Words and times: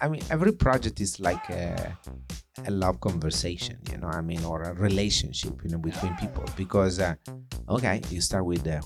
I 0.00 0.08
mean, 0.08 0.22
every 0.30 0.52
project 0.52 1.00
is 1.00 1.20
like 1.20 1.48
a, 1.50 1.96
a 2.66 2.70
love 2.70 3.00
conversation, 3.00 3.78
you 3.90 3.98
know. 3.98 4.08
I 4.08 4.22
mean, 4.22 4.44
or 4.44 4.62
a 4.62 4.74
relationship, 4.74 5.62
you 5.62 5.70
know, 5.70 5.78
between 5.78 6.14
people. 6.16 6.44
Because 6.56 6.98
uh, 7.00 7.14
okay, 7.68 8.00
you 8.10 8.20
start 8.20 8.44
with 8.46 8.64
the 8.64 8.80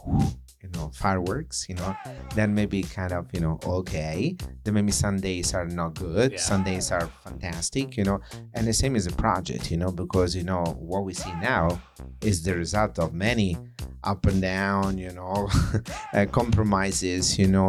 you 0.64 0.71
know 0.74 0.90
fireworks 0.95 1.66
you 1.69 1.74
know 1.74 1.95
then 2.34 2.54
maybe 2.54 2.82
kind 2.82 3.12
of 3.12 3.27
you 3.34 3.40
know 3.40 3.59
okay 3.66 4.34
then 4.64 4.72
maybe 4.75 4.90
sundays 4.93 5.52
are 5.54 5.66
not 5.66 5.95
good 5.95 6.32
Yeah. 6.32 6.38
sundays 6.38 6.91
are 6.91 7.06
fantastic 7.25 7.96
you 7.98 8.05
know 8.05 8.18
and 8.55 8.66
the 8.66 8.73
same 8.73 8.96
is 8.96 9.06
a 9.06 9.12
project 9.12 9.70
you 9.70 9.77
know 9.77 9.92
because 9.92 10.34
you 10.34 10.42
know 10.42 10.64
what 10.91 11.05
we 11.05 11.12
see 11.14 11.32
now 11.55 11.79
is 12.23 12.42
the 12.42 12.55
result 12.55 12.98
of 12.98 13.12
many 13.12 13.59
up 14.05 14.24
and 14.27 14.41
down 14.42 14.96
you 14.98 15.12
know 15.12 15.48
uh, 16.14 16.24
compromises 16.32 17.38
you 17.38 17.46
know 17.46 17.69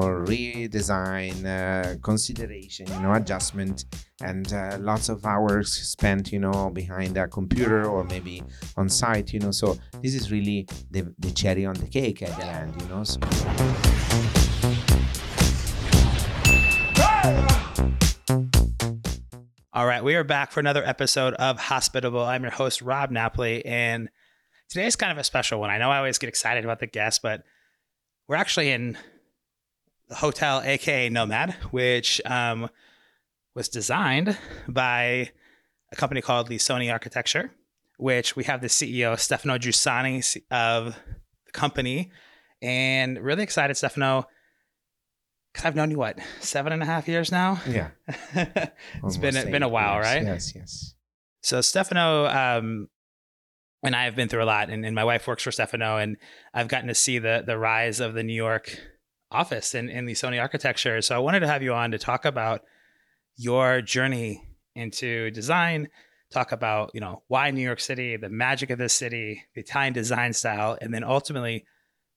redesign 0.60 1.36
uh, 1.46 1.96
consideration 2.02 2.88
you 2.88 3.00
know 3.02 3.14
adjustment 3.14 3.86
and 4.22 4.54
uh, 4.54 4.78
lots 4.80 5.10
of 5.10 5.26
hours 5.26 5.72
spent 5.72 6.32
you 6.32 6.40
know 6.40 6.70
behind 6.70 7.18
a 7.18 7.28
computer 7.28 7.86
or 7.86 8.04
maybe 8.06 8.42
on 8.78 8.88
site 8.88 9.34
you 9.34 9.40
know 9.40 9.52
so 9.52 9.78
this 10.02 10.16
is 10.16 10.32
really 10.32 10.66
the, 10.92 11.14
the 11.20 11.32
cherry 11.32 11.66
on 11.66 11.76
the 11.76 11.88
cake 11.88 12.22
at 12.22 12.36
the 12.38 12.46
end 12.46 12.82
you 12.82 12.88
know 12.88 13.04
so, 13.04 13.20
All 19.74 19.86
right, 19.86 20.02
we 20.02 20.16
are 20.16 20.24
back 20.24 20.54
for 20.54 20.62
another 20.62 20.86
episode 20.86 21.34
of 21.34 21.60
Hospitable. 21.60 22.24
I'm 22.24 22.44
your 22.44 22.52
host, 22.52 22.82
Rob 22.82 23.12
Napoli, 23.12 23.66
and 23.66 24.08
today's 24.70 24.96
kind 24.96 25.12
of 25.12 25.18
a 25.18 25.24
special 25.26 25.60
one. 25.60 25.70
I 25.70 25.80
know 25.80 25.92
I 25.92 25.98
always 25.98 26.18
get 26.18 26.30
excited 26.30 26.64
about 26.64 26.80
the 26.80 26.88
guests, 26.88 27.20
but 27.22 27.44
we're 28.26 28.38
actually 28.38 28.72
in 28.72 28.98
the 30.08 30.16
hotel, 30.16 30.62
AKA 30.64 31.10
NoMad, 31.10 31.56
which 31.74 32.22
um, 32.24 32.70
was 33.56 33.70
designed 33.70 34.38
by 34.68 35.32
a 35.92 35.96
company 35.96 36.22
called 36.22 36.50
Lissoni 36.50 36.92
Architecture, 36.92 37.52
which 37.98 38.36
we 38.36 38.44
have 38.44 38.62
the 38.62 38.68
CEO, 38.68 39.18
Stefano 39.18 39.58
Giussani 39.58 40.38
of 40.52 40.96
the 41.46 41.52
company. 41.52 42.12
And 42.62 43.20
really 43.20 43.44
excited, 43.44 43.76
Stefano, 43.78 44.28
because 45.54 45.66
I've 45.66 45.76
known 45.76 45.92
you, 45.92 45.98
what, 45.98 46.20
seven 46.42 46.74
and 46.74 46.84
a 46.84 46.86
half 46.86 47.08
years 47.08 47.32
now? 47.32 47.60
yeah 47.68 47.90
it's 48.36 49.18
been 49.18 49.52
been 49.52 49.64
a 49.64 49.70
while, 49.70 49.96
years. 49.96 50.06
right? 50.06 50.24
yes 50.24 50.54
yes 50.56 50.94
So 51.42 51.62
Stefano 51.62 52.26
um, 52.28 52.90
and 53.84 53.96
I 53.96 54.06
have 54.06 54.16
been 54.16 54.28
through 54.28 54.44
a 54.44 54.46
lot, 54.46 54.70
and, 54.70 54.86
and 54.86 54.96
my 54.96 55.04
wife 55.04 55.28
works 55.28 55.44
for 55.44 55.52
Stefano, 55.52 55.98
and 55.98 56.18
I've 56.54 56.68
gotten 56.68 56.88
to 56.88 56.96
see 56.96 57.20
the 57.20 57.44
the 57.46 57.58
rise 57.58 58.00
of 58.00 58.16
the 58.16 58.24
New 58.24 58.34
York 58.34 58.78
office 59.32 59.74
and 59.74 59.90
in 59.90 60.06
the 60.06 60.14
Lissoni 60.14 60.42
architecture. 60.42 61.02
So 61.02 61.16
I 61.16 61.20
wanted 61.20 61.42
to 61.42 61.48
have 61.48 61.62
you 61.64 61.74
on 61.74 61.92
to 61.92 61.98
talk 61.98 62.26
about 62.26 62.62
your 63.36 63.82
journey 63.82 64.44
into 64.76 65.32
design, 65.32 65.90
talk 66.32 66.52
about 66.52 66.92
you 66.94 67.02
know 67.02 67.24
why 67.28 67.52
New 67.52 67.62
York 67.62 67.80
City, 67.80 68.18
the 68.18 68.30
magic 68.30 68.70
of 68.70 68.78
this 68.78 68.94
city, 68.94 69.44
the 69.56 69.62
Italian 69.62 69.94
design 69.94 70.34
style, 70.34 70.78
and 70.82 70.94
then 70.94 71.04
ultimately 71.04 71.66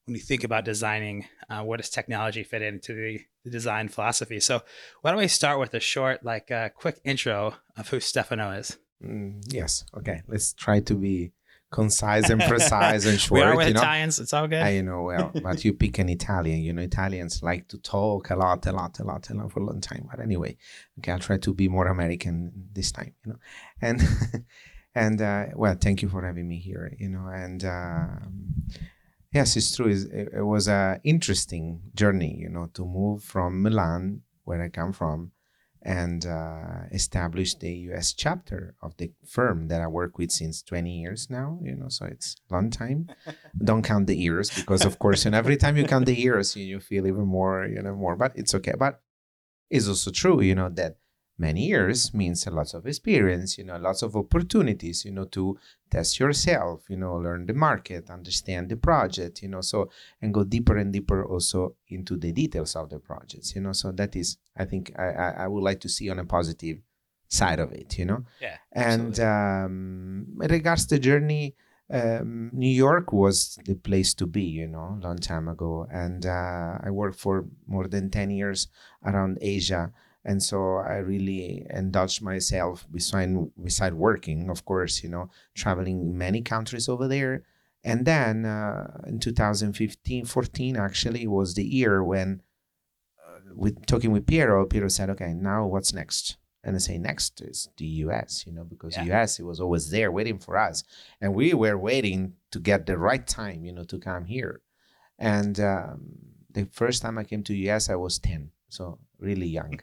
when 0.05 0.15
you 0.15 0.21
think 0.21 0.43
about 0.43 0.65
designing, 0.65 1.27
uh, 1.51 1.61
where 1.61 1.77
does 1.77 1.89
technology 1.89 2.41
fit 2.41 2.63
into 2.63 2.95
the, 2.95 3.19
the 3.43 3.51
design 3.51 3.87
philosophy? 3.87 4.39
So 4.39 4.61
why 5.01 5.11
don't 5.11 5.19
we 5.19 5.27
start 5.27 5.59
with 5.59 5.71
a 5.75 5.79
short, 5.79 6.25
like, 6.25 6.49
uh, 6.49 6.69
quick 6.69 6.99
intro 7.03 7.53
of 7.77 7.89
who 7.89 7.99
Stefano 7.99 8.49
is? 8.49 8.79
Mm, 9.03 9.41
yes 9.47 9.85
okay 9.95 10.23
let's 10.27 10.51
try 10.51 10.81
to 10.81 10.93
be 10.93 11.31
concise 11.71 12.29
and 12.29 12.41
precise 12.41 13.05
and 13.05 13.19
short 13.19 13.31
we 13.39 13.41
are 13.41 13.55
with 13.55 13.67
you 13.67 13.73
know 13.73 13.81
Italians. 13.81 14.19
It's 14.19 14.33
all 14.33 14.47
good. 14.47 14.61
I 14.61 14.81
know 14.81 15.03
well, 15.03 15.31
but 15.43 15.63
you 15.63 15.73
pick 15.73 15.99
an 15.99 16.09
Italian. 16.09 16.59
You 16.61 16.73
know, 16.73 16.81
Italians 16.81 17.43
like 17.43 17.67
to 17.69 17.77
talk 17.77 18.29
a 18.29 18.35
lot, 18.35 18.65
a 18.65 18.71
lot, 18.71 18.99
a 18.99 19.03
lot, 19.03 19.29
a 19.29 19.33
lot 19.33 19.51
for 19.51 19.59
a 19.59 19.65
long 19.65 19.81
time. 19.81 20.07
But 20.09 20.19
anyway, 20.19 20.57
okay, 20.99 21.11
I'll 21.11 21.19
try 21.19 21.37
to 21.37 21.53
be 21.53 21.67
more 21.67 21.87
American 21.87 22.51
this 22.71 22.91
time. 22.91 23.13
You 23.25 23.33
know, 23.33 23.39
and 23.81 24.01
and 24.95 25.21
uh, 25.21 25.45
well, 25.55 25.75
thank 25.79 26.01
you 26.01 26.09
for 26.09 26.25
having 26.25 26.47
me 26.47 26.59
here. 26.59 26.95
You 26.97 27.09
know, 27.09 27.27
and 27.27 27.63
um, 27.65 28.53
yes, 29.31 29.55
it's 29.55 29.75
true. 29.75 29.87
It, 29.87 30.29
it 30.33 30.45
was 30.45 30.67
a 30.67 30.99
interesting 31.03 31.81
journey. 31.93 32.35
You 32.39 32.49
know, 32.49 32.67
to 32.73 32.85
move 32.85 33.23
from 33.23 33.61
Milan, 33.61 34.21
where 34.43 34.61
I 34.61 34.69
come 34.69 34.93
from, 34.93 35.31
and 35.81 36.25
uh, 36.25 36.83
establish 36.91 37.55
the 37.55 37.71
US 37.91 38.13
chapter 38.13 38.75
of 38.81 38.95
the 38.97 39.11
firm 39.25 39.67
that 39.69 39.81
I 39.81 39.87
work 39.87 40.17
with 40.17 40.31
since 40.31 40.61
20 40.61 40.99
years 40.99 41.29
now. 41.29 41.59
You 41.63 41.75
know, 41.75 41.89
so 41.89 42.05
it's 42.05 42.35
a 42.49 42.53
long 42.53 42.69
time. 42.69 43.09
Don't 43.63 43.83
count 43.83 44.07
the 44.07 44.15
years 44.15 44.49
because, 44.49 44.85
of 44.85 44.99
course, 44.99 45.25
and 45.25 45.33
every 45.33 45.57
time 45.57 45.77
you 45.77 45.85
count 45.85 46.05
the 46.05 46.15
years, 46.15 46.55
you, 46.55 46.65
you 46.65 46.79
feel 46.79 47.07
even 47.07 47.25
more, 47.25 47.65
you 47.65 47.81
know, 47.81 47.95
more. 47.95 48.15
But 48.15 48.33
it's 48.35 48.53
okay. 48.55 48.73
But 48.77 49.01
it's 49.69 49.87
also 49.87 50.11
true, 50.11 50.41
you 50.41 50.55
know, 50.55 50.69
that 50.69 50.97
many 51.39 51.65
years 51.67 52.13
means 52.13 52.45
a 52.45 52.51
lot 52.51 52.73
of 52.73 52.85
experience, 52.85 53.57
you 53.57 53.63
know, 53.63 53.77
lots 53.77 54.01
of 54.01 54.15
opportunities, 54.15 55.05
you 55.05 55.11
know, 55.11 55.25
to 55.25 55.57
test 55.89 56.19
yourself, 56.19 56.83
you 56.89 56.97
know, 56.97 57.15
learn 57.15 57.45
the 57.45 57.53
market, 57.53 58.09
understand 58.09 58.69
the 58.69 58.75
project, 58.75 59.41
you 59.41 59.49
know, 59.49 59.61
so 59.61 59.89
and 60.21 60.33
go 60.33 60.43
deeper 60.43 60.77
and 60.77 60.93
deeper 60.93 61.25
also 61.25 61.75
into 61.87 62.17
the 62.17 62.31
details 62.31 62.75
of 62.75 62.89
the 62.89 62.99
projects, 62.99 63.55
you 63.55 63.61
know. 63.61 63.73
So 63.73 63.91
that 63.93 64.15
is, 64.15 64.37
I 64.57 64.65
think, 64.65 64.91
I 64.97 65.09
I, 65.09 65.29
I 65.43 65.47
would 65.47 65.63
like 65.63 65.79
to 65.81 65.89
see 65.89 66.09
on 66.09 66.19
a 66.19 66.25
positive 66.25 66.77
side 67.29 67.59
of 67.59 67.71
it, 67.71 67.97
you 67.97 68.05
know. 68.05 68.25
yeah. 68.41 68.57
And 68.71 69.19
um, 69.19 70.27
in 70.41 70.51
regards 70.51 70.85
to 70.87 70.95
the 70.95 70.99
journey, 70.99 71.55
um, 71.91 72.51
New 72.53 72.69
York 72.69 73.11
was 73.13 73.57
the 73.65 73.75
place 73.75 74.13
to 74.15 74.27
be, 74.27 74.43
you 74.43 74.67
know, 74.67 74.99
long 75.01 75.17
time 75.17 75.47
ago. 75.47 75.87
And 75.91 76.25
uh, 76.25 76.77
I 76.83 76.89
worked 76.91 77.19
for 77.19 77.45
more 77.67 77.87
than 77.87 78.09
10 78.09 78.29
years 78.31 78.67
around 79.05 79.39
Asia. 79.41 79.91
And 80.25 80.43
so 80.43 80.75
I 80.75 80.97
really 80.97 81.65
indulged 81.69 82.21
myself 82.21 82.85
beside, 82.91 83.29
beside 83.63 83.93
working, 83.93 84.49
of 84.49 84.65
course, 84.65 85.01
you 85.03 85.09
know, 85.09 85.29
traveling 85.55 86.17
many 86.17 86.41
countries 86.41 86.89
over 86.89 87.07
there. 87.07 87.43
And 87.83 88.05
then 88.05 88.45
uh, 88.45 89.01
in 89.07 89.19
2015, 89.19 90.25
14, 90.25 90.75
actually, 90.75 91.25
was 91.27 91.53
the 91.53 91.63
year 91.63 92.03
when, 92.03 92.41
uh, 93.25 93.39
with 93.55 93.85
talking 93.85 94.11
with 94.11 94.27
Piero, 94.27 94.65
Piero 94.65 94.89
said, 94.89 95.09
okay, 95.09 95.33
now 95.33 95.65
what's 95.65 95.93
next? 95.93 96.37
and 96.63 96.75
I 96.75 96.79
say 96.79 96.97
next 96.97 97.41
is 97.41 97.69
the 97.77 97.85
US, 98.03 98.45
you 98.45 98.51
know, 98.51 98.63
because 98.63 98.97
Yeah. 98.97 99.21
US 99.21 99.39
it 99.39 99.43
was 99.43 99.59
always 99.59 99.89
there 99.89 100.11
waiting 100.11 100.39
for 100.39 100.57
us, 100.57 100.83
and 101.21 101.33
we 101.33 101.53
were 101.53 101.77
waiting 101.77 102.33
to 102.51 102.59
get 102.59 102.85
the 102.85 102.97
right 102.97 103.25
time, 103.25 103.63
you 103.63 103.71
know, 103.71 103.85
to 103.85 103.97
come 103.97 104.25
here. 104.25 104.61
And 105.17 105.59
um, 105.59 106.17
the 106.51 106.65
first 106.65 107.01
time 107.01 107.17
I 107.17 107.23
came 107.23 107.43
to 107.43 107.55
US, 107.69 107.89
I 107.89 107.95
was 107.95 108.19
ten, 108.19 108.51
so 108.69 108.99
really 109.19 109.47
young. 109.47 109.79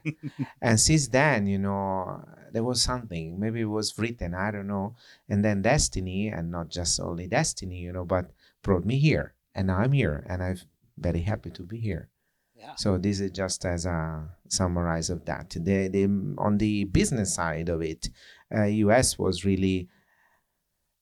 and 0.62 0.80
since 0.80 1.08
then, 1.08 1.46
you 1.46 1.58
know, 1.58 2.24
there 2.52 2.64
was 2.64 2.80
something. 2.80 3.38
Maybe 3.38 3.60
it 3.60 3.64
was 3.64 3.98
written, 3.98 4.34
I 4.34 4.50
don't 4.50 4.66
know. 4.66 4.94
And 5.28 5.44
then 5.44 5.62
destiny, 5.62 6.28
and 6.28 6.50
not 6.50 6.68
just 6.70 7.00
only 7.00 7.26
destiny, 7.26 7.78
you 7.78 7.92
know, 7.92 8.04
but 8.04 8.30
brought 8.62 8.84
me 8.84 8.98
here, 8.98 9.34
and 9.54 9.66
now 9.66 9.78
I'm 9.78 9.92
here, 9.92 10.24
and 10.28 10.42
I'm 10.42 10.58
very 10.96 11.20
happy 11.20 11.50
to 11.50 11.62
be 11.62 11.78
here. 11.78 12.08
Yeah. 12.54 12.74
So 12.76 12.96
this 12.96 13.20
is 13.20 13.32
just 13.32 13.66
as 13.66 13.84
a 13.84 14.28
summarize 14.48 15.10
of 15.10 15.24
that. 15.26 15.50
The, 15.50 15.88
the 15.88 16.04
on 16.38 16.56
the 16.58 16.84
business 16.84 17.34
side 17.34 17.68
of 17.68 17.82
it, 17.82 18.08
uh, 18.54 18.64
US 18.64 19.18
was 19.18 19.44
really 19.44 19.88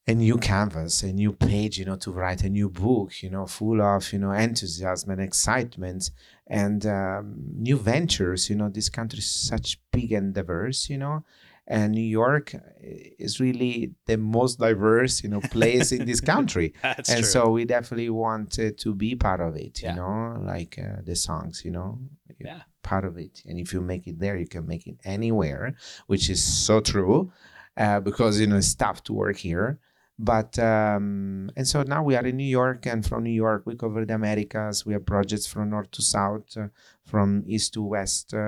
a 0.07 0.15
new 0.15 0.37
canvas, 0.37 1.03
a 1.03 1.13
new 1.13 1.33
page, 1.33 1.79
you 1.79 1.85
know, 1.87 1.97
to 1.97 2.11
write 2.13 2.43
a 2.45 2.51
new 2.51 2.69
book, 2.69 3.23
you 3.23 3.31
know, 3.31 3.47
full 3.47 3.81
of 3.81 4.13
you 4.13 4.19
know 4.19 4.33
enthusiasm 4.33 5.11
and 5.11 5.21
excitement 5.21 6.11
and 6.47 6.85
um, 6.87 7.35
new 7.57 7.77
ventures. 7.79 8.51
You 8.51 8.57
know, 8.57 8.69
this 8.69 8.89
country 8.91 9.21
is 9.21 9.31
such 9.31 9.81
big 9.93 10.13
and 10.13 10.35
diverse, 10.35 10.91
you 10.91 10.99
know, 10.99 11.25
and 11.67 11.93
New 11.93 12.03
York 12.03 12.55
is 12.83 13.41
really 13.41 13.95
the 14.05 14.19
most 14.19 14.59
diverse, 14.59 15.23
you 15.23 15.31
know, 15.31 15.41
place 15.41 15.91
in 15.91 16.05
this 16.05 16.21
country 16.21 16.75
That's 16.83 17.09
and 17.09 17.21
true. 17.21 17.31
so 17.31 17.51
we 17.51 17.65
definitely 17.65 18.11
wanted 18.11 18.77
to 18.79 18.95
be 18.95 19.15
part 19.15 19.41
of 19.41 19.57
it 19.57 19.81
you 19.81 19.89
Yeah. 19.89 19.95
know 19.95 20.43
like 20.45 20.79
uh, 20.79 21.01
the 21.03 21.17
songs 21.17 21.63
you 21.65 21.71
know 21.71 21.99
Yeah. 22.39 22.61
part 22.83 23.05
of 23.07 23.17
it 23.17 23.43
and 23.47 23.59
if 23.59 23.73
you 23.73 23.81
make 23.81 24.07
it 24.07 24.19
there 24.19 24.37
you 24.37 24.47
can 24.47 24.67
make 24.67 24.87
it 24.87 24.97
anywhere 25.05 25.75
which 26.07 26.29
is 26.29 26.43
so 26.67 26.81
true 26.81 27.33
uh, 27.79 28.01
because 28.01 28.39
you 28.41 28.47
know 28.47 28.57
it's 28.59 28.75
tough 28.75 29.03
to 29.05 29.13
work 29.15 29.39
here 29.39 29.79
but 30.19 30.59
um, 30.59 31.51
and 31.57 31.67
so 31.67 31.83
now 31.83 32.03
we 32.03 32.15
are 32.15 32.25
in 32.25 32.37
new 32.37 32.45
york 32.45 32.87
and 32.87 33.05
from 33.05 33.25
new 33.25 33.31
york 33.31 33.65
we 33.67 33.75
cover 33.75 34.05
the 34.05 34.15
americas. 34.15 34.87
We 34.87 34.93
have 34.93 35.07
projects 35.07 35.47
from 35.47 35.71
north 35.71 35.91
to 35.93 36.03
south 36.03 36.57
uh, 36.57 36.69
from 37.05 37.43
east 37.47 37.75
to 37.75 37.83
west 37.83 38.33
uh, 38.33 38.39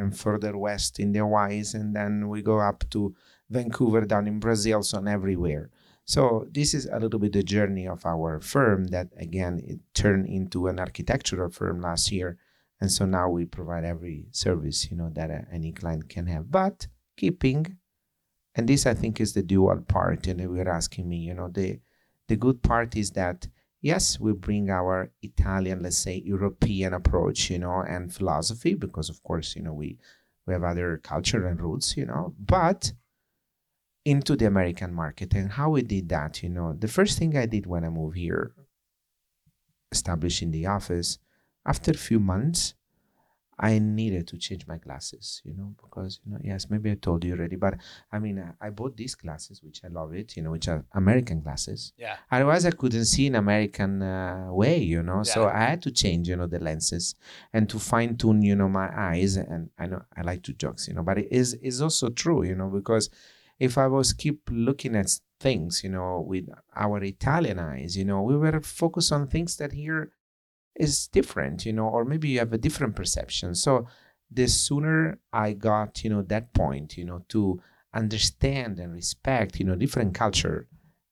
and 0.00 0.16
further 0.16 0.56
west 0.56 1.00
in 1.00 1.12
the 1.12 1.20
hawaiis 1.20 1.74
and 1.74 1.94
then 1.94 2.28
we 2.28 2.42
go 2.42 2.60
up 2.60 2.84
to 2.90 3.14
vancouver 3.50 4.02
down 4.02 4.26
in 4.26 4.38
brazil 4.38 4.82
so 4.82 4.98
on 4.98 5.08
everywhere. 5.08 5.70
So 6.04 6.46
this 6.50 6.72
is 6.72 6.86
a 6.86 6.98
little 6.98 7.20
bit 7.20 7.34
the 7.34 7.42
journey 7.42 7.86
of 7.86 8.06
our 8.06 8.40
firm 8.40 8.86
that 8.88 9.08
again 9.18 9.60
it 9.66 9.80
turned 9.92 10.26
into 10.26 10.68
an 10.68 10.78
architectural 10.78 11.50
firm 11.50 11.80
last 11.80 12.10
year. 12.12 12.38
And 12.80 12.90
so 12.92 13.04
now 13.06 13.28
we 13.28 13.44
provide 13.44 13.84
every 13.84 14.28
service, 14.30 14.90
you 14.90 14.96
know, 14.96 15.10
that 15.14 15.30
uh, 15.30 15.40
any 15.52 15.72
client 15.72 16.08
can 16.08 16.26
have, 16.28 16.50
but 16.50 16.86
keeping, 17.16 17.76
and 18.58 18.68
this 18.68 18.86
I 18.86 18.94
think 18.94 19.20
is 19.20 19.32
the 19.32 19.42
dual 19.42 19.80
part. 19.88 20.26
And 20.26 20.40
you 20.40 20.50
were 20.50 20.68
asking 20.68 21.08
me, 21.08 21.18
you 21.18 21.32
know, 21.32 21.48
the 21.48 21.78
the 22.26 22.36
good 22.36 22.60
part 22.62 22.96
is 22.96 23.12
that 23.12 23.46
yes, 23.80 24.18
we 24.18 24.32
bring 24.32 24.68
our 24.68 25.12
Italian, 25.22 25.82
let's 25.82 25.96
say 25.96 26.16
European 26.26 26.92
approach, 26.92 27.50
you 27.50 27.60
know, 27.60 27.84
and 27.88 28.12
philosophy, 28.12 28.74
because 28.74 29.08
of 29.08 29.22
course, 29.22 29.54
you 29.54 29.62
know, 29.62 29.72
we 29.72 29.96
we 30.44 30.52
have 30.52 30.64
other 30.64 30.98
culture 30.98 31.46
and 31.46 31.62
roots, 31.62 31.96
you 31.96 32.04
know, 32.04 32.34
but 32.38 32.92
into 34.04 34.34
the 34.34 34.46
American 34.46 34.92
market. 34.92 35.34
And 35.34 35.52
how 35.52 35.70
we 35.70 35.82
did 35.82 36.08
that, 36.08 36.42
you 36.42 36.48
know, 36.48 36.72
the 36.72 36.88
first 36.88 37.16
thing 37.18 37.36
I 37.36 37.46
did 37.46 37.66
when 37.66 37.84
I 37.84 37.90
moved 37.90 38.16
here, 38.16 38.54
establishing 39.92 40.50
the 40.50 40.66
office, 40.66 41.18
after 41.64 41.92
a 41.92 42.04
few 42.08 42.18
months, 42.18 42.74
I 43.60 43.78
needed 43.78 44.28
to 44.28 44.38
change 44.38 44.66
my 44.66 44.78
glasses, 44.78 45.42
you 45.44 45.54
know, 45.54 45.74
because 45.82 46.20
you 46.24 46.32
know, 46.32 46.38
yes, 46.42 46.70
maybe 46.70 46.90
I 46.90 46.94
told 46.94 47.24
you 47.24 47.32
already, 47.32 47.56
but 47.56 47.74
I 48.12 48.18
mean, 48.18 48.38
I, 48.38 48.66
I 48.66 48.70
bought 48.70 48.96
these 48.96 49.14
glasses, 49.14 49.62
which 49.62 49.80
I 49.84 49.88
love 49.88 50.14
it, 50.14 50.36
you 50.36 50.42
know, 50.42 50.52
which 50.52 50.68
are 50.68 50.84
American 50.94 51.40
glasses. 51.40 51.92
Yeah. 51.96 52.16
Otherwise, 52.30 52.66
I 52.66 52.70
couldn't 52.70 53.06
see 53.06 53.26
an 53.26 53.34
American 53.34 54.02
uh, 54.02 54.48
way, 54.50 54.78
you 54.78 55.02
know. 55.02 55.18
Yeah. 55.18 55.34
So 55.34 55.48
I 55.48 55.60
had 55.60 55.82
to 55.82 55.90
change, 55.90 56.28
you 56.28 56.36
know, 56.36 56.46
the 56.46 56.60
lenses 56.60 57.14
and 57.52 57.68
to 57.70 57.78
fine 57.78 58.16
tune, 58.16 58.42
you 58.42 58.54
know, 58.54 58.68
my 58.68 58.88
eyes. 58.96 59.36
And 59.36 59.70
I 59.78 59.86
know 59.86 60.02
I 60.16 60.22
like 60.22 60.42
to 60.44 60.52
jokes, 60.52 60.86
you 60.86 60.94
know, 60.94 61.02
but 61.02 61.18
it 61.18 61.28
is 61.30 61.54
is 61.54 61.82
also 61.82 62.10
true, 62.10 62.44
you 62.44 62.54
know, 62.54 62.68
because 62.68 63.10
if 63.58 63.76
I 63.76 63.88
was 63.88 64.12
keep 64.12 64.48
looking 64.50 64.94
at 64.94 65.10
things, 65.40 65.82
you 65.82 65.90
know, 65.90 66.24
with 66.26 66.48
our 66.76 67.02
Italian 67.02 67.58
eyes, 67.58 67.96
you 67.96 68.04
know, 68.04 68.22
we 68.22 68.36
were 68.36 68.60
focused 68.60 69.12
on 69.12 69.26
things 69.26 69.56
that 69.56 69.72
here 69.72 70.12
is 70.76 71.08
different, 71.08 71.66
you 71.66 71.72
know, 71.72 71.88
or 71.88 72.04
maybe 72.04 72.28
you 72.28 72.38
have 72.38 72.52
a 72.52 72.58
different 72.58 72.94
perception. 72.96 73.54
So 73.54 73.86
the 74.30 74.46
sooner 74.46 75.18
I 75.32 75.52
got, 75.54 76.04
you 76.04 76.10
know, 76.10 76.22
that 76.22 76.52
point, 76.54 76.96
you 76.96 77.04
know, 77.04 77.24
to 77.28 77.60
understand 77.94 78.78
and 78.78 78.92
respect, 78.92 79.58
you 79.58 79.64
know, 79.64 79.74
different 79.74 80.14
culture 80.14 80.68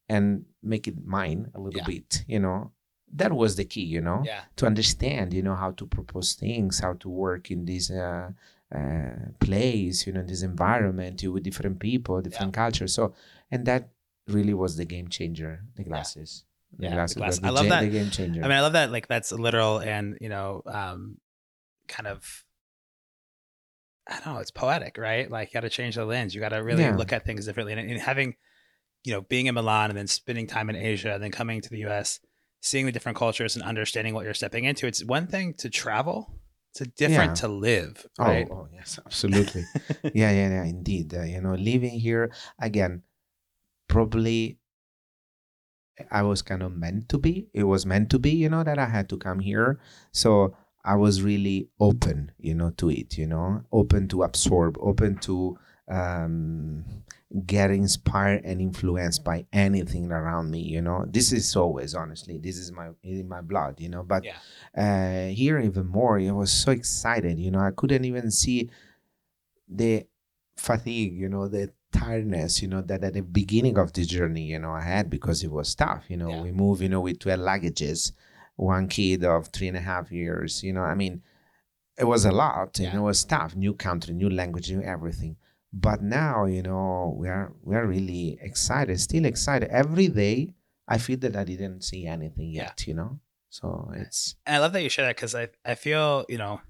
and 0.09 0.45
make 0.63 0.87
it 0.87 1.05
mine 1.05 1.51
a 1.55 1.61
little 1.61 1.79
Yeah. 1.81 1.85
bit, 1.85 2.25
you 2.29 2.39
know, 2.39 2.73
that 3.15 3.33
was 3.33 3.57
the 3.57 3.65
key, 3.65 3.85
you 3.85 4.01
know, 4.01 4.23
Yeah. 4.25 4.43
to 4.57 4.67
understand, 4.67 5.33
you 5.33 5.43
know, 5.43 5.55
how 5.57 5.73
to 5.73 5.87
propose 5.87 6.35
things, 6.35 6.79
how 6.81 6.95
to 6.95 7.09
work 7.09 7.51
in 7.51 7.65
this 7.65 7.91
uh, 7.91 8.31
uh, 8.75 9.11
place, 9.41 10.07
you 10.07 10.13
know, 10.13 10.23
this 10.23 10.43
environment 10.43 11.23
you 11.23 11.33
with 11.33 11.45
different 11.45 11.79
people, 11.79 12.21
different 12.21 12.53
cultures. 12.53 12.93
So, 12.93 13.15
and 13.51 13.65
that 13.67 13.91
really 14.29 14.55
was 14.55 14.77
the 14.77 14.85
game 14.85 15.09
changer, 15.09 15.63
the 15.77 15.85
glasses. 15.85 16.45
Yeah, 16.79 16.91
the 17.07 17.15
glass- 17.15 17.39
the 17.39 17.47
I 17.47 17.51
love 17.51 17.69
that. 17.69 17.81
The 17.83 17.89
game 17.89 18.11
changer. 18.11 18.41
I 18.41 18.49
mean, 18.49 18.57
I 18.57 18.61
love 18.61 18.75
that. 18.75 18.91
Like 18.93 19.09
that's 19.09 19.33
literal 19.33 19.79
and 19.79 20.19
you 20.21 20.29
know, 20.29 20.63
um, 20.67 21.19
kind 21.89 22.07
of. 22.07 22.45
I 24.09 24.21
don't 24.21 24.35
know. 24.35 24.41
It's 24.41 24.51
poetic, 24.53 24.99
right? 24.99 25.29
Like 25.31 25.49
you 25.49 25.55
got 25.55 25.61
to 25.63 25.69
change 25.71 25.97
the 25.97 26.05
lens. 26.05 26.35
You 26.35 26.41
got 26.41 26.51
to 26.51 26.59
really 26.63 26.85
Yeah. 26.85 26.97
look 26.97 27.13
at 27.13 27.25
things 27.25 27.45
differently. 27.45 27.73
And, 27.73 27.91
and 27.91 28.01
having, 28.01 28.37
you 29.03 29.13
know, 29.13 29.23
being 29.23 29.47
in 29.47 29.55
Milan 29.55 29.91
and 29.91 29.99
then 29.99 30.07
spending 30.07 30.47
time 30.47 30.71
in 30.71 30.77
Asia 30.77 31.15
and 31.15 31.23
then 31.23 31.33
coming 31.33 31.61
to 31.61 31.69
the 31.69 31.79
U.S., 31.79 32.21
seeing 32.63 32.87
the 32.87 32.93
different 32.93 33.19
cultures 33.19 33.57
and 33.57 33.65
understanding 33.65 34.15
what 34.15 34.25
you're 34.25 34.35
stepping 34.35 34.65
into. 34.65 34.87
It's 34.87 35.05
one 35.05 35.27
thing 35.27 35.55
to 35.55 35.69
travel. 35.71 36.33
It's 36.71 36.83
a 36.83 36.87
different 36.87 37.31
Yeah. 37.31 37.35
to 37.35 37.49
live, 37.49 38.07
Oh, 38.19 38.27
oh 38.27 38.69
yes, 38.73 38.99
absolutely. 39.05 39.65
yeah, 40.15 40.31
yeah, 40.31 40.49
yeah, 40.51 40.65
indeed. 40.65 41.13
Uh, 41.13 41.23
you 41.23 41.41
know, 41.41 41.55
living 41.55 41.99
here 41.99 42.31
again, 42.61 43.03
probably 43.89 44.59
I 46.11 46.23
was 46.23 46.43
kind 46.43 46.63
of 46.63 46.77
meant 46.77 47.09
to 47.11 47.19
be. 47.19 47.49
It 47.55 47.65
was 47.65 47.87
meant 47.87 48.11
to 48.11 48.19
be, 48.19 48.31
you 48.31 48.49
know, 48.49 48.63
that 48.65 48.79
I 48.79 48.87
had 48.87 49.09
to 49.11 49.17
come 49.17 49.41
here. 49.41 49.79
So 50.13 50.55
I 50.85 50.95
was 50.97 51.23
really 51.23 51.69
open, 51.81 52.33
you 52.39 52.55
know, 52.55 52.71
to 52.77 52.91
it, 52.91 53.17
you 53.19 53.27
know, 53.27 53.63
open 53.73 54.09
to 54.09 54.23
absorb, 54.23 54.77
open 54.81 55.17
to 55.19 55.59
um, 55.89 56.85
get 57.47 57.71
inspired 57.71 58.45
and 58.45 58.61
influenced 58.61 59.25
by 59.25 59.47
anything 59.53 60.13
around 60.13 60.51
me, 60.51 60.61
you 60.61 60.81
know. 60.83 61.05
This 61.09 61.33
is 61.33 61.57
always, 61.57 61.95
honestly, 61.95 62.39
this 62.39 62.57
is 62.57 62.71
my 62.73 62.91
in 63.03 63.29
my 63.29 63.41
blood, 63.41 63.81
you 63.81 63.89
know. 63.89 64.03
But 64.03 64.25
Yeah. 64.25 64.37
uh, 64.77 65.29
here 65.31 65.59
even 65.59 65.87
more, 65.87 66.19
I 66.19 66.31
was 66.33 66.53
so 66.53 66.73
excited, 66.73 67.39
you 67.39 67.51
know. 67.51 67.61
I 67.61 67.71
couldn't 67.71 68.05
even 68.05 68.31
see 68.31 68.71
the 69.69 70.07
fatigue, 70.57 71.15
you 71.15 71.29
know, 71.29 71.49
the 71.49 71.71
tiredness, 71.99 72.61
you 72.63 72.69
know, 72.69 72.83
that 72.83 73.03
at 73.05 73.15
the 73.15 73.23
beginning 73.23 73.77
of 73.79 73.93
the 73.93 74.05
journey, 74.05 74.43
you 74.53 74.59
know, 74.59 74.73
I 74.73 74.83
had 74.83 75.09
because 75.11 75.43
it 75.43 75.51
was 75.51 75.75
tough. 75.75 76.05
You 76.09 76.17
know, 76.19 76.31
Yeah. 76.31 76.43
we 76.43 76.53
move, 76.53 76.83
you 76.83 76.89
know, 76.89 77.01
with 77.01 77.19
12 77.21 77.41
luggages, 77.41 78.13
one 78.57 78.89
kid 78.89 79.25
of 79.25 79.49
three 79.49 79.69
and 79.69 79.77
a 79.77 79.81
half 79.81 80.11
years, 80.13 80.63
you 80.63 80.73
know, 80.73 80.83
I 80.83 80.95
mean, 80.95 81.23
it 81.99 82.05
was 82.05 82.25
a 82.25 82.33
lot, 82.33 82.79
Yeah. 82.79 82.89
and 82.91 82.99
it 82.99 83.03
was 83.03 83.25
tough, 83.25 83.57
new 83.57 83.75
country, 83.75 84.13
new 84.15 84.31
language, 84.31 84.71
new 84.71 84.83
everything. 84.83 85.37
But 85.73 86.03
now, 86.03 86.45
you 86.47 86.63
know, 86.63 87.15
we 87.19 87.29
are 87.29 87.53
we 87.63 87.75
are 87.77 87.87
really 87.87 88.39
excited, 88.41 88.99
still 89.01 89.25
excited. 89.25 89.69
Every 89.71 90.09
day 90.09 90.55
I 90.89 90.99
feel 90.99 91.19
that 91.19 91.35
I 91.37 91.45
didn't 91.45 91.83
see 91.83 92.07
anything 92.07 92.51
Yeah. 92.53 92.63
yet, 92.65 92.87
you 92.87 92.95
know. 92.95 93.19
So 93.51 93.91
it's 93.95 94.37
And 94.47 94.57
I 94.57 94.59
love 94.59 94.73
that 94.75 94.83
you 94.83 94.89
share 94.89 95.07
that 95.07 95.17
because 95.17 95.35
I, 95.35 95.49
I 95.65 95.75
feel, 95.75 96.25
you 96.29 96.39
know, 96.39 96.61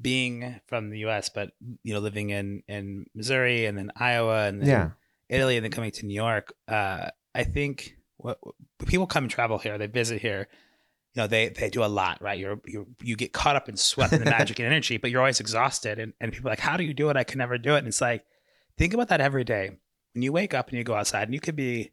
being 0.00 0.60
from 0.66 0.90
the 0.90 1.00
US, 1.06 1.28
but, 1.28 1.52
you 1.82 1.94
know, 1.94 2.00
living 2.00 2.30
in, 2.30 2.62
in 2.68 3.06
Missouri 3.14 3.66
and 3.66 3.76
then 3.76 3.90
Iowa 3.96 4.46
and 4.46 4.60
then 4.60 4.68
yeah, 4.68 4.90
Italy 5.28 5.56
and 5.56 5.64
then 5.64 5.72
coming 5.72 5.90
to 5.92 6.06
New 6.06 6.14
York, 6.14 6.52
uh, 6.68 7.08
I 7.34 7.44
think 7.44 7.96
what, 8.16 8.38
people 8.86 9.06
come 9.06 9.24
and 9.24 9.30
travel 9.30 9.58
here, 9.58 9.78
they 9.78 9.86
visit 9.86 10.20
here, 10.20 10.48
you 11.14 11.22
know, 11.22 11.26
they, 11.26 11.48
they 11.48 11.70
do 11.70 11.84
a 11.84 11.86
lot, 11.86 12.20
right? 12.22 12.38
You're, 12.38 12.60
you 12.66 12.86
you 13.02 13.16
get 13.16 13.32
caught 13.32 13.56
up 13.56 13.68
and 13.68 13.78
swept 13.78 14.12
in 14.12 14.20
the 14.20 14.30
magic 14.30 14.58
and 14.58 14.66
energy, 14.66 14.98
but 14.98 15.10
you're 15.10 15.20
always 15.20 15.40
exhausted. 15.40 15.98
And, 15.98 16.12
and 16.20 16.32
people 16.32 16.48
are 16.48 16.52
like, 16.52 16.60
how 16.60 16.76
do 16.76 16.84
you 16.84 16.94
do 16.94 17.08
it? 17.10 17.16
I 17.16 17.24
can 17.24 17.38
never 17.38 17.58
do 17.58 17.74
it. 17.74 17.78
And 17.78 17.88
it's 17.88 18.00
like, 18.00 18.24
think 18.76 18.94
about 18.94 19.08
that 19.08 19.20
every 19.20 19.44
day. 19.44 19.78
When 20.14 20.22
you 20.22 20.32
wake 20.32 20.54
up 20.54 20.68
and 20.68 20.78
you 20.78 20.84
go 20.84 20.94
outside 20.94 21.24
and 21.24 21.34
you 21.34 21.40
could 21.40 21.56
be 21.56 21.90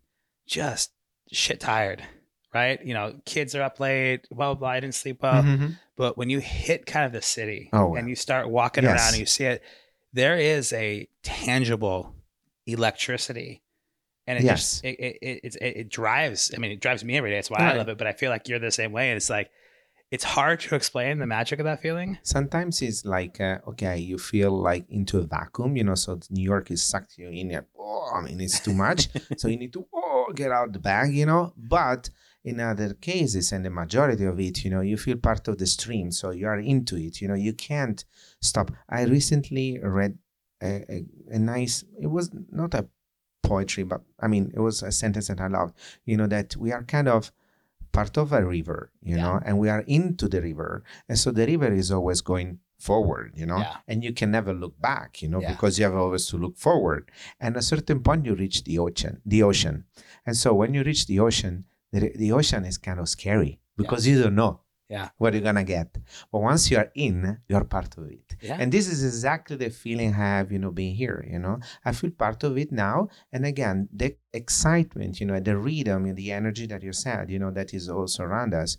just 0.47 0.91
shit 1.31 1.59
tired, 1.59 2.03
right? 2.55 2.83
You 2.83 2.93
know, 2.95 3.19
kids 3.25 3.53
are 3.53 3.61
up 3.61 3.79
late, 3.79 4.27
blah, 4.31 4.53
blah, 4.53 4.55
blah. 4.55 4.69
I 4.69 4.79
didn't 4.79 4.95
sleep 4.95 5.21
well. 5.21 5.43
Mhm. 5.43 5.75
But 5.97 6.17
when 6.17 6.29
you 6.29 6.39
hit 6.39 6.85
kind 6.85 7.05
of 7.05 7.11
the 7.11 7.21
city 7.21 7.69
Oh, 7.73 7.87
wow. 7.87 7.95
and 7.95 8.09
you 8.09 8.15
start 8.15 8.49
walking 8.49 8.83
Yes. 8.85 8.93
around 8.93 9.09
and 9.13 9.19
you 9.19 9.25
see 9.25 9.43
it, 9.45 9.61
there 10.13 10.37
is 10.37 10.73
a 10.73 11.07
tangible 11.21 12.15
electricity. 12.65 13.61
And 14.27 14.39
it 14.39 14.45
Yes. 14.45 14.81
just 14.81 14.85
it 14.85 14.99
it, 14.99 15.39
it, 15.43 15.55
it 15.61 15.89
drives. 15.89 16.51
I 16.55 16.57
mean, 16.57 16.71
it 16.71 16.81
drives 16.81 17.03
me 17.03 17.15
every 17.17 17.29
day. 17.29 17.35
That's 17.37 17.51
why 17.51 17.59
I 17.59 17.75
love 17.77 17.89
it. 17.89 17.97
But 17.97 18.07
I 18.07 18.13
feel 18.13 18.31
like 18.31 18.47
you're 18.49 18.57
the 18.59 18.71
same 18.71 18.91
way. 18.91 19.09
And 19.11 19.17
it's 19.17 19.29
like 19.29 19.51
it's 20.11 20.23
hard 20.23 20.59
to 20.61 20.75
explain 20.75 21.19
the 21.19 21.27
magic 21.27 21.59
of 21.59 21.65
that 21.65 21.81
feeling. 21.81 22.17
sometimes 22.23 22.81
it's 22.81 23.03
like 23.05 23.39
uh, 23.41 23.57
okay 23.67 23.97
you 23.97 24.17
feel 24.17 24.51
like 24.51 24.85
into 24.89 25.17
a 25.19 25.23
vacuum 25.23 25.75
you 25.75 25.83
know 25.83 25.95
so 25.95 26.19
new 26.29 26.43
york 26.43 26.69
is 26.71 26.81
sucked 26.83 27.17
you 27.17 27.27
in 27.27 27.47
oh 27.77 28.11
i 28.15 28.21
mean 28.21 28.39
it's 28.39 28.59
too 28.59 28.73
much 28.73 29.09
so 29.37 29.47
you 29.47 29.57
need 29.57 29.73
to 29.73 29.83
oh 29.93 30.31
get 30.35 30.51
out 30.51 30.71
the 30.73 30.79
bag 30.79 31.11
you 31.13 31.25
know 31.25 31.51
but 31.57 32.09
in 32.49 32.59
other 32.59 32.93
cases 33.11 33.45
and 33.53 33.65
the 33.65 33.69
majority 33.81 34.25
of 34.31 34.39
it 34.39 34.55
you 34.63 34.69
know 34.73 34.81
you 34.91 34.97
feel 35.05 35.17
part 35.29 35.43
of 35.49 35.55
the 35.61 35.65
stream 35.77 36.07
so 36.19 36.25
you 36.39 36.45
are 36.51 36.59
into 36.73 36.95
it 37.07 37.13
you 37.21 37.27
know 37.29 37.39
you 37.47 37.53
can't 37.69 37.99
stop 38.49 38.67
i 38.97 39.01
recently 39.17 39.67
read 39.99 40.13
a, 40.69 40.71
a, 40.95 40.97
a 41.37 41.39
nice 41.39 41.75
it 42.05 42.09
was 42.17 42.25
not 42.61 42.71
a 42.81 42.83
poetry 43.49 43.83
but 43.83 44.01
i 44.19 44.27
mean 44.33 44.51
it 44.57 44.59
was 44.67 44.77
a 44.83 44.91
sentence 44.91 45.27
that 45.29 45.41
i 45.41 45.47
loved 45.47 45.73
you 46.09 46.15
know 46.19 46.27
that 46.35 46.55
we 46.63 46.71
are 46.71 46.83
kind 46.83 47.07
of 47.07 47.31
part 47.91 48.17
of 48.17 48.31
a 48.33 48.43
river 48.57 48.91
you 49.01 49.15
Yeah. 49.15 49.23
know 49.23 49.35
and 49.45 49.53
we 49.63 49.67
are 49.75 49.83
into 49.97 50.25
the 50.33 50.41
river 50.49 50.83
and 51.09 51.17
so 51.17 51.31
the 51.31 51.45
river 51.53 51.71
is 51.73 51.91
always 51.91 52.21
going 52.21 52.59
forward 52.77 53.31
you 53.35 53.45
know 53.45 53.59
Yeah. 53.65 53.77
and 53.87 54.03
you 54.03 54.13
can 54.19 54.29
never 54.31 54.53
look 54.53 54.75
back 54.91 55.21
you 55.21 55.29
know 55.31 55.41
Yeah. 55.41 55.51
because 55.53 55.73
you 55.79 55.85
have 55.85 55.95
always 55.95 56.25
to 56.31 56.37
look 56.37 56.57
forward 56.57 57.09
and 57.39 57.55
at 57.55 57.59
a 57.63 57.65
certain 57.73 57.99
point 58.07 58.25
you 58.27 58.35
reach 58.35 58.63
the 58.65 58.77
ocean 58.85 59.21
the 59.33 59.41
ocean 59.49 59.75
and 60.25 60.35
so 60.43 60.53
when 60.53 60.73
you 60.75 60.83
reach 60.83 61.03
the 61.07 61.19
ocean 61.19 61.65
the, 61.91 62.11
the 62.15 62.31
ocean 62.31 62.63
is 62.65 62.77
kind 62.77 62.99
of 62.99 63.07
scary 63.09 63.59
because 63.77 64.05
you 64.07 64.21
don't 64.23 64.35
know 64.35 64.53
Yeah. 64.95 65.09
what 65.17 65.33
you're 65.33 65.47
gonna 65.49 65.63
get 65.77 65.89
but 66.31 66.39
once 66.51 66.69
you 66.71 66.77
are 66.81 66.91
in 67.07 67.17
you're 67.49 67.67
part 67.75 67.91
of 67.97 68.03
it 68.17 68.27
Yeah. 68.41 68.57
and 68.59 68.67
this 68.75 68.85
is 68.93 68.99
exactly 69.11 69.55
the 69.63 69.69
feeling 69.83 70.09
I 70.13 70.17
have, 70.27 70.45
you 70.53 70.59
know, 70.63 70.71
being 70.81 70.95
here. 71.03 71.19
You 71.33 71.39
know, 71.45 71.55
I 71.87 71.91
feel 71.99 72.11
part 72.25 72.43
of 72.47 72.53
it 72.63 72.71
now. 72.87 72.97
And 73.33 73.41
again, 73.53 73.77
the 74.01 74.09
excitement, 74.41 75.19
you 75.19 75.25
know, 75.29 75.39
the 75.49 75.57
rhythm 75.67 76.01
and 76.09 76.15
the 76.21 76.29
energy 76.39 76.65
that 76.71 76.81
you 76.87 76.93
said, 76.93 77.23
you 77.33 77.39
know, 77.39 77.51
that 77.57 77.69
is 77.73 77.85
also 77.97 78.19
around 78.29 78.51
us, 78.63 78.71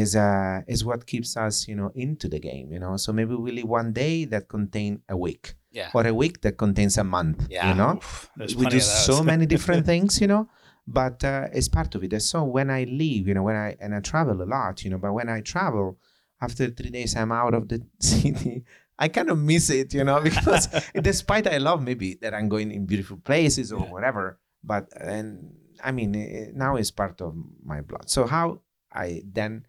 is 0.00 0.10
uh 0.14 0.58
is 0.74 0.80
what 0.88 1.00
keeps 1.12 1.30
us, 1.46 1.54
you 1.68 1.76
know, 1.80 1.90
into 2.04 2.26
the 2.34 2.40
game. 2.50 2.66
You 2.74 2.80
know, 2.84 2.94
so 3.04 3.08
maybe 3.18 3.34
we 3.44 3.50
live 3.58 3.68
one 3.82 3.90
day 4.04 4.16
that 4.32 4.44
contain 4.56 4.92
a 5.08 5.16
week, 5.26 5.44
yeah. 5.78 5.90
or 5.96 6.02
a 6.06 6.14
week 6.22 6.36
that 6.42 6.54
contains 6.64 6.96
a 6.98 7.04
month. 7.16 7.38
Yeah. 7.50 7.68
You 7.68 7.74
know, 7.80 7.92
Oof, 7.96 8.30
we 8.60 8.66
do 8.76 8.80
so 8.80 9.22
many 9.32 9.46
different 9.54 9.82
things, 9.92 10.20
you 10.22 10.28
know, 10.32 10.44
but 10.92 11.22
uh, 11.24 11.46
it's 11.52 11.68
part 11.68 11.94
of 11.94 12.02
it. 12.04 12.20
So 12.22 12.42
when 12.44 12.68
I 12.70 12.84
leave, 12.84 13.28
you 13.28 13.34
know, 13.34 13.44
when 13.44 13.56
I 13.56 13.76
and 13.80 13.94
I 13.94 14.00
travel 14.00 14.42
a 14.42 14.48
lot, 14.56 14.82
you 14.84 14.90
know, 14.90 14.98
but 14.98 15.12
when 15.12 15.28
I 15.28 15.40
travel, 15.40 15.98
after 16.40 16.68
three 16.70 16.90
days 16.90 17.14
I'm 17.16 17.32
out 17.32 17.54
of 17.54 17.68
the 17.68 17.78
city. 18.00 18.64
I 18.98 19.08
kind 19.08 19.30
of 19.30 19.38
miss 19.38 19.70
it, 19.70 19.94
you 19.94 20.04
know, 20.04 20.20
because 20.28 20.68
despite 21.10 21.46
I 21.46 21.56
love 21.58 21.82
maybe 21.82 22.18
that 22.22 22.34
I'm 22.34 22.48
going 22.50 22.70
in 22.70 22.84
beautiful 22.86 23.16
places 23.18 23.72
or 23.72 23.80
Yeah. 23.84 23.92
whatever, 23.94 24.38
but 24.62 24.88
and 25.00 25.54
I 25.82 25.90
mean 25.92 26.14
eh, 26.16 26.50
now 26.54 26.76
it's 26.76 26.90
part 26.90 27.20
of 27.22 27.34
my 27.64 27.80
blood. 27.80 28.10
So 28.10 28.26
how 28.26 28.60
I 28.92 29.22
then 29.24 29.66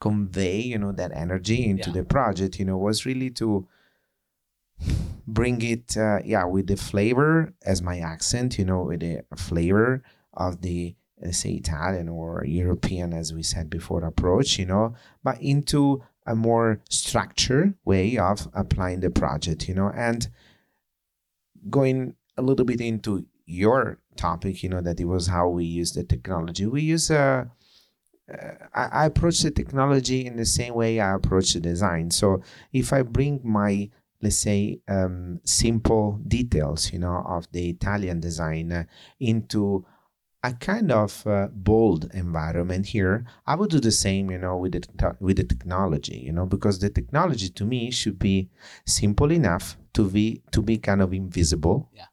convey, 0.00 0.60
you 0.72 0.78
know, 0.78 0.92
that 0.92 1.12
energy 1.14 1.60
into 1.70 1.90
Yeah. 1.90 2.00
the 2.00 2.04
project, 2.04 2.58
you 2.58 2.64
know, 2.64 2.78
was 2.78 3.06
really 3.06 3.30
to 3.42 3.68
bring 5.26 5.62
it 5.62 5.96
uh, 5.96 6.18
yeah 6.24 6.44
with 6.44 6.66
the 6.66 6.76
flavor 6.76 7.54
as 7.64 7.80
my 7.80 7.98
accent 7.98 8.58
you 8.58 8.64
know 8.64 8.82
with 8.82 9.00
the 9.00 9.22
flavor 9.36 10.02
of 10.36 10.60
the 10.62 10.94
say 11.30 11.52
italian 11.52 12.08
or 12.08 12.44
european 12.44 13.12
as 13.12 13.32
we 13.32 13.42
said 13.42 13.70
before 13.70 14.04
approach 14.04 14.58
you 14.58 14.66
know 14.66 14.94
but 15.22 15.40
into 15.40 16.02
a 16.26 16.34
more 16.34 16.80
structured 16.88 17.74
way 17.84 18.16
of 18.16 18.48
applying 18.54 19.00
the 19.00 19.10
project, 19.10 19.68
you 19.68 19.74
know, 19.74 19.90
and 19.94 20.28
going 21.68 22.14
a 22.36 22.42
little 22.42 22.64
bit 22.64 22.80
into 22.80 23.26
your 23.46 23.98
topic, 24.16 24.62
you 24.62 24.68
know, 24.68 24.80
that 24.80 25.00
it 25.00 25.04
was 25.04 25.26
how 25.26 25.48
we 25.48 25.64
use 25.64 25.92
the 25.92 26.04
technology. 26.04 26.66
We 26.66 26.82
use 26.82 27.10
a 27.10 27.50
uh, 28.32 28.54
I, 28.74 28.84
I 28.84 29.06
approach 29.06 29.40
the 29.40 29.50
technology 29.50 30.24
in 30.24 30.36
the 30.36 30.46
same 30.46 30.72
way 30.72 30.98
I 30.98 31.14
approach 31.14 31.52
the 31.52 31.60
design. 31.60 32.10
So 32.10 32.40
if 32.72 32.90
I 32.92 33.02
bring 33.02 33.40
my 33.44 33.90
let's 34.22 34.36
say 34.36 34.80
um, 34.88 35.40
simple 35.44 36.18
details 36.26 36.90
you 36.90 36.98
know 36.98 37.22
of 37.26 37.46
the 37.52 37.68
italian 37.68 38.20
design 38.20 38.72
uh, 38.72 38.84
into 39.20 39.84
a 40.44 40.52
kind 40.52 40.92
of 40.92 41.26
uh, 41.26 41.48
bold 41.52 42.10
environment 42.14 42.86
here. 42.86 43.24
I 43.46 43.54
would 43.56 43.70
do 43.70 43.80
the 43.80 43.96
same 44.06 44.30
you 44.30 44.38
know 44.38 44.56
with 44.56 44.72
the 44.72 45.16
with 45.20 45.36
the 45.38 45.44
technology 45.44 46.18
you 46.26 46.32
know 46.32 46.46
because 46.46 46.78
the 46.78 46.90
technology 46.90 47.48
to 47.58 47.64
me 47.64 47.90
should 47.90 48.18
be 48.18 48.36
simple 48.86 49.30
enough 49.32 49.76
to 49.94 50.02
be 50.08 50.42
to 50.52 50.60
be 50.62 50.76
kind 50.78 51.00
of 51.02 51.12
invisible. 51.12 51.90
Yeah 51.92 52.06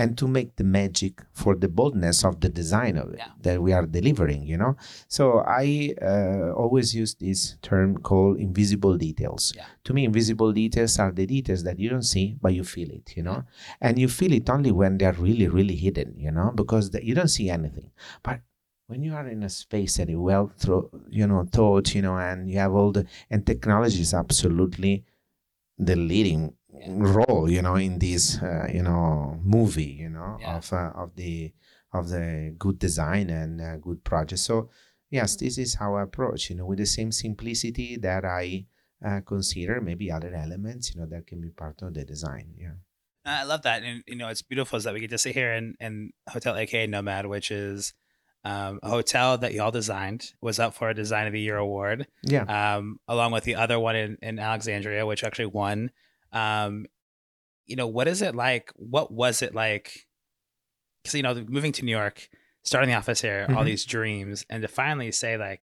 and 0.00 0.16
to 0.20 0.26
make 0.28 0.50
the 0.60 0.64
magic 0.80 1.14
for 1.32 1.52
the 1.62 1.68
boldness 1.78 2.18
of 2.28 2.34
the 2.44 2.50
design 2.60 2.94
of 3.02 3.08
it 3.14 3.18
Yeah. 3.18 3.32
that 3.46 3.56
we 3.64 3.70
are 3.78 3.86
delivering 3.98 4.42
you 4.52 4.58
know? 4.62 4.72
So 5.16 5.24
i 5.64 5.66
uh, 6.12 6.52
always 6.62 6.88
use 7.02 7.12
this 7.26 7.40
term 7.68 7.88
called 8.08 8.34
invisible 8.46 8.96
details. 9.08 9.42
Yeah. 9.56 9.64
to 9.86 9.90
me 9.96 10.04
invisible 10.10 10.52
details 10.52 10.98
are 11.02 11.12
the 11.20 11.26
details 11.36 11.62
that 11.66 11.76
you 11.82 11.88
don't 11.94 12.08
see 12.14 12.26
but 12.42 12.52
you 12.58 12.64
feel 12.74 12.90
it 12.98 13.06
you 13.16 13.22
know? 13.28 13.40
And 13.80 13.98
you 14.02 14.08
feel 14.18 14.32
it 14.40 14.46
only 14.56 14.72
when 14.80 14.92
they're 14.98 15.20
really 15.28 15.48
really 15.58 15.76
hidden 15.86 16.10
you 16.24 16.30
know? 16.36 16.48
Because 16.60 16.84
the, 16.92 16.98
you 17.08 17.14
don't 17.18 17.34
see 17.38 17.48
anything. 17.58 17.90
But 18.22 18.40
when 18.88 19.02
you 19.02 19.14
are 19.14 19.26
in 19.36 19.42
a 19.42 19.48
space 19.48 19.96
that 19.96 20.08
is 20.08 20.16
well 20.30 20.46
through 20.60 20.88
you 21.18 21.26
know 21.30 21.40
thought 21.56 21.86
you 21.96 22.02
know 22.06 22.16
and 22.28 22.38
you 22.50 22.58
have 22.64 22.72
all 22.78 22.92
the 22.92 23.04
and 23.32 23.40
technology 23.52 24.00
is 24.00 24.14
absolutely 24.14 24.94
the 25.88 25.96
leading 25.96 26.42
role 26.88 27.50
you 27.50 27.62
know 27.62 27.76
in 27.76 27.98
this 27.98 28.40
uh, 28.42 28.66
you 28.72 28.82
know 28.82 29.38
movie 29.42 29.96
you 30.00 30.08
know 30.10 30.36
Yeah. 30.40 30.56
of 30.56 30.72
uh, 30.72 30.92
of 30.94 31.16
the 31.16 31.52
of 31.92 32.08
the 32.08 32.54
good 32.58 32.78
design 32.78 33.30
and 33.30 33.60
uh, 33.60 33.76
good 33.78 34.04
project 34.04 34.40
so 34.40 34.70
yes 35.10 35.36
this 35.36 35.56
is 35.58 35.74
how 35.74 35.94
i 35.96 36.02
approach 36.02 36.50
you 36.50 36.56
know 36.56 36.66
with 36.66 36.78
the 36.78 36.86
same 36.86 37.12
simplicity 37.12 37.96
that 37.96 38.24
i 38.24 38.66
uh, 39.04 39.20
consider 39.26 39.80
maybe 39.80 40.10
other 40.10 40.34
elements 40.34 40.94
you 40.94 41.00
know 41.00 41.06
that 41.06 41.26
can 41.26 41.40
be 41.40 41.48
part 41.50 41.80
of 41.82 41.94
the 41.94 42.04
design 42.04 42.54
yeah 42.58 42.72
I 43.28 43.42
love 43.42 43.62
that, 43.62 43.82
and 43.82 44.04
you 44.06 44.14
know, 44.14 44.28
it's 44.28 44.42
beautiful 44.42 44.76
is 44.76 44.84
that 44.84 44.94
we 44.94 45.00
get 45.00 45.10
to 45.10 45.18
sit 45.18 45.34
here 45.34 45.52
in, 45.52 45.74
in 45.80 46.12
Hotel 46.28 46.54
AKA 46.54 46.86
NoMad, 46.86 47.28
which 47.28 47.50
is 47.50 47.92
um, 48.44 48.78
a 48.84 48.88
hotel 48.88 49.36
that 49.38 49.52
y'all 49.52 49.72
designed, 49.72 50.30
was 50.40 50.60
up 50.60 50.74
for 50.74 50.90
a 50.90 50.94
Design 50.94 51.26
of 51.26 51.32
the 51.32 51.40
Year 51.40 51.56
award, 51.56 52.06
yeah 52.22 52.44
um, 52.76 53.00
along 53.08 53.32
with 53.32 53.42
the 53.42 53.56
other 53.56 53.80
one 53.80 53.96
in, 53.96 54.16
in 54.22 54.38
Alexandria, 54.38 55.04
which 55.04 55.24
actually 55.24 55.46
won. 55.46 55.90
Um, 56.32 56.86
you 57.66 57.76
know, 57.76 57.86
what 57.88 58.08
is 58.08 58.22
it 58.22 58.34
like? 58.34 58.72
What 58.76 59.12
was 59.12 59.42
it 59.42 59.54
like? 59.54 60.06
Because 61.02 61.14
you 61.14 61.22
know, 61.22 61.34
moving 61.48 61.72
to 61.72 61.84
New 61.84 61.92
York, 61.92 62.28
starting 62.64 62.90
the 62.90 62.96
office 62.96 63.20
here, 63.22 63.46
all 63.54 63.62
Mhm. 63.62 63.66
these 63.66 63.84
dreams, 63.84 64.44
and 64.50 64.62
to 64.62 64.68
finally 64.68 65.12
say 65.12 65.36
like, 65.36 65.62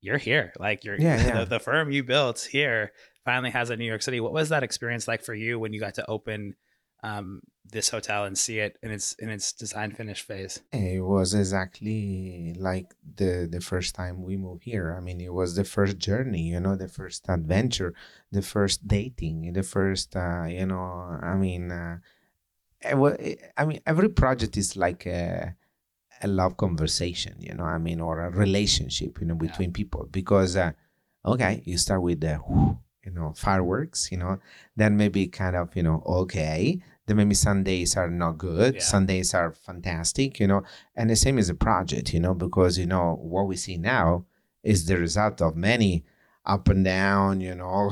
you're 0.00 0.18
here, 0.18 0.52
like 0.58 0.84
you're 0.84 0.98
Yeah, 0.98 1.16
yeah. 1.24 1.40
The, 1.40 1.46
the 1.46 1.60
firm 1.60 1.90
you 1.90 2.02
built 2.02 2.40
here 2.50 2.92
finally 3.24 3.50
has 3.50 3.70
a 3.70 3.76
New 3.76 3.84
York 3.84 4.02
City. 4.02 4.20
What 4.20 4.32
was 4.32 4.48
that 4.48 4.62
experience 4.64 5.06
like 5.06 5.22
for 5.22 5.34
you 5.34 5.58
when 5.58 5.72
you 5.72 5.80
got 5.80 5.94
to 5.94 6.10
open 6.10 6.56
um, 7.02 7.42
this 7.64 7.88
hotel 7.90 8.24
and 8.24 8.36
see 8.36 8.58
it 8.58 8.78
in 8.82 8.90
its 8.90 9.14
in 9.14 9.28
its 9.28 9.52
design 9.52 9.92
finish 9.92 10.22
phase? 10.22 10.60
It 10.72 11.02
was 11.04 11.34
exactly 11.34 12.54
like 12.58 12.94
the 13.16 13.48
the 13.50 13.60
first 13.60 13.94
time 13.94 14.22
we 14.22 14.36
moved 14.36 14.64
here. 14.64 14.94
I 14.96 15.00
mean, 15.00 15.20
it 15.20 15.32
was 15.32 15.54
the 15.54 15.64
first 15.64 15.98
journey, 15.98 16.42
you 16.42 16.60
know, 16.60 16.76
the 16.76 16.88
first 16.88 17.28
adventure, 17.28 17.94
the 18.30 18.42
first 18.42 18.86
dating, 18.86 19.52
the 19.52 19.62
first, 19.62 20.16
uh, 20.16 20.44
you 20.48 20.66
know, 20.66 21.18
I 21.22 21.34
mean, 21.36 21.70
uh, 21.70 21.98
it 22.80 23.52
I 23.56 23.64
mean, 23.64 23.80
every 23.86 24.08
project 24.08 24.56
is 24.56 24.76
like 24.76 25.06
a, 25.06 25.54
a 26.22 26.28
love 26.28 26.56
conversation, 26.56 27.36
you 27.40 27.54
know, 27.54 27.64
I 27.64 27.78
mean, 27.78 28.00
or 28.00 28.20
a 28.20 28.30
relationship, 28.30 29.20
you 29.20 29.26
know, 29.26 29.34
Yeah. 29.34 29.48
between 29.48 29.72
people. 29.72 30.08
Because, 30.10 30.56
uh, 30.56 30.72
okay, 31.24 31.62
you 31.64 31.78
start 31.78 32.02
with 32.02 32.20
the, 32.20 32.40
you 33.04 33.12
know, 33.12 33.32
fireworks, 33.36 34.10
you 34.12 34.18
know, 34.18 34.38
then 34.76 34.96
maybe 34.96 35.26
kind 35.26 35.56
of, 35.56 35.74
you 35.76 35.82
know, 35.82 36.02
okay, 36.06 36.80
then 37.06 37.16
maybe 37.16 37.34
some 37.34 37.62
days 37.64 37.96
are 37.96 38.08
not 38.10 38.38
good, 38.38 38.74
Yeah. 38.76 38.80
some 38.80 39.06
days 39.06 39.34
are 39.34 39.52
fantastic, 39.52 40.38
you 40.38 40.46
know, 40.46 40.62
and 40.94 41.10
the 41.10 41.16
same 41.16 41.38
as 41.38 41.48
a 41.48 41.54
project, 41.54 42.12
you 42.14 42.20
know, 42.20 42.34
because, 42.34 42.78
you 42.78 42.86
know, 42.86 43.18
what 43.20 43.46
we 43.48 43.56
see 43.56 43.76
now 43.76 44.24
is 44.62 44.86
the 44.86 44.96
result 44.96 45.42
of 45.42 45.56
many 45.56 46.04
up 46.46 46.68
and 46.68 46.84
down, 46.84 47.40
you 47.40 47.54
know, 47.54 47.90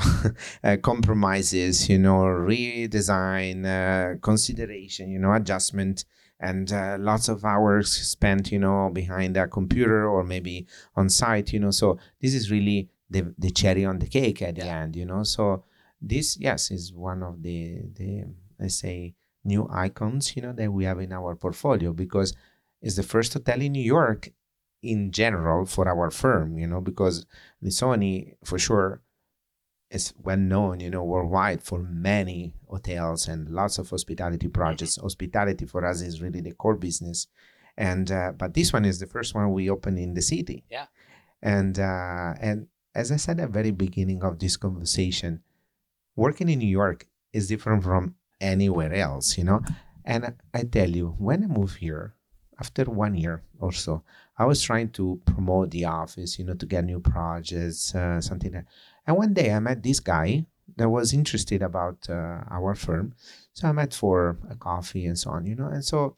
uh, 0.65 0.77
compromises, 0.83 1.89
you 1.89 1.99
know, 1.99 2.23
redesign, 2.25 3.65
uh, 3.65 4.19
consideration, 4.21 5.11
you 5.11 5.19
know, 5.19 5.33
adjustment, 5.33 6.05
and 6.39 6.73
uh, 6.73 6.97
lots 6.99 7.29
of 7.29 7.45
hours 7.45 7.93
spent, 7.93 8.51
you 8.51 8.59
know, 8.59 8.91
behind 8.93 9.37
a 9.37 9.47
computer 9.47 10.09
or 10.09 10.25
maybe 10.25 10.67
on 10.97 11.09
site, 11.09 11.53
you 11.53 11.61
know. 11.61 11.71
So 11.71 11.99
this 12.21 12.35
is 12.35 12.51
really 12.51 12.89
the 13.11 13.35
the 13.39 13.51
cherry 13.51 13.85
on 13.85 13.99
the 13.99 14.07
cake 14.07 14.43
at 14.43 14.55
the 14.57 14.67
end, 14.67 14.97
you 14.97 15.05
know. 15.05 15.25
So 15.25 15.65
this, 16.01 16.39
yes, 16.39 16.71
is 16.71 16.93
one 16.93 17.23
of 17.23 17.43
the 17.43 17.83
the 17.95 18.25
let's 18.59 18.77
say 18.77 19.15
new 19.45 19.69
icons, 19.71 20.37
you 20.37 20.43
know, 20.43 20.53
that 20.53 20.73
we 20.73 20.85
have 20.85 21.01
in 21.01 21.13
our 21.13 21.35
portfolio 21.35 21.93
because 21.93 22.35
it's 22.83 22.97
the 22.97 23.03
first 23.03 23.35
hotel 23.35 23.61
in 23.61 23.73
New 23.73 23.83
York 23.83 24.31
in 24.83 25.11
general 25.13 25.67
for 25.67 25.89
our 25.89 26.11
firm, 26.11 26.59
you 26.59 26.67
know, 26.67 26.81
because 26.81 27.27
Lissoni 27.63 28.35
for 28.45 28.59
sure 28.59 29.03
is 29.91 30.15
well 30.19 30.37
known, 30.37 30.81
you 30.81 30.91
know, 30.91 31.03
worldwide 31.05 31.63
for 31.63 31.81
many 31.81 32.55
hotels 32.69 33.29
and 33.29 33.49
lots 33.51 33.79
of 33.79 33.91
hospitality 33.91 34.49
projects. 34.49 34.97
Hospitality 34.97 35.67
for 35.67 35.85
us 35.85 36.01
is 36.01 36.23
really 36.23 36.41
the 36.41 36.53
core 36.53 36.77
business, 36.77 37.27
and 37.77 38.11
uh, 38.11 38.33
but 38.37 38.55
this 38.55 38.73
one 38.73 38.85
is 38.85 39.01
the 39.01 39.07
first 39.07 39.35
one 39.35 39.53
we 39.53 39.69
opened 39.71 39.99
in 39.99 40.15
the 40.15 40.23
city. 40.23 40.65
Yeah. 40.71 40.87
and 41.43 41.79
uh, 41.79 42.35
and 42.41 42.67
as 42.95 43.13
I 43.13 43.17
said 43.17 43.41
at 43.41 43.49
the 43.49 43.53
very 43.53 43.71
beginning 43.71 44.23
of 44.23 44.39
this 44.39 44.57
conversation, 44.57 45.43
working 46.17 46.49
in 46.49 46.59
New 46.59 46.69
York 46.69 47.07
is 47.33 47.49
different 47.49 47.83
from 47.83 48.15
anywhere 48.41 48.93
else, 48.95 49.39
you 49.39 49.45
know. 49.45 49.63
And 50.05 50.35
I 50.55 50.65
tell 50.65 50.91
you, 50.91 51.15
when 51.19 51.45
I 51.45 51.47
moved 51.47 51.79
here, 51.79 52.15
after 52.59 52.85
one 52.85 53.15
year 53.15 53.43
or 53.59 53.73
so, 53.73 54.03
I 54.37 54.45
was 54.45 54.63
trying 54.63 54.91
to 54.91 55.21
promote 55.25 55.71
the 55.71 55.87
office, 55.87 56.39
you 56.39 56.45
know, 56.45 56.55
to 56.55 56.67
get 56.67 56.85
new 56.85 57.01
projects, 57.01 57.95
uh, 57.95 58.21
something 58.21 58.53
like 58.53 58.67
And 59.07 59.17
one 59.17 59.35
day 59.35 59.53
I 59.53 59.61
met 59.61 59.83
this 59.83 60.01
guy 60.01 60.47
that 60.77 60.89
was 60.89 61.13
interested 61.13 61.63
about 61.63 62.07
uh, 62.09 62.41
our 62.51 62.75
firm. 62.75 63.15
So 63.55 63.69
I 63.69 63.73
met 63.73 63.95
for 63.95 64.39
a 64.49 64.57
coffee 64.57 65.07
and 65.07 65.19
so 65.19 65.31
on, 65.31 65.47
you 65.47 65.55
know. 65.55 65.67
And 65.69 65.85
so 65.85 66.17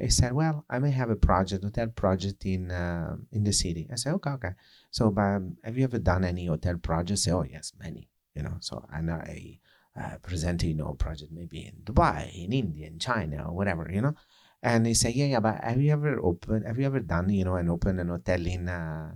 he 0.00 0.10
said, 0.10 0.32
well, 0.32 0.64
I 0.70 0.78
may 0.78 0.90
have 0.90 1.10
a 1.10 1.16
project, 1.16 1.64
hotel 1.64 1.88
project 1.88 2.44
in 2.46 2.70
uh, 2.70 3.16
in 3.32 3.44
the 3.44 3.52
city. 3.52 3.88
I 3.92 3.96
said, 3.96 4.14
okay, 4.14 4.30
okay. 4.30 4.52
So, 4.90 5.14
um, 5.16 5.56
have 5.64 5.76
you 5.76 5.84
ever 5.84 5.98
done 5.98 6.24
any 6.24 6.46
hotel 6.46 6.76
projects? 6.76 7.24
Say, 7.24 7.32
oh, 7.32 7.42
yes, 7.42 7.72
many, 7.78 8.08
you 8.34 8.42
know. 8.42 8.56
So 8.60 8.84
know 9.02 9.14
I 9.14 9.58
uh, 9.98 10.18
present, 10.22 10.62
you 10.62 10.74
know, 10.74 10.94
project 10.94 11.32
maybe 11.32 11.66
in 11.66 11.82
Dubai, 11.82 12.30
in 12.44 12.52
India, 12.52 12.86
in 12.86 12.98
China, 12.98 13.48
or 13.48 13.54
whatever, 13.54 13.90
you 13.92 14.00
know. 14.00 14.14
And 14.62 14.86
he 14.86 14.94
said, 14.94 15.14
yeah, 15.14 15.26
yeah, 15.26 15.40
but 15.40 15.62
have 15.62 15.80
you 15.80 15.92
ever 15.92 16.20
opened, 16.20 16.66
have 16.66 16.78
you 16.78 16.86
ever 16.86 17.00
done, 17.00 17.30
you 17.30 17.44
know, 17.44 17.56
and 17.56 17.70
opened 17.70 18.00
an 18.00 18.08
hotel 18.08 18.44
in 18.46 18.68
uh, 18.68 19.12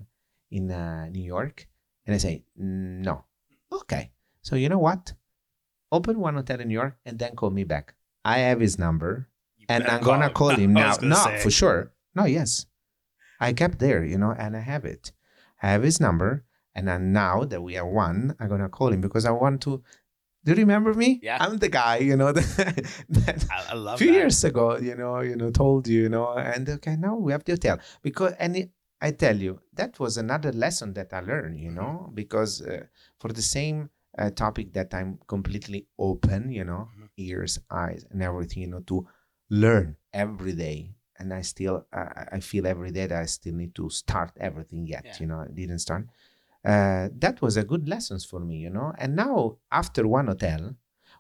in 0.50 0.70
uh, 0.70 1.08
New 1.08 1.24
York? 1.24 1.66
And 2.06 2.14
I 2.14 2.18
say, 2.18 2.44
no. 2.56 3.24
Okay. 3.70 4.10
So 4.42 4.56
you 4.56 4.68
know 4.68 4.78
what? 4.78 5.12
Open 5.90 6.18
one 6.18 6.34
hotel 6.34 6.60
in 6.60 6.68
New 6.68 6.74
York 6.74 6.98
and 7.04 7.18
then 7.18 7.36
call 7.36 7.50
me 7.50 7.64
back. 7.64 7.94
I 8.24 8.38
have 8.38 8.60
his 8.60 8.78
number 8.78 9.28
and 9.73 9.85
I'm 9.93 10.02
gonna 10.02 10.31
call 10.31 10.50
him 10.62 10.73
now. 10.75 10.97
No, 11.02 11.17
say. 11.17 11.38
for 11.43 11.50
sure. 11.50 11.93
No, 12.14 12.25
yes. 12.25 12.67
I 13.41 13.52
kept 13.52 13.79
there, 13.79 14.05
you 14.05 14.19
know, 14.19 14.33
and 14.43 14.57
I 14.57 14.61
have 14.61 14.85
it. 14.85 15.12
I 15.62 15.71
have 15.75 15.83
his 15.83 15.99
number. 16.00 16.45
And 16.75 16.88
then 16.88 17.12
now 17.12 17.45
that 17.50 17.61
we 17.61 17.76
are 17.81 17.87
one, 17.87 18.35
I'm 18.41 18.49
gonna 18.49 18.69
call 18.69 18.88
him 18.93 19.00
because 19.00 19.25
I 19.26 19.31
want 19.31 19.61
to. 19.62 19.83
Do 20.45 20.52
you 20.52 20.57
remember 20.59 20.93
me? 20.95 21.21
Yeah. 21.23 21.38
I'm 21.41 21.59
the 21.59 21.69
guy, 21.69 21.99
you 21.99 22.17
know, 22.17 22.33
that, 22.33 22.45
that 23.11 23.45
I, 23.50 23.71
I 23.71 23.73
a 23.73 23.76
love 23.76 23.99
few 23.99 24.09
that. 24.09 24.19
years 24.19 24.43
ago, 24.45 24.76
you 24.79 24.97
know, 24.97 25.21
you 25.21 25.37
know, 25.37 25.50
told 25.50 25.87
you, 25.87 26.02
you 26.05 26.09
know, 26.09 26.33
and 26.37 26.69
okay, 26.69 26.97
now 26.97 27.14
we 27.17 27.31
have 27.33 27.45
the 27.45 27.52
hotel 27.52 27.79
because, 28.02 28.33
and 28.41 28.57
it, 28.57 28.71
I 29.00 29.11
tell 29.12 29.37
you, 29.37 29.61
that 29.75 29.99
was 30.00 30.17
another 30.17 30.52
lesson 30.52 30.95
that 30.95 31.12
I 31.12 31.21
learned, 31.21 31.61
you 31.61 31.71
know, 31.71 32.11
because 32.14 32.61
uh, 32.62 32.85
for 33.21 33.33
the 33.33 33.43
same 33.43 33.91
uh, 34.19 34.31
topic 34.31 34.73
that 34.73 34.93
I'm 34.95 35.19
completely 35.29 35.87
open, 35.99 36.50
you 36.50 36.64
know, 36.64 36.88
Mhm. 36.99 37.09
ears, 37.19 37.59
eyes, 37.71 38.05
and 38.11 38.23
everything, 38.23 38.62
you 38.62 38.69
know, 38.69 38.81
to 38.91 39.07
learn 39.52 39.97
every 40.12 40.54
day. 40.54 40.78
And 41.18 41.32
I 41.32 41.42
still, 41.42 41.87
uh, 41.92 42.25
I 42.32 42.40
feel 42.40 42.66
every 42.66 42.90
day 42.90 43.06
that 43.06 43.21
I 43.21 43.26
still 43.26 43.54
need 43.54 43.75
to 43.76 43.90
start 43.90 44.30
everything 44.49 44.87
yet, 44.87 45.04
Yeah. 45.06 45.16
you 45.21 45.26
know, 45.26 45.40
I 45.40 45.49
didn't 45.61 45.78
start. 45.80 46.04
Uh, 46.64 47.09
that 47.25 47.37
was 47.42 47.56
a 47.56 47.64
good 47.64 47.88
lessons 47.88 48.25
for 48.25 48.40
me, 48.40 48.56
you 48.56 48.71
know. 48.71 48.92
And 48.99 49.14
now 49.14 49.59
after 49.71 50.02
one 50.09 50.26
hotel, 50.28 50.75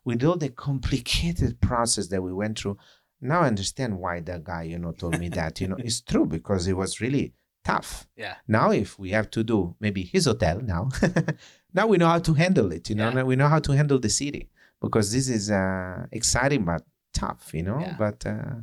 with 0.04 0.24
all 0.24 0.36
the 0.36 0.48
complicated 0.48 1.60
process 1.68 2.06
that 2.08 2.22
we 2.22 2.32
went 2.32 2.58
through, 2.58 2.78
now 3.20 3.40
I 3.42 3.46
understand 3.48 3.98
why 3.98 4.20
that 4.20 4.42
guy, 4.44 4.62
you 4.72 4.78
know, 4.78 4.92
told 4.92 5.18
me 5.20 5.28
that. 5.30 5.60
You 5.60 5.68
know, 5.68 5.76
it's 5.88 6.00
true 6.00 6.26
because 6.26 6.66
it 6.66 6.76
was 6.76 7.00
really 7.00 7.34
tough. 7.64 8.08
Yeah. 8.16 8.36
Now, 8.48 8.72
if 8.72 8.98
we 8.98 9.10
have 9.10 9.30
to 9.32 9.44
do 9.44 9.76
maybe 9.78 10.02
his 10.02 10.24
hotel 10.24 10.60
now, 10.60 10.88
now 11.74 11.86
we 11.86 11.96
know 11.98 12.08
how 12.08 12.18
to 12.28 12.34
handle 12.34 12.72
it. 12.72 12.88
You 12.90 12.96
know, 12.96 13.08
Yeah. 13.08 13.14
now 13.18 13.24
we 13.24 13.36
know 13.36 13.48
how 13.48 13.60
to 13.60 13.72
handle 13.72 14.00
the 14.00 14.08
city 14.08 14.48
because 14.80 15.12
this 15.12 15.28
is 15.28 15.50
uh, 15.50 16.06
exciting 16.10 16.64
but 16.64 16.82
tough. 17.26 17.50
You 17.54 17.62
know, 17.62 17.78
Yeah. 17.80 17.96
but 17.98 18.24
uh, 18.26 18.56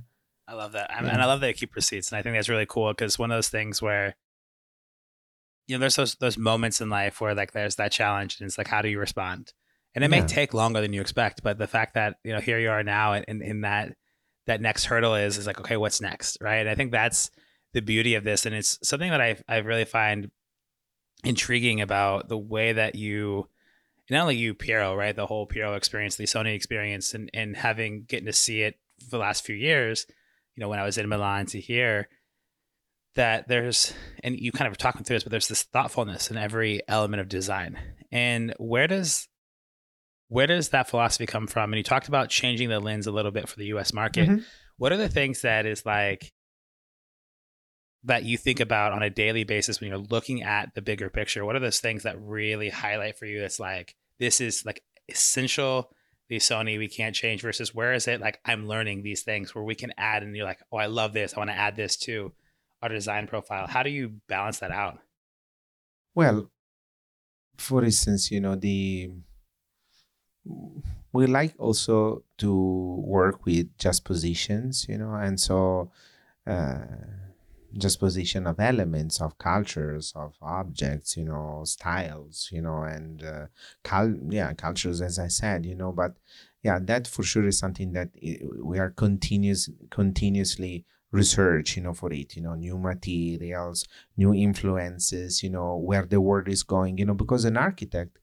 I 0.47 0.53
love 0.53 0.71
that. 0.73 0.89
Yeah. 0.91 0.97
and 1.13 1.21
I 1.21 1.25
love 1.25 1.41
that 1.41 1.47
you 1.47 1.53
keep 1.53 1.75
receipts. 1.75 2.11
And 2.11 2.17
I 2.19 2.21
think 2.21 2.35
that's 2.35 2.49
really 2.49 2.65
cool 2.67 2.91
because 2.91 3.17
one 3.19 3.31
of 3.31 3.37
those 3.37 3.49
things 3.49 3.81
where, 3.81 4.15
you 5.67 5.75
know, 5.75 5.79
there's 5.79 5.95
those 5.95 6.15
those 6.15 6.37
moments 6.37 6.81
in 6.81 6.89
life 6.89 7.21
where 7.21 7.35
like 7.35 7.51
there's 7.51 7.75
that 7.75 7.91
challenge 7.91 8.39
and 8.39 8.47
it's 8.47 8.57
like, 8.57 8.67
how 8.67 8.81
do 8.81 8.89
you 8.89 8.99
respond? 8.99 9.53
And 9.95 10.03
it 10.03 10.07
may 10.09 10.19
Yeah. 10.19 10.25
take 10.25 10.53
longer 10.53 10.81
than 10.81 10.93
you 10.93 11.01
expect, 11.01 11.41
but 11.43 11.57
the 11.57 11.67
fact 11.67 11.93
that, 11.95 12.17
you 12.23 12.33
know, 12.33 12.39
here 12.39 12.59
you 12.59 12.69
are 12.69 12.83
now 12.83 13.13
and 13.13 13.25
in, 13.27 13.41
in 13.41 13.61
that 13.61 13.93
that 14.47 14.61
next 14.61 14.85
hurdle 14.85 15.15
is 15.15 15.37
is 15.37 15.45
like, 15.47 15.59
okay, 15.59 15.77
what's 15.77 16.01
next? 16.01 16.37
Right. 16.41 16.59
And 16.59 16.69
I 16.69 16.75
think 16.75 16.91
that's 16.91 17.29
the 17.73 17.81
beauty 17.81 18.15
of 18.15 18.23
this. 18.23 18.45
And 18.47 18.55
it's 18.55 18.79
something 18.87 19.11
that 19.11 19.21
I 19.21 19.37
I 19.47 19.57
really 19.57 19.85
find 19.85 20.31
intriguing 21.23 21.81
about 21.81 22.29
the 22.29 22.37
way 22.37 22.73
that 22.73 22.95
you 22.95 23.47
not 24.09 24.21
only 24.21 24.35
you 24.35 24.53
Piero, 24.53 24.95
right? 24.95 25.15
The 25.15 25.27
whole 25.27 25.45
Piero 25.45 25.73
experience, 25.75 26.15
the 26.15 26.23
Lissoni 26.23 26.55
experience 26.55 27.13
and 27.13 27.29
and 27.33 27.55
having 27.55 28.03
getting 28.07 28.25
to 28.25 28.33
see 28.33 28.61
it 28.61 28.75
for 29.03 29.09
the 29.11 29.17
last 29.17 29.45
few 29.45 29.55
years, 29.55 30.05
you 30.55 30.61
know, 30.61 30.69
when 30.69 30.79
I 30.79 30.83
was 30.85 30.97
in 30.97 31.07
Milan 31.09 31.45
to 31.47 31.59
hear 31.59 32.09
that 33.15 33.47
there's 33.47 33.93
and 34.23 34.39
you 34.39 34.51
kind 34.51 34.67
of 34.67 34.71
were 34.73 34.77
talking 34.77 35.03
through 35.03 35.17
this, 35.17 35.23
but 35.23 35.31
there's 35.31 35.47
this 35.47 35.63
thoughtfulness 35.63 36.29
in 36.31 36.37
every 36.37 36.81
element 36.87 37.21
of 37.21 37.29
design. 37.29 37.77
And 38.11 38.53
where 38.57 38.87
does 38.87 39.27
where 40.27 40.47
does 40.47 40.69
that 40.69 40.89
philosophy 40.89 41.25
come 41.25 41.47
from? 41.47 41.73
And 41.73 41.77
you 41.77 41.83
talked 41.83 42.07
about 42.07 42.29
changing 42.29 42.69
the 42.69 42.79
lens 42.79 43.07
a 43.07 43.11
little 43.11 43.31
bit 43.31 43.49
for 43.49 43.57
the 43.57 43.65
US 43.67 43.93
market. 43.93 44.29
Mhm. 44.29 44.45
What 44.77 44.91
are 44.91 44.97
the 44.97 45.09
things 45.09 45.41
that 45.41 45.65
is 45.65 45.85
like 45.85 46.31
that 48.03 48.23
you 48.23 48.37
think 48.37 48.59
about 48.59 48.91
on 48.91 49.03
a 49.03 49.09
daily 49.09 49.43
basis 49.43 49.79
when 49.79 49.89
you're 49.89 49.97
looking 49.97 50.43
at 50.43 50.73
the 50.75 50.81
bigger 50.81 51.09
picture? 51.09 51.45
What 51.45 51.55
are 51.55 51.59
those 51.59 51.79
things 51.79 52.03
that 52.03 52.21
really 52.21 52.69
highlight 52.69 53.17
for 53.17 53.25
you? 53.25 53.43
It's 53.43 53.59
like 53.59 53.95
this 54.19 54.41
is 54.41 54.65
like 54.65 54.83
essential. 55.07 55.91
The 56.29 56.37
Lissoni 56.37 56.77
we 56.77 56.87
can't 56.87 57.15
change 57.15 57.41
versus 57.41 57.73
where 57.73 57.91
is 57.91 58.07
it 58.07 58.21
like 58.21 58.39
I'm 58.45 58.67
learning 58.67 59.01
these 59.01 59.23
things 59.23 59.55
where 59.55 59.63
we 59.63 59.73
can 59.73 59.91
add 59.97 60.21
and 60.21 60.35
you're 60.35 60.45
like 60.45 60.59
oh 60.71 60.77
I 60.77 60.85
love 60.85 61.11
this 61.11 61.33
I 61.33 61.39
want 61.39 61.49
to 61.49 61.55
add 61.55 61.75
this 61.75 61.97
to 62.01 62.31
our 62.81 62.89
design 62.89 63.27
profile. 63.27 63.67
How 63.67 63.83
do 63.83 63.89
you 63.89 64.13
balance 64.27 64.59
that 64.59 64.71
out? 64.71 64.99
Well, 66.15 66.49
for 67.57 67.83
instance, 67.83 68.31
you 68.31 68.39
know, 68.39 68.55
the 68.55 69.11
we 71.11 71.25
like 71.27 71.55
also 71.57 72.23
to 72.37 73.03
work 73.05 73.45
with 73.45 73.77
just 73.77 74.05
positions, 74.05 74.85
you 74.87 74.97
know, 74.97 75.13
and 75.13 75.39
so 75.39 75.91
uh, 76.47 76.77
just 77.77 77.99
position 77.99 78.47
of 78.47 78.59
elements, 78.59 79.21
of 79.21 79.37
cultures, 79.37 80.13
of 80.15 80.33
objects, 80.41 81.15
you 81.17 81.25
know, 81.25 81.61
styles, 81.65 82.49
you 82.51 82.61
know, 82.61 82.83
and 82.83 83.23
uh, 83.23 83.45
cul- 83.83 84.19
yeah, 84.29 84.53
cultures, 84.53 85.01
as 85.01 85.19
I 85.19 85.27
said, 85.27 85.65
you 85.65 85.75
know, 85.75 85.91
but 85.91 86.17
yeah, 86.63 86.79
that 86.81 87.07
for 87.07 87.23
sure 87.23 87.47
is 87.47 87.57
something 87.57 87.93
that 87.93 88.09
we 88.61 88.79
are 88.79 88.89
continuous, 88.89 89.69
continuously 89.89 90.85
research, 91.11 91.77
you 91.77 91.83
know, 91.83 91.93
for 91.93 92.11
it, 92.13 92.35
you 92.35 92.41
know, 92.41 92.55
new 92.55 92.77
materials, 92.77 93.87
new 94.17 94.33
influences, 94.33 95.41
you 95.41 95.49
know, 95.49 95.75
where 95.75 96.05
the 96.05 96.21
world 96.21 96.47
is 96.47 96.63
going, 96.63 96.97
you 96.97 97.05
know, 97.05 97.13
because 97.13 97.45
an 97.45 97.57
architect 97.57 98.19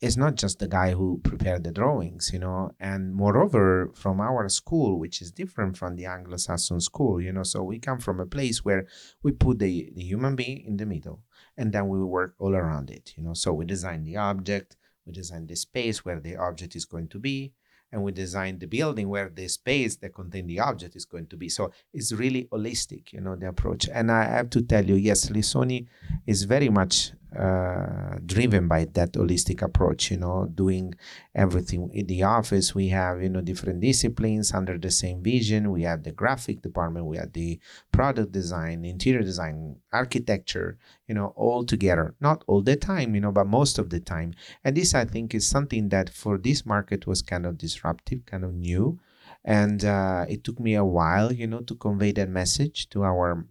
is 0.00 0.16
not 0.16 0.34
just 0.34 0.58
the 0.58 0.68
guy 0.68 0.92
who 0.92 1.18
prepared 1.24 1.64
the 1.64 1.72
drawings, 1.72 2.30
you 2.32 2.38
know, 2.38 2.70
and 2.78 3.14
moreover, 3.14 3.90
from 3.94 4.20
our 4.20 4.48
school, 4.48 4.98
which 4.98 5.22
is 5.22 5.30
different 5.32 5.76
from 5.76 5.96
the 5.96 6.04
Anglo 6.04 6.36
Saxon 6.36 6.80
school, 6.80 7.20
you 7.20 7.32
know, 7.32 7.42
so 7.42 7.62
we 7.62 7.78
come 7.78 7.98
from 7.98 8.20
a 8.20 8.26
place 8.26 8.64
where 8.64 8.86
we 9.22 9.32
put 9.32 9.58
the, 9.58 9.90
the 9.94 10.02
human 10.02 10.36
being 10.36 10.62
in 10.66 10.76
the 10.76 10.84
middle 10.84 11.22
and 11.56 11.72
then 11.72 11.88
we 11.88 11.98
work 12.04 12.34
all 12.38 12.54
around 12.54 12.90
it, 12.90 13.14
you 13.16 13.22
know, 13.22 13.32
so 13.32 13.54
we 13.54 13.64
design 13.64 14.04
the 14.04 14.16
object, 14.16 14.76
we 15.06 15.12
design 15.12 15.46
the 15.46 15.56
space 15.56 16.04
where 16.04 16.20
the 16.20 16.36
object 16.36 16.76
is 16.76 16.84
going 16.84 17.08
to 17.08 17.18
be, 17.18 17.52
and 17.92 18.02
we 18.02 18.12
design 18.12 18.58
the 18.58 18.66
building 18.66 19.08
where 19.08 19.30
the 19.30 19.48
space 19.48 19.96
that 19.96 20.14
contain 20.14 20.46
the 20.46 20.60
object 20.60 20.96
is 20.96 21.04
going 21.04 21.26
to 21.28 21.36
be. 21.36 21.48
So 21.48 21.70
it's 21.94 22.12
really 22.12 22.44
holistic, 22.52 23.12
you 23.12 23.20
know, 23.20 23.36
the 23.36 23.48
approach. 23.48 23.88
And 23.90 24.10
I 24.10 24.24
have 24.24 24.50
to 24.50 24.60
tell 24.60 24.84
you, 24.84 24.96
yes, 24.96 25.30
Lissoni 25.30 25.86
is 26.26 26.42
very 26.42 26.68
much 26.68 27.12
uh, 27.38 28.18
driven 28.24 28.68
by 28.68 28.86
that 28.94 29.12
holistic 29.12 29.62
approach, 29.62 30.10
you 30.10 30.16
know, 30.16 30.48
doing 30.54 30.94
everything 31.34 31.90
in 31.92 32.06
the 32.06 32.22
office. 32.22 32.74
We 32.74 32.88
have, 32.88 33.22
you 33.22 33.28
know, 33.28 33.40
different 33.40 33.80
disciplines 33.80 34.52
under 34.52 34.78
the 34.78 34.90
same 34.90 35.22
vision. 35.22 35.70
We 35.70 35.82
have 35.82 36.02
the 36.02 36.12
graphic 36.12 36.62
department, 36.62 37.06
we 37.06 37.16
have 37.18 37.32
the 37.32 37.60
product 37.92 38.32
design, 38.32 38.84
interior 38.84 39.22
design, 39.22 39.76
architecture, 39.92 40.78
you 41.06 41.14
know, 41.14 41.32
all 41.36 41.64
together. 41.64 42.14
Not 42.20 42.44
all 42.46 42.62
the 42.62 42.76
time, 42.76 43.14
you 43.14 43.20
know, 43.20 43.32
but 43.32 43.46
most 43.46 43.78
of 43.78 43.90
the 43.90 44.00
time. 44.00 44.34
And 44.64 44.76
this, 44.76 44.94
I 44.94 45.04
think, 45.04 45.34
is 45.34 45.46
something 45.46 45.88
that 45.90 46.10
for 46.10 46.38
this 46.38 46.66
market 46.66 47.06
was 47.06 47.22
kind 47.22 47.46
of 47.46 47.58
disruptive, 47.58 48.26
kind 48.26 48.44
of 48.44 48.54
new. 48.54 48.98
And 49.44 49.84
uh, 49.84 50.26
it 50.28 50.44
took 50.44 50.58
me 50.58 50.74
a 50.74 50.84
while, 50.84 51.32
you 51.32 51.46
know, 51.46 51.60
to 51.60 51.74
convey 51.74 52.12
that 52.12 52.28
message 52.28 52.88
to 52.90 53.04
our 53.04 53.46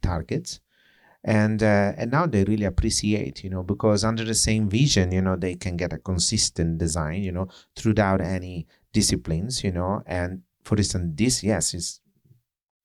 targets. 0.00 0.60
And 1.24 1.62
uh, 1.62 1.92
and 1.96 2.10
now 2.10 2.26
they 2.26 2.42
really 2.44 2.64
appreciate, 2.64 3.44
you 3.44 3.50
know, 3.50 3.62
because 3.62 4.02
under 4.04 4.24
the 4.24 4.34
same 4.34 4.68
vision, 4.68 5.12
you 5.12 5.22
know, 5.22 5.36
they 5.36 5.54
can 5.54 5.76
get 5.76 5.92
a 5.92 5.98
consistent 5.98 6.78
design, 6.78 7.22
you 7.22 7.30
know, 7.30 7.46
throughout 7.76 8.20
any 8.20 8.66
disciplines, 8.92 9.62
you 9.62 9.70
know. 9.70 10.02
And 10.06 10.42
for 10.64 10.76
instance, 10.76 11.12
this 11.14 11.44
yes 11.44 11.74
is 11.74 12.00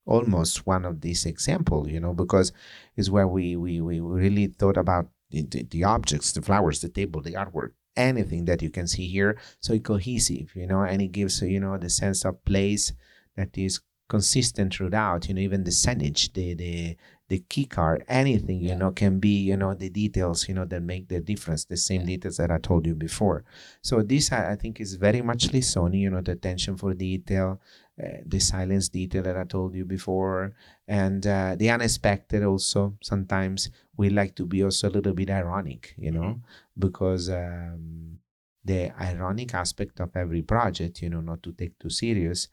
almost 0.05 0.65
one 0.65 0.85
of 0.85 1.01
these 1.01 1.25
example, 1.25 1.87
you 1.89 1.99
know, 1.99 2.13
because 2.13 2.51
is 2.95 3.11
where 3.11 3.27
we 3.27 3.55
we 3.55 3.81
we 3.81 3.99
really 3.99 4.47
thought 4.47 4.77
about 4.77 5.09
the, 5.29 5.43
the, 5.43 5.63
the 5.63 5.83
objects, 5.83 6.31
the 6.31 6.41
flowers, 6.41 6.81
the 6.81 6.89
table, 6.89 7.21
the 7.21 7.33
artwork, 7.33 7.71
anything 7.95 8.45
that 8.45 8.61
you 8.61 8.69
can 8.69 8.87
see 8.87 9.07
here, 9.07 9.37
so 9.59 9.77
cohesive, 9.79 10.55
you 10.55 10.65
know, 10.67 10.81
and 10.81 11.01
it 11.01 11.11
gives 11.11 11.41
you 11.41 11.59
know 11.59 11.77
the 11.77 11.89
sense 11.89 12.23
of 12.23 12.43
place 12.45 12.93
that 13.35 13.57
is 13.57 13.81
consistent 14.09 14.73
throughout. 14.73 15.27
You 15.27 15.33
know, 15.35 15.41
even 15.41 15.63
the 15.63 15.71
signage, 15.71 16.33
the 16.33 16.53
the 16.53 16.97
the 17.29 17.39
key 17.49 17.65
card, 17.65 18.03
anything 18.07 18.61
you 18.61 18.75
know 18.75 18.91
can 18.91 19.19
be 19.19 19.37
you 19.49 19.57
know 19.57 19.73
the 19.73 19.89
details 19.89 20.47
you 20.47 20.53
know 20.55 20.65
that 20.65 20.81
make 20.81 21.07
the 21.09 21.19
difference. 21.19 21.65
The 21.65 21.77
same 21.77 22.01
Yeah. 22.01 22.07
details 22.07 22.37
that 22.37 22.51
I 22.51 22.57
told 22.57 22.85
you 22.85 22.95
before. 22.95 23.43
So 23.81 24.01
this 24.01 24.31
I, 24.31 24.51
I 24.51 24.55
think 24.55 24.79
is 24.79 24.95
very 24.95 25.21
much 25.21 25.49
Lissoni. 25.49 25.99
You 26.01 26.09
know, 26.09 26.21
the 26.21 26.33
attention 26.33 26.77
for 26.77 26.93
detail. 26.93 27.59
Uh, 28.01 28.21
the 28.27 28.39
silence 28.39 28.89
detail 28.89 29.23
that 29.23 29.35
I 29.35 29.43
told 29.43 29.73
you 29.73 29.83
before, 29.83 30.53
and 30.87 31.25
uh, 31.25 31.55
the 31.57 31.71
unexpected 31.71 32.43
also. 32.43 32.95
Sometimes 33.01 33.71
we 33.97 34.11
like 34.11 34.35
to 34.35 34.45
be 34.45 34.63
also 34.63 34.87
a 34.87 34.91
little 34.91 35.13
bit 35.13 35.31
ironic, 35.31 35.95
you 35.97 36.11
know, 36.11 36.39
because 36.77 37.27
um, 37.27 38.19
the 38.63 38.91
ironic 39.01 39.55
aspect 39.55 39.99
of 39.99 40.15
every 40.15 40.43
project, 40.43 41.01
you 41.01 41.09
know, 41.09 41.21
not 41.21 41.41
to 41.41 41.51
take 41.53 41.79
too 41.79 41.89
serious, 41.89 42.49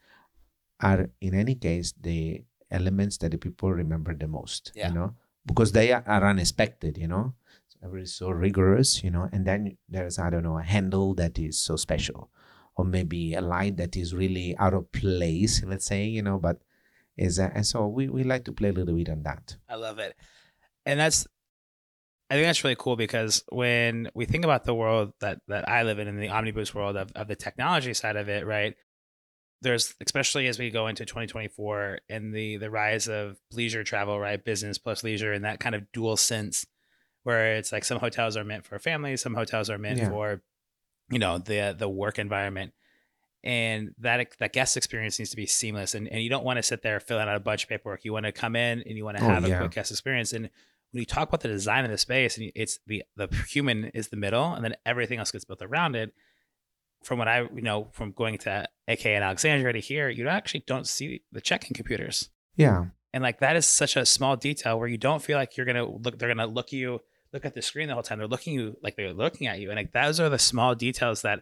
are 0.79 1.09
in 1.21 1.33
any 1.33 1.55
case 1.55 1.93
the 2.01 2.43
elements 2.75 3.17
that 3.19 3.31
the 3.31 3.37
people 3.37 3.71
remember 3.71 4.13
the 4.13 4.27
most, 4.27 4.71
Yeah. 4.75 4.89
you 4.89 4.95
know, 4.95 5.09
because 5.45 5.71
they 5.71 5.91
are, 5.95 6.03
are 6.07 6.29
unexpected, 6.29 6.97
you 6.97 7.07
know. 7.07 7.33
So 7.69 7.77
everybody's 7.83 8.13
so 8.13 8.29
rigorous, 8.29 9.03
you 9.03 9.11
know, 9.15 9.29
and 9.31 9.45
then 9.49 9.77
there's 9.89 10.17
I 10.19 10.29
don't 10.29 10.43
know 10.43 10.57
a 10.59 10.63
handle 10.63 11.15
that 11.15 11.39
is 11.39 11.55
so 11.59 11.75
special, 11.75 12.29
or 12.75 12.83
maybe 12.85 13.33
a 13.33 13.41
light 13.41 13.77
that 13.77 13.95
is 13.95 14.13
really 14.13 14.55
out 14.57 14.73
of 14.73 14.91
place, 14.91 15.63
let's 15.65 15.85
say, 15.85 16.03
you 16.05 16.21
know, 16.21 16.37
but 16.37 16.57
is 17.17 17.39
uh, 17.39 17.49
and 17.55 17.65
so 17.65 17.87
we, 17.87 18.09
we 18.09 18.23
like 18.23 18.43
to 18.45 18.51
play 18.51 18.69
a 18.69 18.73
little 18.73 18.95
bit 18.95 19.09
on 19.09 19.23
that. 19.23 19.55
I 19.69 19.75
love 19.75 19.99
it. 19.99 20.15
And 20.85 20.99
that's 20.99 21.25
I 22.29 22.35
think 22.35 22.47
that's 22.47 22.63
really 22.63 22.75
cool 22.77 22.95
because 22.95 23.43
when 23.51 24.09
we 24.15 24.25
think 24.25 24.43
about 24.45 24.63
the 24.65 24.73
world 24.73 25.13
that 25.21 25.39
that 25.47 25.69
I 25.69 25.83
live 25.83 25.99
in 25.99 26.07
in 26.07 26.19
the 26.19 26.27
Omniboost 26.29 26.73
world 26.73 26.97
of, 26.97 27.11
of 27.15 27.27
the 27.27 27.35
technology 27.35 27.93
side 27.93 28.15
of 28.17 28.27
it, 28.29 28.45
right? 28.45 28.73
There's 29.61 29.95
especially 30.05 30.47
as 30.47 30.59
we 30.59 30.69
go 30.69 30.87
into 30.87 31.05
2024 31.05 31.99
and 32.09 32.33
the 32.33 32.57
the 32.57 32.69
rise 32.69 33.07
of 33.07 33.37
leisure 33.51 33.83
travel, 33.83 34.19
right? 34.19 34.43
Business 34.43 34.77
plus 34.77 35.03
leisure 35.03 35.33
and 35.33 35.43
that 35.45 35.59
kind 35.59 35.73
of 35.75 35.91
dual 35.91 36.17
sense 36.17 36.65
where 37.23 37.55
it's 37.55 37.71
like 37.71 37.83
some 37.83 37.99
hotels 37.99 38.37
are 38.37 38.43
meant 38.43 38.65
for 38.65 38.77
families, 38.77 39.21
some 39.21 39.33
hotels 39.33 39.69
are 39.69 39.77
meant 39.77 39.99
Yeah. 39.99 40.09
for 40.09 40.41
you 41.11 41.19
know, 41.19 41.37
the 41.37 41.75
the 41.77 41.89
work 41.89 42.19
environment. 42.19 42.73
And 43.43 43.93
that 43.99 44.27
that 44.39 44.53
guest 44.53 44.75
experience 44.75 45.19
needs 45.19 45.29
to 45.31 45.37
be 45.37 45.45
seamless 45.45 45.93
and, 45.95 46.07
and 46.07 46.21
you 46.21 46.29
don't 46.29 46.43
want 46.43 46.57
to 46.57 46.63
sit 46.63 46.81
there 46.81 46.99
filling 46.99 47.27
out 47.27 47.35
a 47.35 47.39
bunch 47.39 47.63
of 47.63 47.69
paperwork. 47.69 48.03
You 48.03 48.11
want 48.13 48.25
to 48.25 48.31
come 48.31 48.55
in 48.55 48.81
and 48.81 48.97
you 48.97 49.05
want 49.05 49.17
to 49.17 49.23
Oh, 49.23 49.27
have 49.27 49.45
a 49.45 49.49
yeah. 49.49 49.59
quick 49.59 49.71
guest 49.71 49.91
experience. 49.91 50.33
And 50.33 50.49
when 50.91 50.99
you 51.01 51.05
talk 51.05 51.27
about 51.27 51.41
the 51.41 51.47
design 51.47 51.85
of 51.85 51.91
the 51.91 51.97
space 51.97 52.37
and 52.37 52.51
it's 52.55 52.79
the 52.87 53.03
the 53.15 53.27
human 53.49 53.85
is 53.85 54.07
the 54.09 54.17
middle 54.17 54.53
and 54.53 54.63
then 54.65 54.75
everything 54.85 55.19
else 55.19 55.31
gets 55.31 55.45
built 55.45 55.61
around 55.61 55.95
it 55.95 56.11
from 57.05 57.19
what 57.19 57.27
i 57.27 57.41
you 57.41 57.61
know 57.61 57.87
from 57.91 58.11
going 58.11 58.37
to 58.37 58.67
ak 58.87 59.05
and 59.05 59.23
alexandria 59.23 59.73
to 59.73 59.79
here 59.79 60.09
you 60.09 60.27
actually 60.27 60.63
don't 60.67 60.87
see 60.87 61.21
the 61.31 61.41
check-in 61.41 61.73
computers 61.73 62.29
Yeah, 62.57 62.85
and 63.13 63.23
like 63.23 63.39
that 63.39 63.55
is 63.55 63.65
such 63.65 63.95
a 63.95 64.05
small 64.05 64.35
detail 64.35 64.77
where 64.79 64.87
you 64.87 64.97
don't 64.97 65.21
feel 65.21 65.37
like 65.37 65.55
you're 65.55 65.65
gonna 65.65 65.85
look 65.85 66.17
they're 66.19 66.33
gonna 66.33 66.47
look 66.47 66.71
you 66.71 66.99
look 67.33 67.45
at 67.45 67.53
the 67.53 67.61
screen 67.61 67.87
the 67.87 67.93
whole 67.93 68.03
time 68.03 68.17
they're 68.17 68.27
looking 68.27 68.53
you 68.53 68.77
like 68.81 68.95
they're 68.95 69.13
looking 69.13 69.47
at 69.47 69.59
you 69.59 69.69
and 69.69 69.77
like 69.77 69.91
those 69.91 70.19
are 70.19 70.29
the 70.29 70.39
small 70.39 70.73
details 70.75 71.21
that 71.21 71.41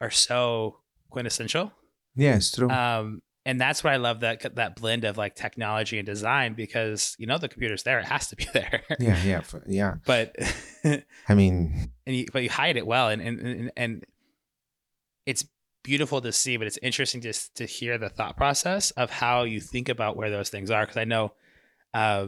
are 0.00 0.10
so 0.10 0.78
quintessential 1.10 1.72
yeah, 2.16 2.36
it's 2.36 2.50
true. 2.52 2.68
um 2.70 3.22
and 3.46 3.58
that's 3.60 3.82
why 3.82 3.94
I 3.94 3.96
love 3.96 4.20
that 4.20 4.56
that 4.56 4.76
blend 4.76 5.04
of 5.04 5.16
like 5.16 5.34
technology 5.34 5.98
and 5.98 6.04
design 6.06 6.54
because 6.54 7.16
you 7.18 7.26
know 7.26 7.38
the 7.38 7.48
computer's 7.48 7.82
there, 7.84 7.98
it 7.98 8.04
has 8.04 8.28
to 8.28 8.36
be 8.36 8.44
there. 8.52 8.82
Yeah, 8.98 9.22
yeah, 9.24 9.42
yeah. 9.66 9.94
But 10.04 10.36
I 11.28 11.34
mean, 11.34 11.90
and 12.06 12.16
you, 12.16 12.26
but 12.32 12.42
you 12.42 12.50
hide 12.50 12.76
it 12.76 12.86
well, 12.86 13.08
and 13.08 13.22
and 13.22 13.40
and, 13.40 13.72
and 13.76 14.04
it's 15.26 15.44
beautiful 15.82 16.20
to 16.20 16.32
see, 16.32 16.56
but 16.56 16.66
it's 16.66 16.78
interesting 16.82 17.20
just 17.20 17.54
to 17.56 17.64
hear 17.66 17.98
the 17.98 18.08
thought 18.08 18.36
process 18.36 18.90
of 18.92 19.10
how 19.10 19.44
you 19.44 19.60
think 19.60 19.88
about 19.88 20.16
where 20.16 20.30
those 20.30 20.50
things 20.50 20.70
are. 20.70 20.82
Because 20.82 20.96
I 20.98 21.04
know 21.04 21.32
uh, 21.94 22.26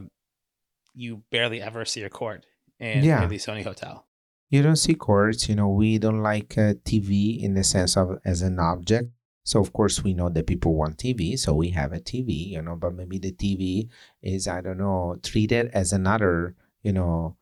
you 0.94 1.22
barely 1.31 1.61
ever 1.61 1.85
see 1.85 2.02
a 2.02 2.11
cord 2.11 2.46
in, 2.78 3.05
Yeah. 3.05 3.26
the 3.26 3.35
Lissoni 3.35 3.62
hotel. 3.64 4.07
you 4.50 4.62
don't 4.62 4.76
see 4.76 4.94
cords. 4.94 5.48
You 5.48 5.55
know, 5.55 5.68
we 5.70 5.98
don't 5.98 6.22
like 6.22 6.59
uh, 6.59 6.74
TV 6.85 7.42
in 7.42 7.55
the 7.55 7.64
sense 7.64 7.96
of 7.96 8.18
as 8.24 8.42
an 8.42 8.59
object. 8.59 9.09
So 9.44 9.61
of 9.61 9.72
course 9.72 10.05
we 10.05 10.12
know 10.14 10.28
that 10.28 10.46
people 10.46 10.74
want 10.74 10.98
TV, 10.98 11.37
so 11.38 11.52
we 11.55 11.70
have 11.70 11.92
a 11.92 11.98
TV. 12.00 12.48
You 12.50 12.62
know, 12.62 12.76
but 12.76 12.94
maybe 12.94 13.18
the 13.18 13.33
TV 13.33 13.88
is 14.22 14.46
I 14.46 14.61
don't 14.61 14.78
know 14.78 15.16
treated 15.22 15.68
as 15.72 15.92
another 15.92 16.55
you 16.83 16.92
know 16.92 17.37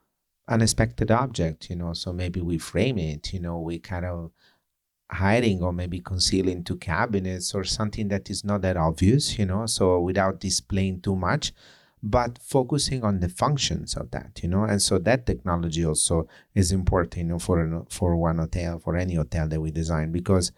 unexpected 0.48 1.10
object. 1.10 1.68
You 1.68 1.76
know, 1.76 1.92
so 1.92 2.12
maybe 2.12 2.40
we 2.40 2.58
frame 2.58 2.98
it. 2.98 3.32
You 3.32 3.40
know, 3.40 3.58
we 3.60 3.78
kind 3.80 4.04
of 4.06 4.30
hiding 5.10 5.62
or 5.62 5.72
maybe 5.72 6.00
concealing 6.00 6.64
to 6.64 6.76
cabinets 6.76 7.54
or 7.54 7.64
something 7.64 8.08
that 8.08 8.30
is 8.30 8.44
not 8.44 8.62
that 8.62 8.76
obvious. 8.76 9.38
You 9.38 9.46
know, 9.46 9.66
so 9.66 10.00
without 10.00 10.40
displaying 10.40 11.00
too 11.00 11.16
much. 11.16 11.52
But 12.02 12.38
focusing 12.38 13.04
on 13.04 13.20
the 13.20 13.28
functions 13.28 13.94
of 13.94 14.10
that, 14.12 14.40
you 14.42 14.48
know, 14.48 14.64
and 14.64 14.80
so 14.80 14.98
that 15.00 15.26
technology 15.26 15.84
also 15.84 16.26
is 16.54 16.72
important 16.72 17.16
you 17.18 17.24
know, 17.24 17.38
for 17.38 17.60
an, 17.60 17.84
for 17.90 18.16
one 18.16 18.38
hotel, 18.38 18.78
for 18.78 18.96
any 18.96 19.16
hotel 19.16 19.46
that 19.48 19.60
we 19.60 19.70
design, 19.70 20.10
because 20.10 20.50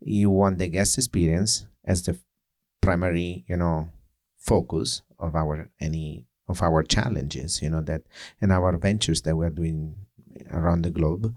you 0.00 0.28
want 0.28 0.58
the 0.58 0.66
guest 0.66 0.98
experience 0.98 1.66
as 1.84 2.02
the 2.02 2.18
primary, 2.80 3.44
you 3.48 3.56
know, 3.56 3.90
focus 4.38 5.02
of 5.20 5.36
our 5.36 5.70
any 5.78 6.26
of 6.48 6.62
our 6.62 6.82
challenges, 6.82 7.62
you 7.62 7.70
know, 7.70 7.82
that 7.82 8.02
and 8.40 8.50
our 8.50 8.76
ventures 8.76 9.22
that 9.22 9.36
we're 9.36 9.50
doing 9.50 9.94
around 10.52 10.82
the 10.82 10.90
globe, 10.90 11.32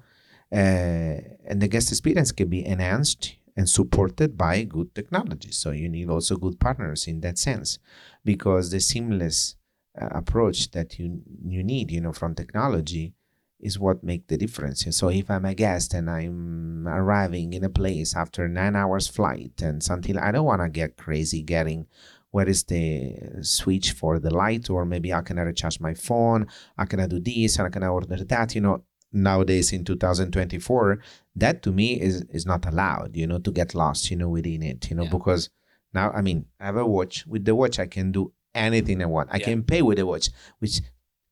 and 0.52 1.62
the 1.62 1.68
guest 1.68 1.92
experience 1.92 2.32
can 2.32 2.50
be 2.50 2.66
enhanced 2.66 3.36
and 3.56 3.70
supported 3.70 4.38
by 4.38 4.64
good 4.64 4.94
technology. 4.96 5.52
So 5.52 5.72
you 5.72 5.90
need 5.90 6.10
also 6.10 6.36
good 6.36 6.60
partners 6.60 7.08
in 7.08 7.22
that 7.22 7.38
sense, 7.38 7.80
because 8.24 8.72
the 8.72 8.80
seamless 8.80 9.56
uh, 10.02 10.08
approach 10.12 10.72
that 10.72 11.00
you 11.00 11.22
you 11.46 11.64
need, 11.64 11.92
you 11.92 12.02
know, 12.02 12.14
from 12.14 12.36
technology 12.36 13.14
is 13.60 13.78
what 13.78 14.04
make 14.04 14.28
the 14.28 14.38
difference. 14.38 14.86
So 14.96 15.10
if 15.10 15.30
I'm 15.30 15.46
a 15.46 15.54
guest 15.54 15.94
and 15.94 16.10
I'm 16.10 16.88
arriving 16.88 17.54
in 17.54 17.64
a 17.64 17.70
place 17.70 18.16
after 18.16 18.48
nine 18.48 18.76
hours 18.76 19.08
flight 19.08 19.62
and 19.62 19.84
something, 19.84 20.18
I 20.18 20.32
don't 20.32 20.46
want 20.46 20.62
to 20.62 20.70
get 20.70 20.98
crazy 20.98 21.44
getting 21.44 21.88
where 22.32 22.48
is 22.48 22.64
the 22.64 23.16
switch 23.42 23.92
for 23.92 24.18
the 24.18 24.34
light 24.34 24.70
or 24.70 24.86
maybe 24.86 25.10
how 25.10 25.22
can 25.22 25.38
I 25.38 25.44
recharge 25.44 25.80
my 25.80 25.94
phone? 25.94 26.48
How 26.78 26.86
can 26.86 27.02
I 27.02 27.08
do 27.08 27.20
this? 27.20 27.58
And 27.58 27.68
how 27.68 27.70
can 27.70 27.84
I 27.84 27.88
order 27.88 28.24
that? 28.24 28.56
You 28.56 28.62
know, 28.62 28.84
nowadays 29.14 29.72
in 29.74 29.84
2024, 29.84 31.00
that 31.36 31.62
to 31.64 31.72
me 31.72 32.00
is 32.00 32.22
is 32.30 32.46
not 32.46 32.66
allowed, 32.66 33.16
you 33.16 33.28
know, 33.28 33.40
to 33.40 33.52
get 33.52 33.76
lost, 33.76 34.10
you 34.12 34.18
know, 34.18 34.30
within 34.30 34.62
it, 34.64 34.90
you 34.90 34.96
know, 34.96 35.04
Yeah. 35.04 35.10
because 35.18 35.50
now 35.94 36.12
I 36.12 36.22
mean 36.22 36.46
I 36.60 36.66
have 36.66 36.78
a 36.78 36.86
watch. 36.86 37.26
With 37.28 37.46
the 37.46 37.56
watch 37.56 37.80
I 37.80 37.88
can 37.88 38.12
do 38.12 38.34
anything 38.56 39.02
I 39.02 39.06
want. 39.06 39.30
I 39.32 39.38
Yeah. 39.38 39.46
can 39.46 39.64
pay 39.64 39.82
with 39.82 39.98
the 39.98 40.06
watch, 40.06 40.30
which 40.60 40.82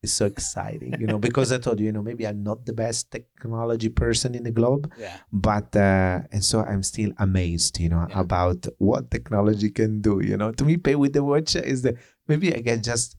is 0.02 0.12
so 0.12 0.24
exciting, 0.24 0.94
you 0.98 1.06
know, 1.06 1.18
because 1.28 1.52
I 1.52 1.58
told 1.58 1.78
you, 1.80 1.86
you 1.86 1.92
know, 1.92 2.02
maybe 2.02 2.26
I'm 2.26 2.42
not 2.42 2.64
the 2.64 2.72
best 2.72 3.10
technology 3.10 3.90
person 3.90 4.34
in 4.34 4.44
the 4.44 4.50
globe, 4.50 4.90
Yeah. 4.98 5.16
but 5.30 5.76
uh, 5.76 6.20
and 6.32 6.42
so 6.42 6.60
I'm 6.62 6.82
still 6.82 7.12
amazed, 7.18 7.78
you 7.78 7.90
know, 7.90 8.06
Yeah. 8.08 8.20
about 8.20 8.66
what 8.78 9.10
technology 9.10 9.70
can 9.70 10.00
do. 10.00 10.20
You 10.24 10.36
know, 10.38 10.52
to 10.52 10.64
me, 10.64 10.76
pay 10.78 10.94
with 10.96 11.12
the 11.12 11.22
watch 11.22 11.54
is 11.56 11.82
the 11.82 11.96
maybe 12.28 12.54
I 12.54 12.60
get 12.60 12.82
just 12.82 13.16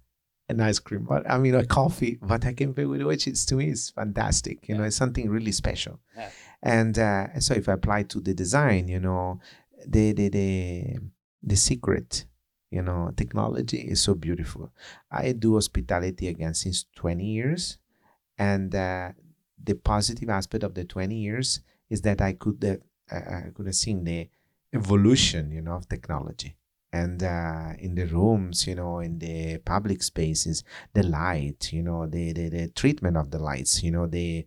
an 0.51 0.61
ice 0.61 0.79
cream, 0.79 1.05
but 1.09 1.29
I 1.29 1.37
mean 1.37 1.55
a 1.55 1.65
coffee, 1.65 2.17
but 2.21 2.45
I 2.45 2.53
can 2.53 2.73
pay 2.73 2.85
with 2.85 3.01
which. 3.01 3.27
It's 3.27 3.45
to 3.47 3.55
me, 3.55 3.69
it's 3.69 3.89
fantastic. 3.89 4.67
You 4.67 4.77
know, 4.77 4.83
it's 4.83 4.95
something 4.95 5.29
really 5.29 5.51
special. 5.51 5.99
Yeah. 6.15 6.29
And 6.61 6.99
uh, 6.99 7.39
so 7.39 7.55
if 7.55 7.67
I 7.67 7.73
apply 7.73 8.03
to 8.03 8.19
the 8.19 8.33
design, 8.33 8.87
you 8.87 8.99
know, 8.99 9.39
the 9.85 10.13
the 10.13 10.29
the 10.29 10.97
the 11.43 11.55
secret. 11.55 12.25
You 12.69 12.81
know, 12.81 13.11
technology 13.17 13.79
is 13.79 13.99
so 13.99 14.15
beautiful. 14.15 14.71
I 15.11 15.33
do 15.33 15.55
hospitality 15.55 16.29
again 16.29 16.53
since 16.53 16.85
20 16.95 17.25
years, 17.25 17.77
and 18.37 18.73
uh, 18.73 19.11
the 19.61 19.75
positive 19.75 20.29
aspect 20.29 20.63
of 20.63 20.73
the 20.73 20.85
20 20.85 21.13
years 21.13 21.59
is 21.89 22.01
that 22.03 22.21
I 22.21 22.31
could 22.31 22.63
uh, 22.63 22.77
I 23.13 23.49
could 23.53 23.65
have 23.65 23.75
seen 23.75 24.05
the 24.05 24.29
evolution, 24.73 25.51
you 25.51 25.61
know, 25.61 25.73
of 25.73 25.89
technology. 25.89 26.55
And 26.93 27.23
uh, 27.23 27.73
in 27.79 27.95
the 27.95 28.05
rooms, 28.05 28.67
you 28.67 28.75
know, 28.75 28.99
in 28.99 29.19
the 29.19 29.59
public 29.59 30.03
spaces, 30.03 30.63
the 30.93 31.03
light, 31.03 31.71
you 31.71 31.83
know, 31.83 32.05
the, 32.05 32.33
the 32.33 32.49
the 32.49 32.67
treatment 32.69 33.15
of 33.17 33.31
the 33.31 33.39
lights, 33.39 33.81
you 33.81 33.91
know, 33.91 34.07
the 34.07 34.45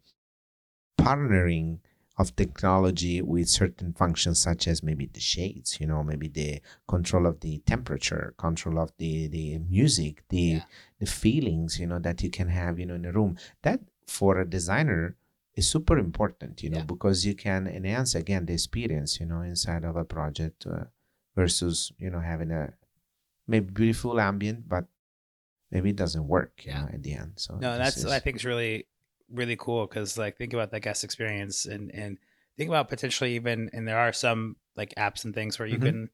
partnering 0.98 1.80
of 2.16 2.36
technology 2.36 3.20
with 3.20 3.48
certain 3.48 3.92
functions 3.92 4.38
such 4.38 4.68
as 4.68 4.82
maybe 4.84 5.06
the 5.06 5.20
shades, 5.20 5.80
you 5.80 5.86
know, 5.86 6.04
maybe 6.04 6.28
the 6.28 6.60
control 6.86 7.26
of 7.26 7.40
the 7.40 7.58
temperature, 7.66 8.34
control 8.38 8.78
of 8.78 8.92
the 8.98 9.26
the 9.28 9.58
music, 9.58 10.22
the 10.28 10.38
Yeah. 10.38 10.64
the 11.00 11.06
feelings, 11.06 11.80
you 11.80 11.86
know, 11.86 11.98
that 11.98 12.22
you 12.22 12.30
can 12.30 12.48
have, 12.48 12.78
you 12.78 12.86
know, 12.86 12.94
in 12.94 13.04
a 13.04 13.12
room. 13.12 13.36
That 13.62 13.80
for 14.06 14.38
a 14.38 14.48
designer 14.48 15.16
is 15.54 15.66
super 15.68 15.98
important, 15.98 16.62
you 16.62 16.70
know, 16.70 16.78
Yeah. 16.78 16.84
because 16.94 17.26
you 17.26 17.34
can 17.34 17.66
enhance 17.66 18.14
again 18.14 18.46
the 18.46 18.52
experience, 18.52 19.18
you 19.20 19.26
know, 19.26 19.40
inside 19.42 19.84
of 19.84 19.96
a 19.96 20.04
project 20.04 20.66
uh, 20.66 20.84
versus, 21.34 21.92
you 21.98 22.10
know, 22.10 22.20
having 22.20 22.50
a 22.50 22.72
maybe 23.46 23.70
beautiful 23.70 24.20
ambient, 24.20 24.68
but 24.68 24.86
maybe 25.70 25.90
it 25.90 25.96
doesn't 25.96 26.26
work, 26.28 26.64
Yeah. 26.64 26.86
at 26.92 27.02
the 27.02 27.14
end. 27.14 27.32
So 27.36 27.56
No, 27.56 27.76
that's 27.76 27.96
is- 27.96 28.06
I 28.06 28.20
think 28.20 28.36
is 28.36 28.44
really, 28.44 28.86
really 29.30 29.56
cool 29.56 29.86
because 29.86 30.16
like 30.18 30.36
think 30.36 30.52
about 30.52 30.70
that 30.70 30.80
guest 30.80 31.02
experience 31.04 31.64
and 31.66 31.90
and 31.94 32.18
think 32.56 32.68
about 32.68 32.88
potentially 32.88 33.34
even 33.34 33.70
and 33.72 33.88
there 33.88 33.98
are 33.98 34.12
some 34.12 34.56
like 34.76 34.94
apps 34.96 35.24
and 35.24 35.34
things 35.34 35.58
where 35.58 35.66
you 35.66 35.78
Mhm. 35.78 35.82
can 35.82 36.10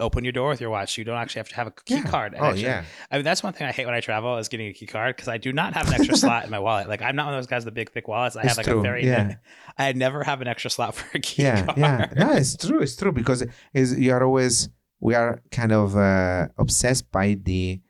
open 0.00 0.24
your 0.24 0.32
door 0.32 0.48
with 0.48 0.60
your 0.60 0.70
watch. 0.70 0.98
You 0.98 1.04
don't 1.04 1.16
actually 1.16 1.40
have 1.40 1.48
to 1.50 1.54
have 1.56 1.66
a 1.68 1.70
key 1.70 1.94
Yeah. 1.96 2.02
card. 2.04 2.34
And 2.34 2.42
Oh 2.42 2.46
actually- 2.46 2.62
yeah, 2.62 2.84
I 3.10 3.16
mean 3.16 3.24
that's 3.24 3.42
one 3.42 3.52
thing 3.52 3.66
I 3.66 3.72
hate 3.72 3.86
when 3.86 3.94
I 3.94 4.00
travel 4.00 4.36
is 4.38 4.48
getting 4.48 4.66
a 4.68 4.72
key 4.72 4.86
card 4.86 5.14
because 5.16 5.28
I 5.28 5.38
do 5.38 5.52
not 5.52 5.74
have 5.74 5.88
an 5.88 5.94
extra 5.94 6.16
slot 6.16 6.44
in 6.44 6.50
my 6.50 6.58
wallet. 6.58 6.88
Like 6.88 7.02
I'm 7.02 7.16
not 7.16 7.26
one 7.26 7.34
of 7.34 7.38
those 7.38 7.46
guys 7.46 7.64
with 7.64 7.74
the 7.74 7.80
big 7.80 7.90
thick 7.92 8.08
wallets. 8.08 8.36
I 8.36 8.40
It's 8.42 8.48
have 8.50 8.56
like 8.58 8.66
true, 8.66 8.80
a 8.80 8.82
very 8.82 9.06
yeah. 9.06 9.36
I 9.78 9.92
never 9.92 10.22
have 10.24 10.40
an 10.40 10.48
extra 10.48 10.70
slot 10.70 10.94
for 10.96 11.16
a 11.16 11.20
key 11.20 11.42
yeah, 11.44 11.64
card. 11.64 11.78
yeah. 11.78 12.12
No, 12.16 12.32
it's 12.32 12.56
true. 12.56 12.80
It's 12.80 12.96
true 12.96 13.12
because 13.12 13.44
is 13.72 13.98
you 13.98 14.12
are 14.12 14.22
always 14.24 14.68
we 15.00 15.14
are 15.14 15.42
kind 15.50 15.72
of 15.72 15.96
uh, 15.96 16.48
obsessed 16.58 17.10
by 17.12 17.34
the 17.42 17.80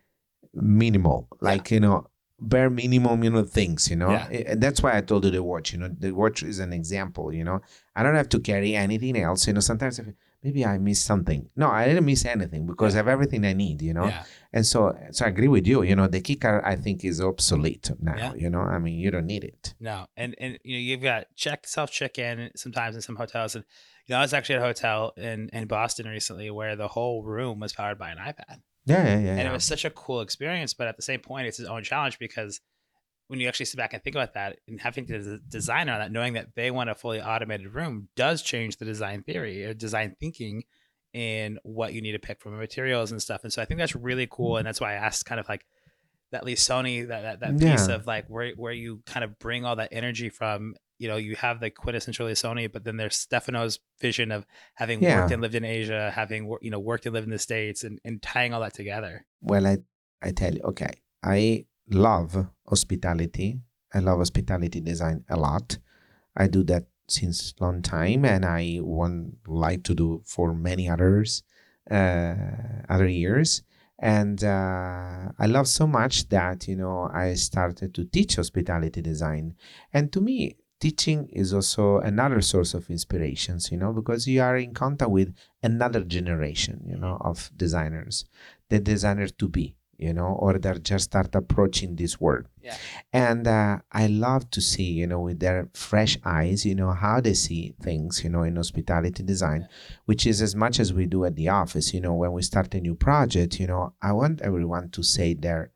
minimal, 0.53 1.29
like 1.41 1.71
you 1.71 1.81
know, 1.81 2.07
bare 2.41 2.71
minimum, 2.71 3.23
you 3.25 3.31
know, 3.31 3.43
things. 3.45 3.89
You 3.91 3.97
know, 3.97 4.11
Yeah. 4.11 4.27
I- 4.31 4.45
and 4.49 4.61
that's 4.61 4.83
why 4.83 4.97
I 4.97 5.01
told 5.01 5.25
you 5.25 5.31
the 5.31 5.43
watch. 5.43 5.73
You 5.73 5.79
know, 5.81 5.89
the 5.89 6.13
watch 6.13 6.43
is 6.43 6.59
an 6.59 6.73
example. 6.73 7.33
You 7.33 7.45
know, 7.45 7.61
I 7.95 8.03
don't 8.03 8.15
have 8.15 8.29
to 8.31 8.41
carry 8.41 8.75
anything 8.75 9.17
else. 9.17 9.47
You 9.47 9.53
know, 9.53 9.61
sometimes 9.61 10.01
I 10.01 10.05
feel, 10.05 10.15
maybe 10.45 10.65
I 10.65 10.79
miss 10.79 11.01
something. 11.01 11.49
No, 11.57 11.69
I 11.71 11.87
didn't 11.87 12.05
miss 12.05 12.25
anything 12.25 12.67
because 12.67 12.95
I 12.95 12.99
have 12.99 13.09
everything 13.09 13.45
I 13.45 13.55
need. 13.55 13.83
You 13.83 13.95
know, 13.95 14.05
Yeah. 14.07 14.25
and 14.53 14.65
so 14.67 14.97
so 15.11 15.25
I 15.25 15.29
agree 15.29 15.49
with 15.49 15.67
you. 15.67 15.83
You 15.83 15.97
know, 15.97 16.07
the 16.07 16.21
kicker 16.21 16.65
I 16.65 16.77
think 16.77 17.05
is 17.05 17.21
obsolete 17.21 17.91
now. 18.01 18.17
Yeah. 18.17 18.35
You 18.35 18.51
know, 18.51 18.61
I 18.61 18.79
mean, 18.79 18.99
you 18.99 19.11
don't 19.11 19.27
need 19.27 19.43
it. 19.45 19.75
No, 19.81 20.07
and 20.17 20.35
and 20.39 20.59
you 20.63 20.77
know 20.77 20.81
you've 20.81 21.03
got 21.03 21.27
check 21.35 21.67
self 21.67 21.91
check 21.91 22.19
in 22.19 22.51
sometimes 22.55 22.95
in 22.95 23.03
some 23.03 23.17
hotels, 23.17 23.55
and 23.57 23.65
you 24.07 24.13
know 24.13 24.19
I 24.19 24.23
was 24.23 24.35
actually 24.35 24.57
at 24.57 24.63
a 24.63 24.67
hotel 24.67 25.13
in 25.17 25.49
in 25.53 25.67
Boston 25.67 26.07
recently 26.07 26.51
where 26.51 26.77
the 26.77 26.89
whole 26.89 27.23
room 27.25 27.59
was 27.61 27.73
powered 27.73 27.99
by 27.99 28.11
an 28.11 28.19
iPad, 28.19 28.61
Yeah, 28.85 29.03
yeah, 29.05 29.19
yeah. 29.19 29.31
and 29.31 29.39
yeah. 29.39 29.51
it 29.51 29.53
was 29.53 29.65
such 29.65 29.85
a 29.87 29.91
cool 29.91 30.21
experience. 30.21 30.75
But 30.75 30.89
at 30.89 30.97
the 30.97 31.03
same 31.03 31.21
point, 31.21 31.47
it's 31.47 31.59
its 31.59 31.69
own 31.69 31.83
challenge 31.83 32.19
because 32.19 32.61
when 33.29 33.41
you 33.41 33.49
actually 33.49 33.67
sit 33.67 33.77
back 33.79 33.93
and 33.95 34.03
think 34.03 34.17
about 34.17 34.35
that, 34.35 34.59
and 34.69 34.81
having 34.81 35.07
to 35.07 35.39
design 35.49 35.89
on 35.89 35.99
that, 35.99 36.13
knowing 36.13 36.35
that 36.35 36.55
they 36.55 36.71
want 36.71 36.91
a 36.91 36.95
fully 36.95 37.21
automated 37.21 37.75
room 37.75 38.09
does 38.17 38.43
change 38.43 38.77
the 38.77 38.85
design 38.85 39.23
theory 39.23 39.65
or 39.65 39.73
design 39.75 40.15
thinking 40.21 40.65
in 41.13 41.59
what 41.63 41.93
you 41.95 42.03
need 42.03 42.13
to 42.13 42.19
pick 42.19 42.41
from 42.41 42.53
the 42.53 42.59
materials 42.59 43.13
and 43.13 43.23
stuff. 43.23 43.45
And 43.45 43.53
so 43.53 43.63
I 43.63 43.65
think 43.65 43.79
that's 43.79 43.95
really 43.97 44.27
cool, 44.31 44.57
and 44.57 44.67
that's 44.67 44.81
why 44.81 44.93
I 44.93 44.97
asked 44.97 45.25
kind 45.27 45.41
of 45.41 45.49
like 45.49 45.65
that 46.33 46.45
Lissoni 46.45 47.07
that 47.09 47.23
that, 47.23 47.41
that 47.41 47.59
piece 47.59 47.89
Yeah. 47.89 47.95
of 47.95 48.07
like 48.07 48.27
where 48.29 48.51
where 48.57 48.73
you 48.73 49.03
kind 49.07 49.23
of 49.25 49.39
bring 49.39 49.65
all 49.65 49.77
that 49.77 49.91
energy 49.93 50.29
from. 50.29 50.75
You 50.99 51.09
know, 51.09 51.17
you 51.17 51.35
have 51.37 51.59
the 51.61 51.71
quintessentially 51.71 52.31
Lissoni, 52.33 52.71
but 52.71 52.85
then 52.85 52.97
there's 52.97 53.17
Stefano's 53.17 53.79
vision 54.01 54.31
of 54.31 54.47
having 54.75 55.01
Yeah. 55.01 55.21
worked 55.21 55.33
and 55.33 55.43
lived 55.43 55.55
in 55.57 55.65
Asia, 55.65 56.11
having 56.15 56.53
you 56.63 56.71
know 56.71 56.79
worked 56.81 57.07
and 57.07 57.13
lived 57.15 57.27
in 57.27 57.31
the 57.33 57.39
States, 57.39 57.85
and, 57.85 57.99
and 58.05 58.21
tying 58.23 58.53
all 58.53 58.61
that 58.61 58.75
together. 58.75 59.25
well 59.41 59.67
i 59.67 59.79
i 60.23 60.31
tell 60.31 60.55
you 60.55 60.61
okay 60.63 60.91
i 61.23 61.65
love 61.91 62.47
hospitality. 62.69 63.61
I 63.93 64.01
love 64.01 64.19
hospitality 64.19 64.81
design 64.81 65.25
a 65.29 65.37
lot. 65.37 65.79
I 66.37 66.49
do 66.49 66.65
that 66.65 66.85
since 67.07 67.55
long 67.61 67.83
time 67.83 68.25
and 68.25 68.45
i 68.47 68.79
want 68.81 69.37
like 69.47 69.83
to 69.85 69.95
do 69.95 70.23
for 70.25 70.55
many 70.55 70.89
others 70.89 71.43
uh, 71.91 72.35
other 72.89 73.07
years. 73.07 73.63
And 73.99 74.43
uh, 74.43 75.29
i 75.39 75.47
love 75.47 75.69
so 75.69 75.87
much 75.87 76.29
that 76.31 76.67
you 76.67 76.77
know 76.77 77.11
i 77.13 77.35
started 77.35 77.95
to 77.95 78.05
teach 78.05 78.37
hospitality 78.37 79.03
design. 79.03 79.55
And 79.93 80.13
to 80.13 80.21
me 80.21 80.57
teaching 80.81 81.29
is 81.33 81.55
also 81.55 81.99
another 81.99 82.41
source 82.41 82.75
of 82.75 82.91
inspirations, 82.91 83.71
you 83.71 83.79
know, 83.79 83.93
because 83.93 84.27
you 84.27 84.43
are 84.43 84.57
in 84.57 84.75
contact 84.75 85.11
with 85.11 85.35
another 85.63 86.03
generation, 86.05 86.83
you 86.87 86.97
know, 86.97 87.17
of 87.21 87.51
designers, 87.57 88.25
the 88.69 88.81
designer 88.81 89.29
to 89.29 89.49
be, 89.49 89.77
you 89.99 90.13
know, 90.13 90.37
or 90.41 90.59
that 90.59 90.83
just 90.83 91.05
start 91.07 91.35
approaching 91.35 91.97
this 91.97 92.21
world. 92.21 92.47
Yeah. 92.63 92.77
And 93.13 93.47
uh, 93.47 93.79
I 93.93 94.07
love 94.07 94.51
to 94.51 94.61
see, 94.61 94.91
you 94.91 95.07
know, 95.07 95.21
with 95.21 95.41
their 95.41 95.69
fresh 95.75 96.17
eyes, 96.25 96.65
you 96.65 96.75
know, 96.75 96.93
how 96.93 97.21
they 97.21 97.35
see 97.35 97.75
things, 97.83 98.23
you 98.25 98.31
know, 98.31 98.43
in 98.43 98.57
hospitality 98.57 99.23
design, 99.23 99.61
Yeah. 99.63 99.97
which 100.07 100.27
is 100.27 100.41
as 100.43 100.55
much 100.57 100.81
as 100.81 100.93
we 100.93 101.07
do 101.07 101.25
at 101.25 101.37
the 101.37 101.49
office, 101.49 101.93
you 101.95 102.01
know, 102.01 102.15
when 102.15 102.33
we 102.33 102.43
start 102.43 102.75
a 102.75 102.81
new 102.81 102.95
project, 102.95 103.61
you 103.61 103.67
know, 103.67 103.95
I 104.01 104.13
want 104.13 104.41
everyone 104.43 104.91
to 104.91 105.03
say 105.03 105.35
their 105.35 105.73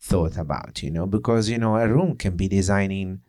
thought 0.00 0.36
about, 0.36 0.82
you 0.82 0.90
know, 0.90 1.06
because, 1.06 1.48
you 1.48 1.58
know, 1.58 1.76
a 1.76 1.88
room 1.88 2.16
can 2.16 2.36
be 2.36 2.48
designing 2.48 3.20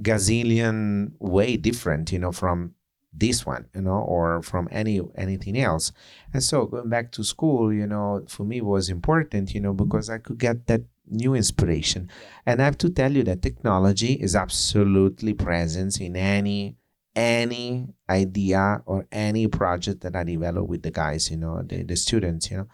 gazillion 0.00 1.12
way 1.18 1.56
different, 1.56 2.12
you 2.12 2.18
know, 2.18 2.32
from 2.32 2.74
this 3.12 3.44
one, 3.44 3.66
you 3.74 3.82
know, 3.82 3.98
or 3.98 4.42
from 4.42 4.68
any 4.70 5.00
anything 5.16 5.58
else. 5.58 5.92
And 6.32 6.42
so 6.42 6.66
going 6.66 6.88
back 6.88 7.10
to 7.12 7.24
school, 7.24 7.72
you 7.72 7.86
know, 7.86 8.24
for 8.28 8.44
me 8.44 8.60
was 8.60 8.88
important, 8.88 9.54
you 9.54 9.60
know, 9.60 9.72
because 9.72 10.08
I 10.08 10.18
could 10.18 10.38
get 10.38 10.66
that 10.66 10.82
new 11.06 11.34
inspiration. 11.34 12.08
And 12.46 12.62
I 12.62 12.64
have 12.64 12.78
to 12.78 12.90
tell 12.90 13.12
you 13.12 13.24
that 13.24 13.42
technology 13.42 14.14
is 14.14 14.36
absolutely 14.36 15.34
present 15.34 16.00
in 16.00 16.16
any 16.16 16.76
any 17.16 17.88
idea 18.08 18.82
or 18.86 19.06
any 19.10 19.48
project 19.48 20.00
that 20.02 20.14
I 20.14 20.22
develop 20.22 20.68
with 20.68 20.82
the 20.82 20.92
guys, 20.92 21.30
you 21.30 21.36
know, 21.36 21.62
the, 21.62 21.82
the 21.82 21.96
students, 21.96 22.50
you 22.50 22.58
know, 22.58 22.68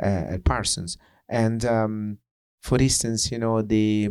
uh, 0.00 0.34
at 0.34 0.44
Parsons. 0.44 0.98
And 1.28 1.64
um, 1.64 2.18
for 2.60 2.78
instance, 2.78 3.30
you 3.32 3.38
know, 3.38 3.62
the 3.62 4.10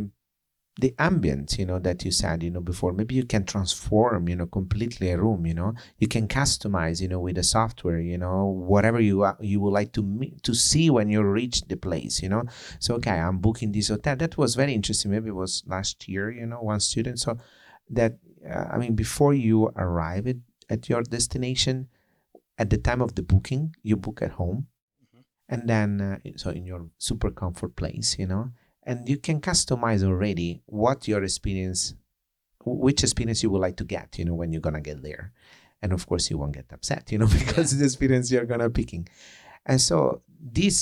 the 0.80 0.94
ambient, 0.98 1.58
you 1.58 1.66
know, 1.66 1.80
that 1.80 2.04
you 2.04 2.12
said, 2.12 2.42
you 2.42 2.50
know, 2.50 2.60
before, 2.60 2.92
maybe 2.92 3.14
you 3.16 3.24
can 3.24 3.44
transform, 3.44 4.28
you 4.28 4.36
know, 4.36 4.46
completely 4.46 5.10
a 5.10 5.18
room, 5.18 5.44
you 5.44 5.54
know, 5.54 5.74
you 5.98 6.06
can 6.06 6.28
customize, 6.28 7.00
you 7.02 7.08
know, 7.08 7.18
with 7.18 7.34
the 7.34 7.42
software, 7.42 8.00
you 8.00 8.16
know, 8.16 8.44
whatever 8.46 9.00
you 9.00 9.24
uh, 9.24 9.34
you 9.40 9.58
would 9.60 9.72
like 9.72 9.92
to 9.92 10.02
me- 10.02 10.36
to 10.44 10.54
see 10.54 10.88
when 10.88 11.08
you 11.10 11.22
reach 11.22 11.62
the 11.68 11.76
place, 11.76 12.22
you 12.22 12.28
know. 12.28 12.44
So 12.78 12.94
okay, 12.96 13.18
I'm 13.18 13.38
booking 13.38 13.72
this 13.72 13.88
hotel. 13.88 14.14
That 14.16 14.38
was 14.38 14.54
very 14.54 14.72
interesting. 14.72 15.10
Maybe 15.10 15.28
it 15.28 15.34
was 15.34 15.64
last 15.66 16.08
year, 16.08 16.30
you 16.30 16.46
know, 16.46 16.60
one 16.62 16.80
student. 16.80 17.18
So 17.18 17.38
that 17.90 18.18
uh, 18.48 18.66
I 18.72 18.78
mean, 18.78 18.94
before 18.94 19.34
you 19.34 19.72
arrive 19.76 20.26
at, 20.28 20.36
at 20.70 20.88
your 20.88 21.02
destination, 21.02 21.88
at 22.58 22.70
the 22.70 22.78
time 22.78 23.00
of 23.02 23.14
the 23.16 23.22
booking, 23.22 23.74
you 23.82 23.96
book 23.96 24.22
at 24.22 24.32
home, 24.32 24.66
Mhm. 25.02 25.24
and 25.48 25.68
then 25.68 26.00
uh, 26.00 26.18
so 26.36 26.50
in 26.50 26.64
your 26.66 26.88
super 26.98 27.30
comfort 27.30 27.74
place, 27.76 28.16
you 28.18 28.26
know, 28.26 28.52
and 28.88 29.08
you 29.12 29.18
can 29.26 29.38
customize 29.50 30.02
already 30.10 30.50
what 30.66 31.06
your 31.10 31.22
experience, 31.22 31.94
which 32.64 33.02
experience 33.06 33.42
you 33.42 33.50
would 33.50 33.60
like 33.66 33.76
to 33.76 33.84
get, 33.96 34.08
you 34.18 34.24
know, 34.26 34.34
when 34.40 34.48
you're 34.52 34.66
gonna 34.68 34.80
get 34.90 35.02
there, 35.08 35.24
and 35.82 35.92
of 35.92 36.02
course 36.10 36.24
you 36.30 36.36
won't 36.40 36.54
get 36.60 36.72
upset, 36.72 37.04
you 37.12 37.18
know, 37.18 37.26
because 37.40 37.68
the 37.78 37.84
experience 37.84 38.26
you're 38.32 38.46
gonna 38.52 38.70
picking, 38.80 39.04
and 39.66 39.80
so 39.88 40.22
this 40.58 40.76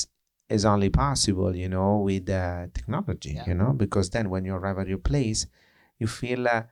is 0.49 0.65
only 0.65 0.91
possible, 0.91 1.53
you 1.63 1.69
know, 1.69 1.91
with 2.09 2.31
uh, 2.31 2.67
technology, 2.79 3.33
Yeah. 3.39 3.47
you 3.49 3.55
know, 3.61 3.73
because 3.85 4.07
then 4.11 4.31
when 4.31 4.45
you 4.47 4.55
arrive 4.55 4.79
at 4.83 4.89
your 4.89 5.03
place, 5.13 5.41
you 5.99 6.07
feel. 6.07 6.43
Uh, 6.57 6.63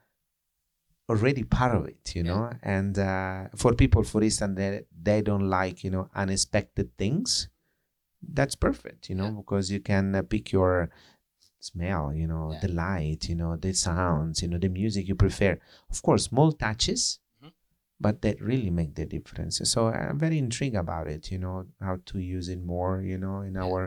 already 1.07 1.43
part 1.43 1.75
of 1.75 1.83
it 1.87 2.15
you 2.15 2.23
Yeah. 2.23 2.33
know 2.33 2.49
and 2.63 2.97
uh, 2.97 3.41
for 3.55 3.71
people 3.75 4.03
for 4.03 4.23
instance 4.23 4.55
that 4.57 4.85
they 5.07 5.19
don't 5.21 5.47
like 5.59 5.83
you 5.83 5.91
know 5.91 6.09
unexpected 6.15 6.87
things 6.97 7.47
that's 8.37 8.55
perfect 8.55 9.01
you 9.09 9.15
know 9.19 9.25
Yeah. 9.29 9.37
because 9.41 9.65
you 9.73 9.81
can 9.91 10.15
uh, 10.15 10.23
pick 10.23 10.51
your 10.51 10.89
smell 11.71 12.13
you 12.21 12.27
know 12.31 12.45
Yeah. 12.53 12.59
the 12.63 12.71
light 12.85 13.21
you 13.29 13.35
know 13.41 13.51
the 13.65 13.73
sounds 13.73 14.41
you 14.41 14.47
know 14.49 14.57
the 14.65 14.69
music 14.81 15.07
you 15.09 15.15
prefer 15.25 15.53
of 15.93 15.97
course 16.05 16.23
small 16.31 16.51
touches 16.65 17.19
Mhm. 17.41 17.51
but 18.05 18.15
that 18.23 18.37
really 18.51 18.69
make 18.81 18.93
the 18.95 19.05
difference 19.15 19.55
so 19.73 19.79
i'm 19.87 20.19
very 20.25 20.37
intrigued 20.45 20.75
about 20.85 21.07
it 21.15 21.23
you 21.31 21.39
know 21.43 21.57
how 21.87 21.95
to 22.09 22.19
use 22.37 22.47
it 22.55 22.61
more 22.75 23.01
you 23.11 23.17
know 23.23 23.37
in 23.49 23.55
Yeah. 23.55 23.63
our 23.65 23.83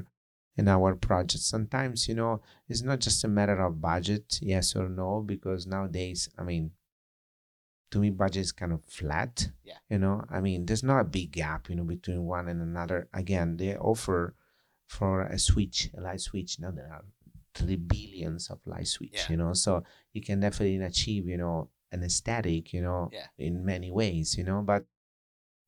in 0.61 0.67
our 0.77 0.91
projects 1.09 1.47
sometimes 1.47 2.09
you 2.09 2.17
know 2.21 2.33
it's 2.69 2.83
not 2.91 2.99
just 3.07 3.25
a 3.25 3.29
matter 3.39 3.59
of 3.67 3.81
budget 3.81 4.27
yes 4.43 4.75
or 4.81 4.89
no 4.89 5.11
because 5.33 5.67
nowadays 5.75 6.21
i 6.39 6.43
mean 6.51 6.65
to 7.91 7.99
me 7.99 8.11
budget 8.11 8.43
is 8.43 8.53
kind 8.53 8.73
of 8.73 8.81
flat 8.85 9.35
Yeah. 9.65 9.79
you 9.89 9.99
know 9.99 10.25
i 10.31 10.41
mean 10.41 10.67
there's 10.67 10.83
not 10.83 11.01
a 11.01 11.05
big 11.05 11.31
gap 11.33 11.69
you 11.69 11.77
know 11.77 11.85
between 11.85 12.23
one 12.25 12.49
and 12.49 12.61
another 12.61 13.09
again 13.13 13.57
they 13.57 13.77
offer 13.77 14.35
for 14.87 15.23
a 15.23 15.39
switch 15.39 15.91
a 15.97 16.01
light 16.01 16.21
switch 16.21 16.59
now 16.61 16.71
there 16.71 16.91
are 16.93 17.05
three 17.55 17.77
billions 17.77 18.51
of 18.51 18.59
light 18.67 18.87
switch 18.87 19.13
Yeah. 19.15 19.27
you 19.31 19.37
know 19.37 19.53
so 19.53 19.83
you 20.13 20.21
can 20.23 20.41
definitely 20.41 20.77
achieve 20.85 21.27
you 21.27 21.37
know 21.37 21.69
an 21.93 22.03
aesthetic 22.05 22.73
you 22.73 22.83
know 22.83 23.11
Yeah. 23.13 23.27
in 23.39 23.65
many 23.65 23.91
ways 23.91 24.37
you 24.39 24.45
know 24.45 24.63
but 24.63 24.85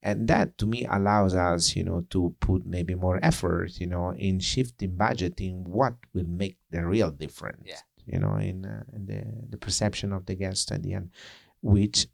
and 0.02 0.28
that 0.28 0.56
to 0.58 0.66
me 0.66 0.86
allows 0.86 1.34
us 1.34 1.76
you 1.76 1.84
know 1.84 2.00
to 2.10 2.34
put 2.40 2.64
maybe 2.66 2.94
more 2.94 3.18
effort 3.22 3.78
you 3.80 3.86
know 3.86 4.12
in 4.14 4.38
shifting 4.40 4.96
budget 4.96 5.40
in 5.40 5.64
what 5.64 5.94
will 6.14 6.26
make 6.28 6.56
the 6.70 6.84
real 6.86 7.10
difference 7.10 7.64
Yeah. 7.66 7.80
you 8.06 8.18
know 8.18 8.36
in, 8.36 8.64
uh, 8.64 8.84
in 8.94 9.06
the, 9.06 9.22
the 9.50 9.56
perception 9.58 10.12
of 10.12 10.26
the 10.26 10.34
guest 10.34 10.70
at 10.72 10.82
the 10.82 10.94
end 10.94 11.10
which 11.60 12.06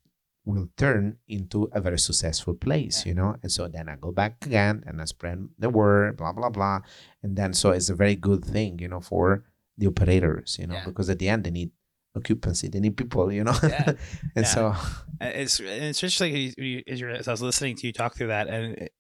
will 0.45 0.69
turn 0.77 1.17
into 1.29 1.69
a 1.73 1.81
very 1.81 1.99
successful 1.99 2.55
place 2.55 3.05
Yeah. 3.05 3.09
you 3.11 3.15
know 3.15 3.37
and 3.43 3.51
so 3.53 3.69
then 3.69 3.89
i 3.89 3.97
go 3.97 4.11
back 4.13 4.45
again 4.47 4.83
and 4.87 5.01
i 5.01 5.05
spread 5.05 5.47
the 5.59 5.71
word 5.71 6.17
blah 6.17 6.33
blah 6.33 6.51
blah 6.51 6.81
and 7.23 7.37
then 7.37 7.53
so 7.53 7.71
it's 7.71 7.89
a 7.89 7.95
very 7.95 8.17
good 8.17 8.45
thing 8.45 8.79
you 8.81 8.89
know 8.89 9.01
for 9.01 9.45
the 9.79 9.87
operators 9.87 10.57
you 10.61 10.67
know 10.67 10.75
Yeah. 10.75 10.85
because 10.85 11.09
at 11.11 11.19
the 11.19 11.29
end 11.29 11.45
they 11.45 11.51
need 11.51 11.71
occupancy 12.17 12.69
they 12.69 12.81
need 12.81 12.97
people 12.97 13.31
you 13.33 13.45
know 13.45 13.57
Yeah. 13.63 13.93
and 14.37 14.45
Yeah. 14.47 14.55
so 14.57 14.75
it's 15.21 15.61
it's 15.61 16.03
interesting 16.03 16.35
you, 16.37 16.53
you, 16.57 16.83
as, 16.87 17.01
you're, 17.01 17.11
as 17.11 17.29
I 17.29 17.33
was 17.33 17.43
listening 17.43 17.77
to 17.77 17.87
you 17.87 17.93
talk 17.93 18.17
through 18.17 18.29
that, 18.29 18.49
and 18.49 18.75
it, 18.75 18.93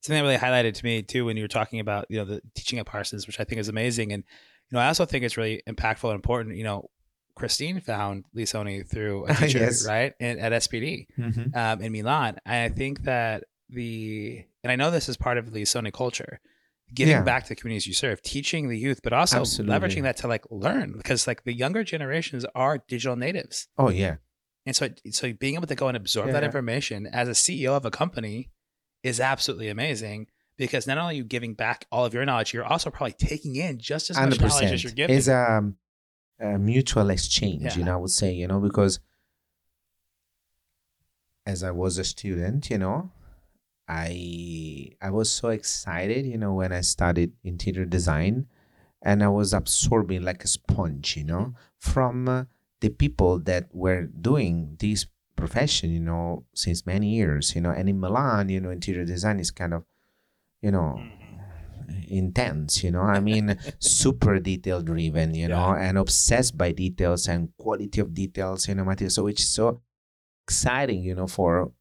something 0.00 0.22
that 0.22 0.28
really 0.28 0.38
highlighted 0.38 0.74
to 0.74 0.84
me 0.84 1.02
too 1.02 1.24
when 1.24 1.36
you 1.36 1.44
were 1.44 1.48
talking 1.48 1.80
about 1.80 2.06
you 2.08 2.18
know 2.18 2.24
the 2.24 2.40
teaching 2.54 2.78
at 2.78 2.86
Parsons, 2.86 3.26
which 3.26 3.38
I 3.40 3.44
think 3.44 3.60
is 3.60 3.68
amazing, 3.68 4.12
and 4.12 4.22
you 4.70 4.76
know 4.76 4.80
I 4.80 4.86
also 4.88 5.04
think 5.04 5.24
it's 5.24 5.36
really 5.36 5.62
impactful 5.68 6.04
and 6.10 6.14
important. 6.14 6.56
You 6.56 6.64
know, 6.64 6.90
Christine 7.36 7.80
found 7.80 8.24
Lissoni 8.36 8.86
through 8.88 9.26
a 9.26 9.34
teacher, 9.40 9.58
Yes. 9.58 9.86
right, 9.86 10.12
and, 10.20 10.38
at 10.40 10.52
SPD 10.52 11.06
Mhm. 11.18 11.54
um, 11.56 11.80
in 11.82 11.92
Milan. 11.92 12.38
And 12.46 12.72
I 12.72 12.74
think 12.74 13.02
that 13.04 13.44
the 13.68 14.44
and 14.64 14.70
I 14.72 14.76
know 14.76 14.90
this 14.90 15.08
is 15.08 15.16
part 15.16 15.38
of 15.38 15.52
the 15.52 15.62
Lissoni 15.62 15.92
culture, 15.92 16.40
giving 16.94 17.12
Yeah. 17.14 17.22
back 17.22 17.44
to 17.44 17.48
the 17.50 17.56
communities 17.56 17.86
you 17.86 17.94
serve, 17.94 18.20
teaching 18.22 18.68
the 18.68 18.78
youth, 18.78 19.00
but 19.02 19.12
also 19.12 19.40
Absolutely. 19.40 19.74
leveraging 19.76 20.02
that 20.02 20.16
to 20.18 20.28
like 20.28 20.44
learn 20.50 20.92
because 20.96 21.26
like 21.26 21.44
the 21.44 21.52
younger 21.52 21.84
generations 21.84 22.44
are 22.54 22.78
digital 22.88 23.16
natives. 23.16 23.68
oh 23.78 23.90
yeah 23.90 24.16
And 24.66 24.74
so, 24.76 24.88
so 25.10 25.32
being 25.32 25.54
able 25.54 25.66
to 25.68 25.74
go 25.74 25.88
and 25.88 25.96
absorb 25.96 26.30
that 26.32 26.44
information 26.44 27.06
as 27.06 27.28
a 27.28 27.32
CEO 27.32 27.70
of 27.76 27.84
a 27.84 27.90
company 27.90 28.50
is 29.02 29.18
absolutely 29.20 29.68
amazing 29.68 30.26
because 30.58 30.86
not 30.86 30.98
only 30.98 31.14
are 31.14 31.16
you 31.18 31.24
giving 31.24 31.54
back 31.54 31.86
all 31.90 32.04
of 32.04 32.12
your 32.12 32.24
knowledge, 32.26 32.52
you're 32.52 32.64
also 32.66 32.90
probably 32.90 33.14
taking 33.14 33.56
in 33.56 33.78
just 33.78 34.10
as 34.10 34.16
much 34.18 34.38
knowledge 34.40 34.72
as 34.72 34.84
you're 34.84 34.92
giving. 34.92 35.16
It's 35.16 35.28
a, 35.28 35.72
a 36.38 36.58
mutual 36.58 37.08
exchange, 37.10 37.62
Yeah. 37.62 37.76
you 37.78 37.84
know. 37.84 37.94
I 37.94 37.96
would 37.96 38.10
say, 38.10 38.32
you 38.34 38.46
know, 38.46 38.60
because 38.60 39.00
as 41.46 41.62
I 41.62 41.70
was 41.70 41.96
a 41.98 42.04
student, 42.04 42.68
you 42.70 42.78
know, 42.78 43.10
I 43.90 44.92
I 45.02 45.10
was 45.10 45.32
so 45.32 45.48
excited, 45.50 46.24
you 46.26 46.38
know, 46.38 46.54
when 46.54 46.72
I 46.72 46.80
studied 46.82 47.32
interior 47.42 47.84
design, 47.84 48.46
and 49.02 49.22
I 49.22 49.28
was 49.28 49.52
absorbing 49.52 50.22
like 50.22 50.44
a 50.44 50.48
sponge, 50.48 51.16
you 51.16 51.24
know, 51.24 51.54
from 51.78 52.28
uh, 52.28 52.44
the 52.80 52.90
people 52.90 53.40
that 53.50 53.68
were 53.74 54.04
doing 54.06 54.76
this 54.78 55.06
profession, 55.36 55.90
you 55.90 56.00
know, 56.00 56.44
since 56.54 56.86
many 56.86 57.16
years, 57.16 57.54
you 57.56 57.60
know. 57.60 57.70
And 57.70 57.88
in 57.88 57.98
Milan, 58.00 58.48
you 58.48 58.60
know, 58.60 58.70
interior 58.70 59.04
design 59.04 59.40
is 59.40 59.50
kind 59.50 59.74
of, 59.74 59.84
you 60.62 60.70
know, 60.70 61.02
Mhm. 61.02 62.06
intense 62.08 62.84
you 62.84 62.90
know 62.90 63.02
i 63.02 63.18
mean 63.20 63.56
super 63.80 64.38
detail 64.38 64.82
driven 64.82 65.34
you 65.34 65.48
know 65.48 65.74
and 65.74 65.98
obsessed 65.98 66.56
by 66.56 66.70
details 66.72 67.26
and 67.28 67.50
quality 67.56 68.00
of 68.00 68.14
details 68.14 68.68
you 68.68 68.74
know 68.74 68.84
material 68.84 69.10
so 69.10 69.26
it's 69.26 69.44
so 69.44 69.80
exciting 70.46 71.02
you 71.02 71.14
know 71.14 71.26
for 71.26 71.72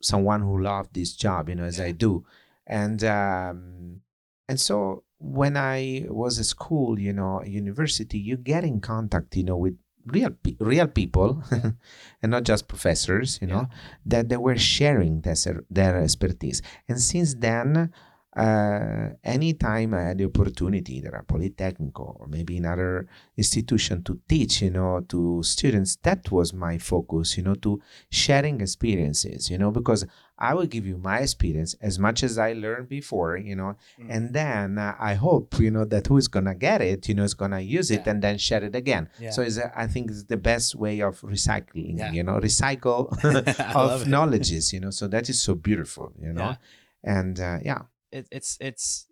someone 0.00 0.42
who 0.42 0.62
loved 0.62 0.94
this 0.94 1.14
job 1.14 1.48
you 1.48 1.54
know 1.54 1.64
as 1.64 1.80
i 1.80 1.92
do. 1.92 2.24
And 2.66 3.02
um 3.04 4.00
and 4.48 4.60
so 4.60 5.02
when 5.18 5.56
i 5.56 6.06
was 6.08 6.38
at 6.38 6.46
school 6.46 6.98
you 6.98 7.12
know 7.12 7.42
university 7.44 8.18
you 8.18 8.36
get 8.36 8.64
in 8.64 8.80
contact 8.80 9.36
you 9.36 9.44
know 9.44 9.56
with 9.56 9.76
real 10.06 10.30
pe- 10.30 10.56
real 10.60 10.86
people 10.86 11.42
and 12.22 12.30
not 12.30 12.44
just 12.44 12.68
professors 12.68 13.38
you 13.40 13.46
know 13.46 13.68
that 14.06 14.28
they 14.28 14.36
were 14.36 14.56
sharing 14.56 15.20
their, 15.20 15.36
their 15.70 16.00
expertise. 16.02 16.62
And 16.88 17.00
since 17.00 17.34
then 17.34 17.92
uh, 18.36 19.08
anytime 19.24 19.92
I 19.92 20.02
had 20.02 20.18
the 20.18 20.26
opportunity, 20.26 20.98
either 20.98 21.16
at 21.16 21.26
Polytechnic 21.26 21.98
or 21.98 22.26
maybe 22.28 22.58
in 22.58 22.64
other 22.64 23.08
institution 23.36 24.04
to 24.04 24.20
teach, 24.28 24.62
you 24.62 24.70
know, 24.70 25.00
to 25.08 25.42
students, 25.42 25.96
that 26.02 26.30
was 26.30 26.52
my 26.52 26.78
focus, 26.78 27.36
you 27.36 27.42
know, 27.42 27.54
to 27.56 27.80
sharing 28.08 28.60
experiences, 28.60 29.50
you 29.50 29.58
know, 29.58 29.72
because 29.72 30.06
I 30.38 30.54
will 30.54 30.66
give 30.66 30.86
you 30.86 30.96
my 30.96 31.18
experience 31.18 31.74
as 31.82 31.98
much 31.98 32.22
as 32.22 32.38
I 32.38 32.52
learned 32.52 32.88
before, 32.88 33.36
you 33.36 33.56
know, 33.56 33.76
mm. 34.00 34.06
and 34.08 34.32
then 34.32 34.78
uh, 34.78 34.94
I 34.98 35.14
hope, 35.14 35.58
you 35.58 35.72
know, 35.72 35.84
that 35.86 36.06
who 36.06 36.16
is 36.16 36.28
going 36.28 36.46
to 36.46 36.54
get 36.54 36.80
it, 36.80 37.08
you 37.08 37.14
know, 37.14 37.24
is 37.24 37.34
going 37.34 37.50
to 37.50 37.60
use 37.60 37.90
it 37.90 38.02
yeah. 38.04 38.12
and 38.12 38.22
then 38.22 38.38
share 38.38 38.62
it 38.62 38.76
again. 38.76 39.10
Yeah. 39.18 39.30
So 39.30 39.42
it's, 39.42 39.58
a, 39.58 39.72
I 39.78 39.88
think 39.88 40.08
it's 40.08 40.24
the 40.24 40.36
best 40.36 40.76
way 40.76 41.00
of 41.00 41.20
recycling, 41.22 41.98
yeah. 41.98 42.12
you 42.12 42.22
know, 42.22 42.38
recycle 42.38 43.12
of 43.74 44.06
knowledges, 44.06 44.72
you 44.72 44.78
know, 44.78 44.90
so 44.90 45.08
that 45.08 45.28
is 45.28 45.42
so 45.42 45.56
beautiful, 45.56 46.12
you 46.22 46.32
know, 46.32 46.56
and 47.02 47.40
uh, 47.40 47.58
yeah. 47.64 47.82
It, 48.12 48.26
it's, 48.30 48.56
it's 48.60 49.06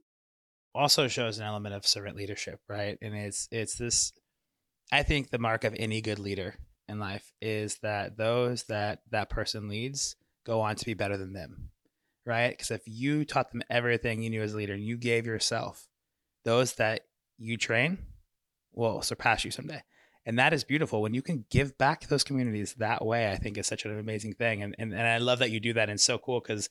also 0.75 1.09
shows 1.09 1.39
an 1.39 1.45
element 1.45 1.75
of 1.75 1.87
servant 1.87 2.17
leadership, 2.17 2.61
right? 2.69 2.99
And 3.01 3.15
it's, 3.15 3.49
it's 3.51 3.77
this, 3.77 4.13
I 4.93 5.03
think 5.03 5.31
the 5.31 5.39
mark 5.39 5.65
of 5.65 5.75
any 5.77 6.01
good 6.01 6.19
leader 6.19 6.55
in 6.89 6.99
life 6.99 7.33
is 7.41 7.79
that 7.83 8.17
those 8.17 8.65
that 8.65 9.01
that 9.11 9.29
person 9.29 9.69
leads 9.69 10.17
go 10.47 10.63
on 10.63 10.77
to 10.77 10.87
be 10.87 10.95
better 10.95 11.17
than 11.17 11.35
them, 11.35 11.71
right? 12.25 12.51
Because 12.51 12.71
if 12.71 12.83
you 12.87 13.25
taught 13.25 13.53
them 13.53 13.63
everything 13.69 14.23
you 14.23 14.31
knew 14.31 14.43
as 14.43 14.55
a 14.55 14.57
leader 14.57 14.73
and 14.73 14.83
you 14.83 14.97
gave 14.97 15.27
yourself, 15.27 15.87
those 16.45 16.75
that 16.75 17.03
you 17.37 17.59
train 17.59 17.99
will 18.73 19.03
surpass 19.03 19.45
you 19.45 19.51
someday. 19.51 19.83
And 20.25 20.39
that 20.39 20.53
is 20.53 20.65
beautiful. 20.65 21.03
When 21.03 21.15
you 21.15 21.23
can 21.23 21.45
give 21.51 21.77
back 21.79 22.01
to 22.01 22.09
those 22.09 22.25
communities 22.25 22.75
that 22.79 23.05
way, 23.05 23.31
I 23.31 23.37
think 23.37 23.59
is 23.59 23.67
such 23.67 23.85
an 23.85 23.99
amazing 23.99 24.35
thing. 24.35 24.63
And 24.63 24.75
and, 24.79 24.93
and 24.93 25.07
I 25.07 25.19
love 25.19 25.41
that 25.41 25.51
you 25.51 25.61
do 25.61 25.75
that. 25.75 25.91
And 25.91 26.01
so 26.01 26.19
cool 26.19 26.41
because 26.41 26.71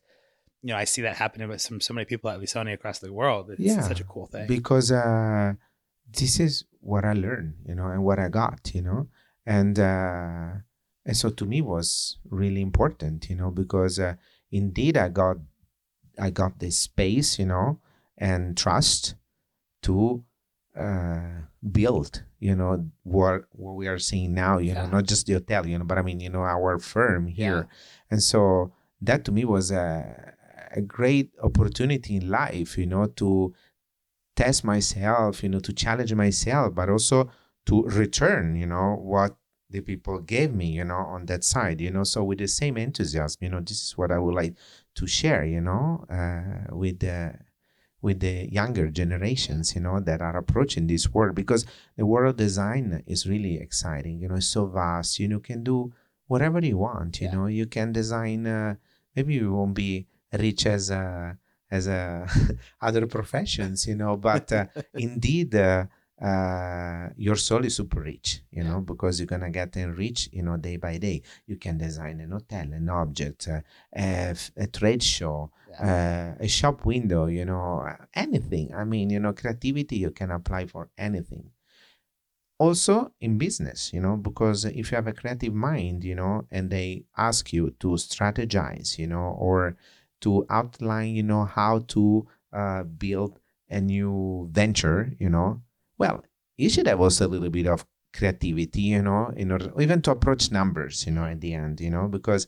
you 0.67 0.73
know 0.73 0.79
I 0.79 0.83
see 0.83 1.01
that 1.03 1.15
happening 1.15 1.47
with 1.49 1.61
some 1.61 1.79
so 1.79 1.93
many 1.93 2.05
people 2.05 2.29
at 2.29 2.39
Lissoni 2.39 2.73
across 2.73 2.99
the 2.99 3.13
world. 3.13 3.49
It's, 3.51 3.59
yeah, 3.59 3.81
such 3.81 4.01
a 4.01 4.03
cool 4.03 4.27
thing. 4.27 4.47
Because 4.47 4.91
uh, 4.91 5.53
this 6.19 6.39
is 6.39 6.65
what 6.81 7.03
I 7.05 7.13
learned, 7.13 7.53
you 7.65 7.75
know, 7.75 7.87
and 7.87 8.03
what 8.03 8.19
I 8.19 8.29
got, 8.29 8.71
you 8.73 8.81
know, 8.81 9.07
and 9.45 9.79
uh, 9.79 10.49
and 11.07 11.15
so 11.15 11.29
to 11.29 11.45
me 11.45 11.61
was 11.61 12.17
really 12.29 12.61
important 12.61 13.29
you 13.29 13.35
know 13.35 13.49
because 13.49 13.97
uh, 13.97 14.13
indeed 14.51 14.97
i 14.97 15.07
got 15.07 15.37
i 16.19 16.29
got 16.29 16.59
this 16.59 16.77
space 16.77 17.39
you 17.39 17.45
know 17.45 17.79
and 18.17 18.57
trust 18.57 19.15
to 19.81 20.23
uh, 20.77 21.41
build 21.71 22.23
you 22.39 22.55
know 22.55 22.85
what 23.03 23.45
what 23.53 23.75
we 23.75 23.87
are 23.87 23.97
seeing 23.97 24.33
now 24.33 24.57
you 24.57 24.73
yeah. 24.73 24.83
know 24.83 24.89
not 24.97 25.05
just 25.05 25.25
the 25.25 25.33
hotel 25.33 25.65
you 25.65 25.79
know 25.79 25.85
but 25.85 25.97
i 25.97 26.01
mean 26.01 26.19
you 26.19 26.29
know 26.29 26.43
our 26.43 26.77
firm 26.77 27.25
here 27.27 27.67
yeah. 27.69 27.77
and 28.11 28.21
so 28.21 28.71
that 29.01 29.23
to 29.23 29.31
me 29.31 29.45
was 29.45 29.71
a, 29.71 30.33
a 30.75 30.81
great 30.81 31.31
opportunity 31.43 32.15
in 32.15 32.29
life 32.29 32.77
you 32.77 32.85
know 32.85 33.07
to 33.07 33.53
test 34.35 34.63
myself 34.63 35.43
you 35.43 35.49
know 35.49 35.59
to 35.59 35.73
challenge 35.73 36.13
myself 36.13 36.73
but 36.75 36.89
also 36.89 37.29
to 37.65 37.83
return 37.83 38.55
you 38.55 38.65
know 38.65 38.95
what 39.01 39.35
the 39.69 39.81
people 39.81 40.19
gave 40.19 40.53
me 40.53 40.67
you 40.67 40.83
know 40.83 40.95
on 40.95 41.25
that 41.25 41.43
side 41.43 41.81
you 41.81 41.91
know 41.91 42.03
so 42.03 42.23
with 42.23 42.37
the 42.37 42.47
same 42.47 42.77
enthusiasm 42.77 43.39
you 43.41 43.49
know 43.49 43.59
this 43.59 43.83
is 43.83 43.97
what 43.97 44.11
i 44.11 44.17
would 44.17 44.35
like 44.35 44.55
to 44.95 45.05
share 45.05 45.43
you 45.43 45.59
know 45.59 46.05
uh, 46.09 46.73
with 46.75 46.99
the 46.99 47.33
with 48.01 48.19
the 48.19 48.47
younger 48.51 48.89
generations 48.89 49.75
you 49.75 49.81
know 49.81 49.99
that 49.99 50.21
are 50.21 50.37
approaching 50.37 50.87
this 50.87 51.13
world 51.13 51.35
because 51.35 51.65
the 51.97 52.05
world 52.05 52.29
of 52.29 52.37
design 52.37 53.03
is 53.07 53.27
really 53.27 53.57
exciting 53.57 54.19
you 54.21 54.27
know 54.27 54.35
it's 54.35 54.47
so 54.47 54.65
vast 54.67 55.19
you 55.19 55.27
know 55.27 55.39
can 55.39 55.63
do 55.63 55.91
whatever 56.27 56.59
you 56.59 56.77
want 56.77 57.19
you 57.19 57.27
yeah. 57.27 57.33
know 57.33 57.47
you 57.47 57.65
can 57.65 57.91
design 57.91 58.45
uh, 58.45 58.75
maybe 59.15 59.33
you 59.33 59.51
won't 59.51 59.73
be 59.73 60.05
rich 60.33 60.65
as 60.65 60.89
a 60.89 61.37
as 61.69 61.87
a 61.87 62.27
other 62.81 63.05
professions 63.07 63.87
you 63.87 63.95
know 63.95 64.15
but 64.17 64.51
uh, 64.51 64.65
indeed 64.93 65.53
uh, 65.55 65.85
uh, 66.21 67.09
your 67.15 67.35
soul 67.35 67.63
is 67.63 67.75
super 67.75 68.01
rich, 68.01 68.41
you 68.49 68.63
know, 68.63 68.81
because 68.81 69.19
you're 69.19 69.27
gonna 69.27 69.51
get 69.51 69.77
enriched, 69.77 70.33
you 70.33 70.41
know, 70.41 70.57
day 70.57 70.77
by 70.77 70.97
day. 70.97 71.21
You 71.45 71.57
can 71.57 71.77
design 71.77 72.19
an 72.21 72.31
hotel, 72.31 72.73
an 72.73 72.89
object, 72.89 73.47
uh, 73.47 73.61
a, 73.95 74.35
a, 74.55 74.67
trade 74.67 75.03
show, 75.03 75.51
yeah. 75.69 76.35
uh, 76.39 76.43
a 76.43 76.47
shop 76.47 76.85
window, 76.85 77.27
you 77.27 77.45
know, 77.45 77.87
anything. 78.15 78.73
I 78.73 78.83
mean, 78.83 79.11
you 79.11 79.19
know, 79.19 79.33
creativity 79.33 79.97
you 79.97 80.09
can 80.11 80.31
apply 80.31 80.65
for 80.65 80.89
anything. 80.97 81.51
Also 82.59 83.11
in 83.21 83.37
business, 83.37 83.93
you 83.93 84.01
know, 84.01 84.17
because 84.17 84.65
if 84.65 84.91
you 84.91 84.95
have 84.95 85.05
a 85.05 85.13
creative 85.13 85.53
mind, 85.53 86.03
you 86.03 86.15
know, 86.15 86.47
and 86.49 86.71
they 86.71 87.05
ask 87.15 87.53
you 87.53 87.75
to 87.79 87.89
strategize, 87.89 88.97
you 88.97 89.05
know, 89.05 89.37
or 89.39 89.77
to 90.21 90.45
outline, 90.49 91.15
you 91.15 91.23
know, 91.23 91.45
how 91.45 91.79
to 91.87 92.27
uh, 92.53 92.83
build 92.83 93.39
a 93.69 93.81
new 93.81 94.49
venture, 94.51 95.13
you 95.19 95.29
know, 95.29 95.61
well, 95.97 96.23
you 96.57 96.69
should 96.69 96.87
have 96.87 97.01
also 97.01 97.27
a 97.27 97.29
little 97.29 97.49
bit 97.49 97.67
of 97.67 97.85
creativity, 98.13 98.81
you 98.81 99.01
know, 99.01 99.31
in 99.35 99.51
order 99.51 99.71
even 99.79 100.01
to 100.01 100.11
approach 100.11 100.51
numbers, 100.51 101.05
you 101.05 101.11
know, 101.11 101.25
at 101.25 101.41
the 101.41 101.53
end, 101.53 101.79
you 101.79 101.89
know, 101.89 102.07
because 102.07 102.47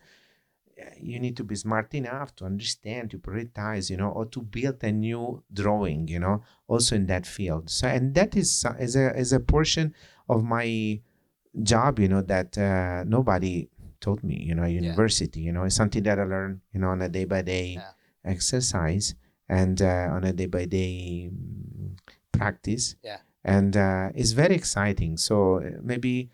you 0.98 1.20
need 1.20 1.36
to 1.38 1.44
be 1.44 1.56
smart 1.56 1.94
enough 1.94 2.36
to 2.38 2.46
understand, 2.46 3.12
to 3.12 3.18
prioritize, 3.18 3.90
you 3.90 3.98
know, 3.98 4.10
or 4.10 4.26
to 4.26 4.42
build 4.42 4.84
a 4.84 4.92
new 4.92 5.44
drawing, 5.52 6.08
you 6.08 6.20
know, 6.20 6.42
also 6.68 6.96
in 6.96 7.06
that 7.08 7.26
field. 7.26 7.70
So, 7.70 7.88
and 7.88 8.16
that 8.16 8.36
is 8.36 8.66
is 8.80 8.96
a 8.96 9.16
is 9.18 9.34
a 9.34 9.40
portion 9.40 9.94
of 10.28 10.44
my 10.44 11.00
job, 11.62 12.00
you 12.00 12.08
know, 12.08 12.22
that 12.22 12.58
uh, 12.58 13.04
nobody 13.06 13.70
told 14.02 14.24
me, 14.24 14.36
you 14.36 14.56
know, 14.56 14.66
university, 14.66 15.42
yeah. 15.42 15.46
you 15.48 15.52
know, 15.52 15.64
it's 15.64 15.76
something 15.76 16.04
that 16.04 16.20
I 16.20 16.24
learned, 16.24 16.62
you 16.74 16.80
know, 16.80 16.90
on 16.90 17.02
a 17.02 17.10
day 17.10 17.26
by 17.26 17.42
day 17.42 17.80
exercise 18.26 19.16
and 19.48 19.82
uh, 19.82 20.10
on 20.12 20.24
a 20.24 20.34
day 20.34 20.46
by 20.46 20.66
day 20.66 21.32
practice. 22.32 22.96
Yeah 23.04 23.18
and 23.44 23.78
uh, 23.78 24.10
it's 24.16 24.32
very 24.32 24.56
exciting. 24.56 25.18
So 25.18 25.60
uh, 25.60 25.80
maybe 25.82 26.30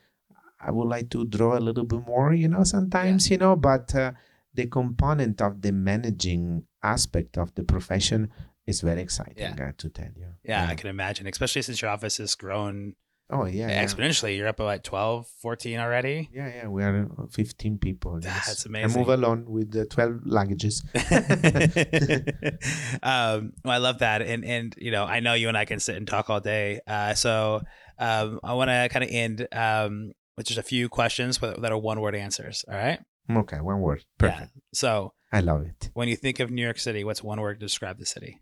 I 0.60 0.71
would 0.71 0.88
like 0.88 1.10
to 1.12 1.25
draw 1.25 1.58
a 1.58 1.60
little 1.60 1.86
bit 1.86 2.06
more, 2.06 2.34
you 2.34 2.47
know, 2.47 2.63
sometimes, 2.63 3.30
yeah. 3.30 3.34
you 3.34 3.38
know, 3.38 3.56
but 3.56 3.93
uh, 3.95 4.12
the 4.54 4.67
component 4.67 5.41
of 5.41 5.62
the 5.62 5.71
managing 5.71 6.63
aspect 6.82 7.38
of 7.38 7.54
the 7.56 7.63
profession 7.63 8.32
is 8.65 8.82
very 8.82 9.01
exciting 9.01 9.56
yeah. 9.58 9.67
uh, 9.67 9.71
to 9.78 9.89
tell 9.89 10.10
you. 10.15 10.28
Yeah, 10.43 10.63
yeah, 10.63 10.71
I 10.71 10.75
can 10.75 10.89
imagine, 10.89 11.28
especially 11.28 11.62
since 11.62 11.82
your 11.82 11.91
office 11.91 12.17
has 12.17 12.34
grown 12.36 12.95
Oh 13.31 13.45
yeah, 13.45 13.83
exponentially. 13.83 14.31
Yeah. 14.31 14.38
You're 14.38 14.47
up 14.49 14.59
at 14.59 14.63
like 14.63 14.83
12, 14.83 15.27
14 15.41 15.79
already. 15.79 16.29
Yeah, 16.31 16.47
yeah. 16.47 16.67
We 16.67 16.83
are 16.83 17.09
uh, 17.17 17.25
15 17.31 17.79
people. 17.79 18.19
Yes. 18.21 18.47
That's 18.47 18.65
amazing. 18.67 18.91
I 18.91 18.99
move 18.99 19.09
alone 19.09 19.45
with 19.47 19.71
the 19.71 19.85
12 19.85 20.11
luggages. 20.27 20.83
um, 23.03 23.53
well, 23.63 23.73
I 23.73 23.77
love 23.77 23.99
that, 23.99 24.21
and 24.21 24.45
and 24.45 24.75
you 24.77 24.91
know, 24.91 25.05
I 25.05 25.21
know 25.21 25.33
you 25.33 25.47
and 25.47 25.57
I 25.57 25.65
can 25.65 25.79
sit 25.79 25.95
and 25.95 26.07
talk 26.07 26.29
all 26.29 26.39
day. 26.39 26.81
Uh, 26.85 27.15
so 27.15 27.61
um, 27.97 28.39
I 28.43 28.53
want 28.53 28.69
to 28.69 28.89
kind 28.91 29.03
of 29.03 29.09
end 29.11 29.47
um, 29.51 30.11
with 30.38 30.45
just 30.45 30.59
a 30.59 30.63
few 30.63 30.88
questions 30.88 31.39
that 31.39 31.71
are 31.71 31.79
one 31.79 32.01
word 32.01 32.15
answers. 32.15 32.63
All 32.67 32.77
right. 32.77 32.99
Okay, 33.29 33.59
one 33.59 33.79
word. 33.79 34.05
Perfect. 34.19 34.39
Yeah. 34.39 34.61
So 34.75 35.13
I 35.31 35.39
love 35.39 35.63
it. 35.63 35.89
When 35.95 36.07
you 36.07 36.15
think 36.15 36.39
of 36.39 36.51
New 36.51 36.63
York 36.63 36.77
City, 36.77 37.03
what's 37.03 37.23
one 37.23 37.41
word 37.41 37.59
to 37.59 37.65
describe 37.65 37.97
the 37.97 38.05
city? 38.05 38.39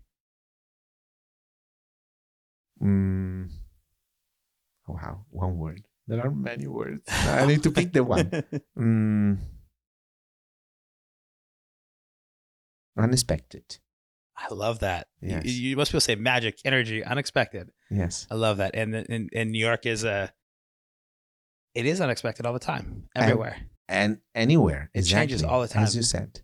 Mm 2.84 3.62
Wow, 4.88 5.26
one 5.30 5.58
word. 5.58 5.86
There 6.08 6.22
are 6.22 6.32
many 6.32 6.67
words. 6.67 7.04
I 7.10 7.46
need 7.46 7.63
to 7.63 7.72
pick 7.72 7.93
the 7.93 8.04
one. 8.04 8.43
Mm. 8.78 9.38
Unexpected. 12.98 13.78
I 14.36 14.54
love 14.54 14.80
that. 14.80 15.08
Yes. 15.22 15.46
You, 15.46 15.69
you 15.69 15.78
must 15.78 15.91
be 15.91 15.96
able 15.96 16.02
to 16.02 16.06
say 16.06 16.15
magic, 16.15 16.60
energy, 16.65 17.04
unexpected. 17.04 17.69
Yes. 17.89 18.28
I 18.30 18.36
love 18.36 18.58
that. 18.58 18.76
And 18.76 18.93
and, 18.96 19.30
and 19.34 19.52
New 19.52 19.63
York 19.63 19.86
is 19.86 20.04
a 20.04 20.34
it 21.74 21.86
is 21.86 22.02
unexpected 22.02 22.46
all 22.46 22.54
the 22.54 22.60
time, 22.60 23.10
everywhere. 23.15 23.58
And, 23.88 24.13
and 24.13 24.19
anywhere. 24.36 24.91
It 24.93 25.00
exactly, 25.00 25.22
changes 25.22 25.43
all 25.43 25.62
the 25.62 25.67
time. 25.67 25.84
As 25.84 25.96
you 25.96 26.04
said. 26.04 26.41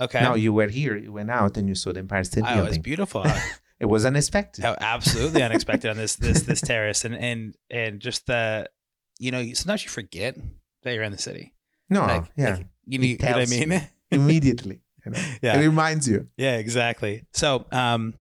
Okay. 0.00 0.20
Now 0.20 0.34
you 0.34 0.52
were 0.52 0.68
here, 0.68 0.96
you 0.96 1.12
went 1.12 1.30
out 1.30 1.56
and 1.56 1.68
you 1.68 1.74
saw 1.74 1.92
the 1.92 2.00
Empire 2.00 2.24
State 2.24 2.42
Building. 2.42 2.60
Oh, 2.60 2.64
it 2.64 2.68
was 2.68 2.78
beautiful. 2.78 3.24
it 3.82 3.88
was 3.88 4.06
unexpected. 4.06 4.64
Oh, 4.64 4.76
absolutely 4.80 5.42
unexpected 5.42 5.90
on 5.90 5.96
this 5.96 6.14
this 6.14 6.42
this 6.42 6.60
terrace, 6.60 7.04
and 7.04 7.16
and 7.16 7.56
and 7.68 7.98
just 7.98 8.28
the, 8.28 8.70
you 9.18 9.32
know, 9.32 9.42
sometimes 9.54 9.82
you 9.82 9.90
forget 9.90 10.36
that 10.84 10.94
you're 10.94 11.02
in 11.02 11.10
the 11.10 11.18
city. 11.18 11.52
No, 11.90 12.02
like, 12.02 12.30
yeah, 12.36 12.54
like, 12.54 12.66
you, 12.86 12.98
know, 12.98 13.04
you 13.04 13.18
know 13.18 13.32
what 13.32 13.42
I 13.42 13.46
mean? 13.46 13.82
immediately. 14.12 14.82
You 15.04 15.10
know? 15.10 15.18
Yeah, 15.42 15.58
it 15.58 15.66
reminds 15.66 16.08
you. 16.08 16.28
Yeah, 16.36 16.58
exactly. 16.58 17.24
So, 17.32 17.66
um, 17.72 18.14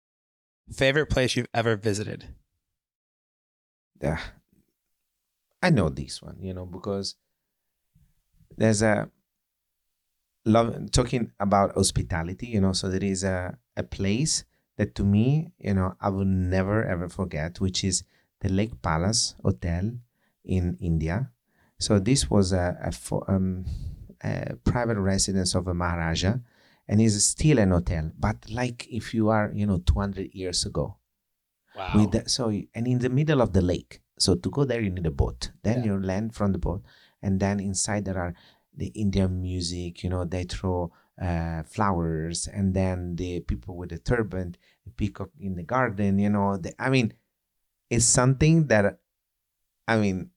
favorite 0.71 1.07
place 1.07 1.35
you've 1.35 1.49
ever 1.53 1.75
visited? 1.75 2.25
Yeah, 4.01 4.19
I 5.61 5.71
know 5.71 5.89
this 5.89 6.21
one. 6.21 6.37
You 6.39 6.53
know 6.53 6.65
because 6.65 7.15
there's 8.55 8.81
a 8.81 9.09
love 10.45 10.89
talking 10.91 11.33
about 11.37 11.75
hospitality. 11.75 12.47
You 12.47 12.61
know, 12.61 12.71
so 12.71 12.87
there 12.87 13.03
is 13.03 13.25
a 13.25 13.57
a 13.75 13.83
place 13.83 14.45
that 14.79 14.95
to 14.95 15.03
me, 15.03 15.51
you 15.59 15.73
know, 15.73 15.93
I 15.99 16.07
will 16.07 16.23
never 16.23 16.85
ever 16.85 17.09
forget, 17.09 17.59
which 17.59 17.83
is 17.83 18.03
the 18.39 18.47
Lake 18.47 18.81
Palace 18.81 19.35
Hotel 19.43 19.91
in 20.45 20.77
India. 20.79 21.31
So 21.79 21.99
this 21.99 22.29
was 22.29 22.53
a, 22.53 22.79
a, 22.81 22.91
um, 23.27 23.65
a 24.23 24.55
private 24.63 24.97
residence 24.97 25.53
of 25.53 25.67
a 25.67 25.73
Maharaja, 25.73 26.35
and 26.87 27.01
is 27.01 27.25
still 27.25 27.59
an 27.59 27.71
hotel, 27.71 28.09
but 28.17 28.37
like 28.49 28.87
if 28.89 29.13
you 29.13 29.27
are, 29.27 29.51
you 29.53 29.65
know, 29.65 29.79
200 29.79 30.33
years 30.33 30.65
ago. 30.65 30.95
Wow. 31.75 31.91
With 31.95 32.11
the, 32.11 32.29
so 32.29 32.49
and 32.73 32.87
in 32.87 32.99
the 32.99 33.09
middle 33.09 33.41
of 33.41 33.51
the 33.51 33.61
lake. 33.61 33.99
So 34.17 34.35
to 34.35 34.49
go 34.49 34.63
there, 34.63 34.81
you 34.81 34.89
need 34.89 35.05
a 35.05 35.11
boat. 35.11 35.51
Then 35.61 35.79
yeah. 35.79 35.85
you 35.87 35.99
land 35.99 36.35
from 36.35 36.53
the 36.53 36.57
boat, 36.57 36.83
and 37.21 37.39
then 37.39 37.59
inside 37.59 38.05
there 38.05 38.17
are 38.17 38.33
the 38.75 38.87
Indian 38.87 39.41
music. 39.41 40.03
You 40.03 40.09
know, 40.09 40.23
they 40.23 40.45
throw 40.45 40.91
uh, 41.21 41.63
flowers, 41.63 42.47
and 42.47 42.73
then 42.73 43.15
the 43.15 43.41
people 43.41 43.75
with 43.75 43.89
the 43.89 43.99
turban, 43.99 44.55
the 44.85 44.91
peacock 44.91 45.29
in 45.39 45.55
the 45.55 45.63
garden. 45.63 46.19
You 46.19 46.29
know, 46.29 46.57
the, 46.57 46.73
I 46.79 46.89
mean, 46.89 47.13
it's 47.89 48.05
something 48.05 48.67
that, 48.67 48.99
I 49.87 49.97
mean, 49.97 50.29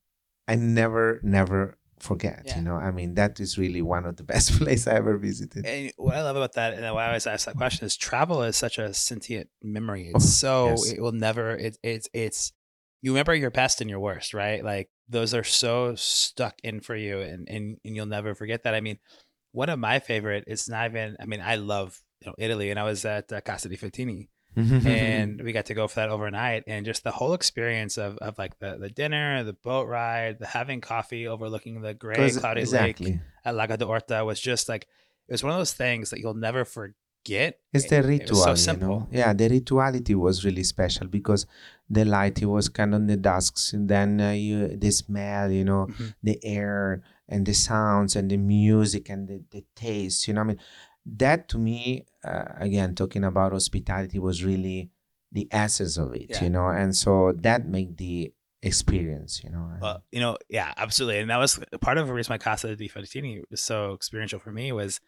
I 0.49 0.57
never, 0.57 1.21
never 1.23 1.79
forget. 2.03 2.43
Yeah. 2.45 2.57
You 2.57 2.63
know, 2.63 2.75
I 2.75 2.91
mean, 2.91 3.15
that 3.15 3.39
is 3.39 3.57
really 3.57 3.81
one 3.81 4.05
of 4.05 4.17
the 4.17 4.25
best 4.33 4.59
places 4.59 4.89
I 4.89 4.97
ever 4.97 5.17
visited. 5.17 5.65
And 5.65 5.93
what 5.97 6.17
I 6.17 6.23
love 6.23 6.37
about 6.37 6.55
that, 6.55 6.75
and 6.75 6.83
why 6.95 7.05
I 7.05 7.07
always 7.09 7.27
ask 7.27 7.47
that 7.47 7.57
question, 7.57 7.87
is 7.87 7.97
travel 7.97 8.43
is 8.43 8.57
such 8.57 8.79
a 8.79 8.93
sentient 8.93 9.49
memory. 9.63 10.11
It's 10.15 10.29
so 10.29 10.71
yes. 10.71 10.93
it 10.93 11.01
will 11.01 11.13
never. 11.13 11.57
It, 11.57 11.79
it's 11.83 12.09
it's 12.13 12.53
you 13.01 13.13
remember 13.13 13.35
your 13.35 13.51
best 13.51 13.81
and 13.81 13.89
your 13.89 14.01
worst, 14.01 14.35
right? 14.35 14.65
Like 14.65 14.91
those 15.09 15.35
are 15.35 15.45
so 15.45 15.95
stuck 15.95 16.57
in 16.63 16.81
for 16.81 16.97
you, 16.97 17.21
and 17.21 17.49
and 17.49 17.79
and 17.85 17.97
you'll 17.97 18.07
never 18.07 18.35
forget 18.35 18.65
that. 18.65 18.75
I 18.75 18.81
mean, 18.81 18.99
one 19.53 19.69
of 19.69 19.79
my 19.79 19.99
favorite. 20.01 20.45
It's 20.47 20.69
not 20.69 20.91
even. 20.91 21.17
I 21.21 21.25
mean, 21.27 21.41
I 21.41 21.57
love 21.57 22.01
you 22.21 22.27
know 22.29 22.35
Italy, 22.39 22.71
and 22.71 22.79
I 22.79 22.85
was 22.85 23.05
at 23.05 23.33
uh, 23.33 23.41
Casa 23.41 23.69
di 23.69 23.77
Fantini, 23.77 24.29
and 24.85 25.41
we 25.43 25.53
got 25.53 25.67
to 25.67 25.75
go 25.75 25.87
for 25.89 25.97
that 25.97 26.09
overnight, 26.11 26.65
and 26.67 26.85
just 26.85 27.05
the 27.05 27.11
whole 27.13 27.35
experience 27.35 27.99
of 27.99 28.19
of 28.19 28.39
like 28.39 28.59
the 28.59 28.77
the 28.79 28.91
dinner, 28.91 29.45
the 29.45 29.53
boat 29.53 29.87
ride, 29.89 30.39
the 30.39 30.47
having 30.47 30.81
coffee 30.81 31.27
overlooking 31.27 31.81
the 31.83 31.95
gray 31.95 32.33
cloudy 32.33 32.61
exactly. 32.63 33.13
lake 33.13 33.21
at 33.45 33.55
Lago 33.55 33.77
d'Orta 33.77 34.25
was 34.25 34.41
just 34.41 34.69
like 34.69 34.87
it 35.29 35.33
was 35.33 35.43
one 35.43 35.53
of 35.53 35.59
those 35.59 35.73
things 35.73 36.11
that 36.11 36.21
you'll 36.21 36.35
never 36.35 36.65
forget. 36.65 37.59
It's 37.73 37.87
the 37.89 38.03
ritual, 38.03 38.39
It 38.39 38.45
so 38.45 38.51
you 38.51 38.57
simple. 38.57 38.89
know. 38.89 39.09
Yeah, 39.11 39.33
the 39.33 39.49
rituality 39.49 40.15
was 40.15 40.45
really 40.45 40.65
special 40.65 41.07
because 41.07 41.47
the 41.89 42.05
light 42.05 42.43
it 42.43 42.47
was 42.47 42.69
kind 42.69 42.95
of 42.95 43.01
in 43.03 43.07
the 43.07 43.17
dusks, 43.17 43.73
and 43.73 43.89
then 43.89 44.21
uh, 44.21 44.33
you 44.33 44.77
the 44.77 44.91
smell, 44.91 45.51
you 45.51 45.65
know, 45.65 45.87
Mhm. 45.87 46.15
the 46.23 46.39
air 46.45 47.03
and 47.33 47.47
the 47.47 47.55
sounds 47.55 48.15
and 48.15 48.31
the 48.31 48.37
music 48.37 49.09
and 49.09 49.29
the, 49.29 49.43
the 49.51 49.65
taste. 49.75 50.29
You 50.29 50.35
know, 50.35 50.43
I 50.43 50.45
mean, 50.45 50.61
that 51.17 51.49
to 51.49 51.59
me, 51.59 52.07
uh, 52.25 52.45
again, 52.59 52.95
talking 52.95 53.25
about 53.25 53.53
hospitality 53.53 54.19
was 54.19 54.45
really 54.45 54.91
the 55.33 55.49
essence 55.51 55.97
of 55.97 56.15
it. 56.15 56.27
Yeah. 56.29 56.45
You 56.45 56.51
know, 56.51 56.69
and 56.69 56.95
so 56.95 57.33
that 57.39 57.67
made 57.67 57.97
the 57.97 58.33
experience. 58.63 59.43
You 59.43 59.51
know, 59.51 59.73
Well, 59.81 60.05
you 60.13 60.21
know, 60.21 60.37
yeah, 60.49 60.73
absolutely. 60.77 61.21
And 61.21 61.31
that 61.31 61.39
was 61.39 61.59
part 61.81 61.99
of 61.99 62.07
the 62.07 62.13
reason 62.13 62.33
why 62.33 62.39
Casa 62.39 62.77
di 62.77 62.89
Fantini 62.89 63.43
was 63.51 63.61
so 63.61 63.95
experiential 63.95 64.39
for 64.39 64.53
me 64.53 64.71
was 64.73 65.01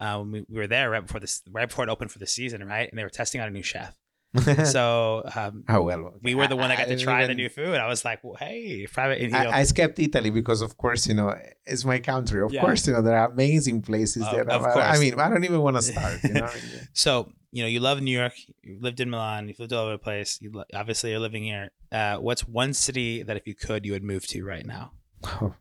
uh, 0.00 0.18
when 0.18 0.30
we, 0.30 0.44
we 0.48 0.58
were 0.58 0.66
there 0.66 0.90
right 0.90 1.04
before 1.04 1.20
this, 1.20 1.42
right 1.50 1.68
before 1.68 1.84
it 1.84 1.90
opened 1.90 2.10
for 2.10 2.18
the 2.18 2.26
season, 2.26 2.64
right? 2.66 2.88
And 2.88 2.98
they 2.98 3.04
were 3.04 3.10
testing 3.10 3.40
out 3.40 3.48
a 3.48 3.52
new 3.52 3.62
chef. 3.62 3.98
So 4.64 5.22
um, 5.36 5.64
oh 5.68 5.82
well, 5.82 6.14
we 6.22 6.34
were 6.34 6.46
the 6.48 6.56
one 6.56 6.68
that 6.70 6.78
got 6.78 6.88
I- 6.88 6.94
to 6.94 6.98
try 6.98 7.26
the 7.26 7.34
new 7.34 7.48
food. 7.50 7.74
I 7.76 7.86
was 7.86 8.04
like, 8.04 8.24
well, 8.24 8.34
hey, 8.38 8.86
private. 8.90 9.20
You 9.20 9.28
know, 9.28 9.38
I, 9.38 9.58
I 9.58 9.62
skipped 9.64 9.98
Italy 9.98 10.30
because, 10.30 10.62
of 10.62 10.76
course, 10.78 11.06
you 11.06 11.14
know, 11.14 11.34
it's 11.66 11.84
my 11.84 11.98
country. 11.98 12.40
Of 12.42 12.52
Yeah. 12.52 12.62
course, 12.62 12.86
you 12.86 12.94
know, 12.94 13.02
there 13.02 13.16
are 13.18 13.30
amazing 13.30 13.82
places 13.82 14.22
Of- 14.24 14.32
there. 14.32 14.48
of 14.50 14.64
I- 14.64 14.92
I 14.94 14.98
mean, 14.98 15.20
I 15.20 15.28
don't 15.28 15.44
even 15.44 15.60
want 15.60 15.76
to 15.76 15.82
start, 15.82 16.22
you 16.24 16.32
know. 16.34 16.48
so 16.94 17.30
you 17.54 17.62
know, 17.62 17.68
you 17.68 17.80
love 17.80 18.00
New 18.00 18.16
York. 18.18 18.32
You 18.62 18.78
lived 18.80 19.00
in 19.00 19.10
Milan. 19.10 19.48
You've 19.48 19.58
lived 19.60 19.74
all 19.74 19.82
over 19.84 19.92
the 19.92 19.98
place. 19.98 20.38
You 20.40 20.50
lo- 20.52 20.64
obviously 20.72 21.10
you're 21.10 21.20
living 21.20 21.44
here. 21.44 21.70
Uh, 21.90 22.16
what's 22.16 22.48
one 22.48 22.72
city 22.72 23.22
that 23.22 23.36
if 23.36 23.46
you 23.46 23.54
could, 23.54 23.84
you 23.84 23.92
would 23.92 24.02
move 24.02 24.26
to 24.28 24.42
right 24.44 24.64
now? 24.64 24.92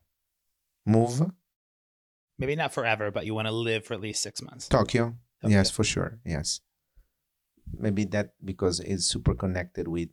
Move 0.86 1.22
Maybe 2.40 2.56
not 2.56 2.74
forever, 2.74 3.12
but 3.12 3.26
you 3.28 3.36
want 3.36 3.48
to 3.48 3.52
live 3.54 3.86
for 3.86 3.94
at 3.94 4.02
least 4.02 4.24
six 4.24 4.42
months. 4.42 4.68
Tokyo. 4.68 5.16
Tokyo. 5.44 5.58
Yes, 5.58 5.70
for 5.70 5.84
sure. 5.84 6.20
Yes. 6.26 6.62
Maybe 7.78 8.06
that 8.06 8.34
because 8.44 8.80
it's 8.80 9.06
super 9.06 9.34
connected 9.34 9.88
with 9.88 10.10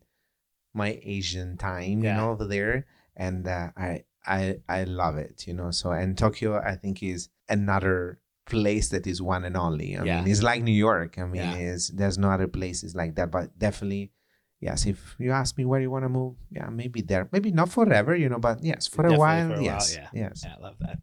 my 0.74 1.00
Asian 1.02 1.56
time, 1.56 2.02
Yeah. 2.02 2.14
you 2.14 2.16
know, 2.20 2.30
over 2.30 2.46
there, 2.46 2.86
and 3.16 3.46
uh, 3.46 3.70
I 3.76 4.04
I 4.26 4.58
I 4.68 4.84
love 4.84 5.16
it, 5.16 5.46
you 5.46 5.54
know. 5.54 5.70
So 5.70 5.90
and 5.92 6.16
Tokyo, 6.16 6.60
I 6.60 6.76
think 6.76 7.02
is 7.02 7.28
another 7.48 8.20
place 8.46 8.88
that 8.90 9.06
is 9.06 9.20
one 9.20 9.44
and 9.44 9.56
only. 9.56 9.96
I 9.96 10.04
Yeah. 10.04 10.20
mean, 10.22 10.30
it's 10.30 10.42
like 10.42 10.62
New 10.62 10.72
York. 10.72 11.18
I 11.18 11.24
mean, 11.24 11.42
Yeah. 11.42 11.54
is 11.72 11.88
there's 11.88 12.18
no 12.18 12.30
other 12.30 12.48
places 12.48 12.94
like 12.94 13.14
that, 13.16 13.30
but 13.30 13.58
definitely. 13.58 14.12
Yes, 14.60 14.86
if 14.86 15.14
you 15.20 15.30
ask 15.30 15.56
me 15.56 15.64
where 15.64 15.80
you 15.80 15.88
want 15.88 16.04
to 16.04 16.08
move, 16.08 16.34
yeah, 16.50 16.68
maybe 16.68 17.00
there, 17.00 17.28
maybe 17.30 17.52
not 17.52 17.68
forever, 17.70 18.16
you 18.16 18.28
know, 18.28 18.40
but 18.40 18.58
yes, 18.60 18.88
for 18.88 19.06
a 19.06 19.14
while, 19.16 19.46
for 19.50 19.54
a 19.54 19.62
while, 19.62 19.62
yes, 19.62 19.94
yeah. 19.94 20.08
yes. 20.12 20.42
Yeah, 20.44 20.54
I 20.58 20.60
love 20.60 20.74
that. 20.80 20.98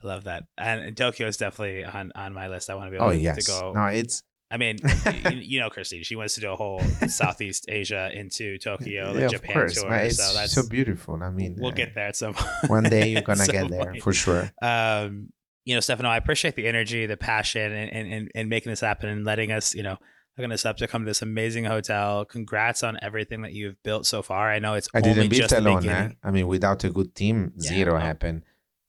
I 0.00 0.06
love 0.06 0.22
that. 0.24 0.44
And 0.56 0.96
Tokyo 0.96 1.26
is 1.26 1.36
definitely 1.36 1.84
on 1.84 2.12
on 2.14 2.32
my 2.32 2.46
list. 2.46 2.70
I 2.70 2.76
want 2.76 2.86
to 2.86 2.90
be 2.92 2.98
able 2.98 3.06
Oh 3.08 3.10
to, 3.10 3.16
yes, 3.18 3.44
to 3.44 3.50
go. 3.50 3.72
no, 3.74 3.86
it's 3.86 4.22
I 4.52 4.58
mean, 4.58 4.76
you, 5.30 5.38
you 5.38 5.60
know, 5.60 5.70
Christine, 5.70 6.02
she 6.02 6.14
wants 6.14 6.34
to 6.34 6.42
do 6.42 6.52
a 6.52 6.56
whole 6.56 6.82
Southeast 7.08 7.66
Asia 7.68 8.10
into 8.12 8.58
Tokyo, 8.58 9.12
like 9.12 9.20
yeah, 9.20 9.28
Japan 9.28 9.52
course, 9.54 9.80
tour. 9.80 10.10
so 10.10 10.34
that's 10.34 10.52
so 10.52 10.68
beautiful. 10.68 11.22
I 11.22 11.30
mean, 11.30 11.56
we'll 11.58 11.72
uh, 11.72 11.74
get 11.74 11.94
there 11.94 12.08
at 12.08 12.16
some 12.16 12.34
one 12.66 12.84
day 12.84 13.08
you're 13.08 13.22
gonna 13.22 13.46
get 13.58 13.70
there 13.70 13.86
point. 13.86 14.02
for 14.02 14.12
sure. 14.12 14.50
um, 14.60 15.28
you 15.64 15.74
know, 15.74 15.80
Stefano, 15.80 16.08
I 16.08 16.16
appreciate 16.16 16.56
the 16.56 16.66
energy, 16.66 17.06
the 17.06 17.16
passion, 17.16 17.72
and, 17.72 17.90
and, 17.92 18.12
and, 18.12 18.30
and 18.34 18.48
making 18.48 18.70
this 18.70 18.80
happen 18.80 19.08
and 19.08 19.24
letting 19.24 19.52
us, 19.52 19.74
you 19.74 19.84
know, 19.84 19.96
hooking 20.36 20.50
us 20.50 20.66
up 20.66 20.76
to 20.78 20.88
come 20.88 21.02
to 21.04 21.10
this 21.10 21.22
amazing 21.22 21.64
hotel. 21.64 22.24
Congrats 22.24 22.82
on 22.82 22.98
everything 23.00 23.42
that 23.42 23.52
you've 23.52 23.80
built 23.84 24.04
so 24.04 24.22
far. 24.22 24.50
I 24.50 24.58
know 24.58 24.74
it's 24.74 24.88
I 24.92 24.98
only 24.98 25.14
didn't 25.14 25.32
just 25.32 25.54
alone. 25.54 25.88
Eh? 25.88 26.10
I 26.22 26.30
mean, 26.32 26.48
without 26.48 26.82
a 26.84 26.90
good 26.90 27.14
team, 27.14 27.52
Yeah, 27.56 27.68
zero 27.68 27.92
well, 27.92 28.02
happened 28.02 28.42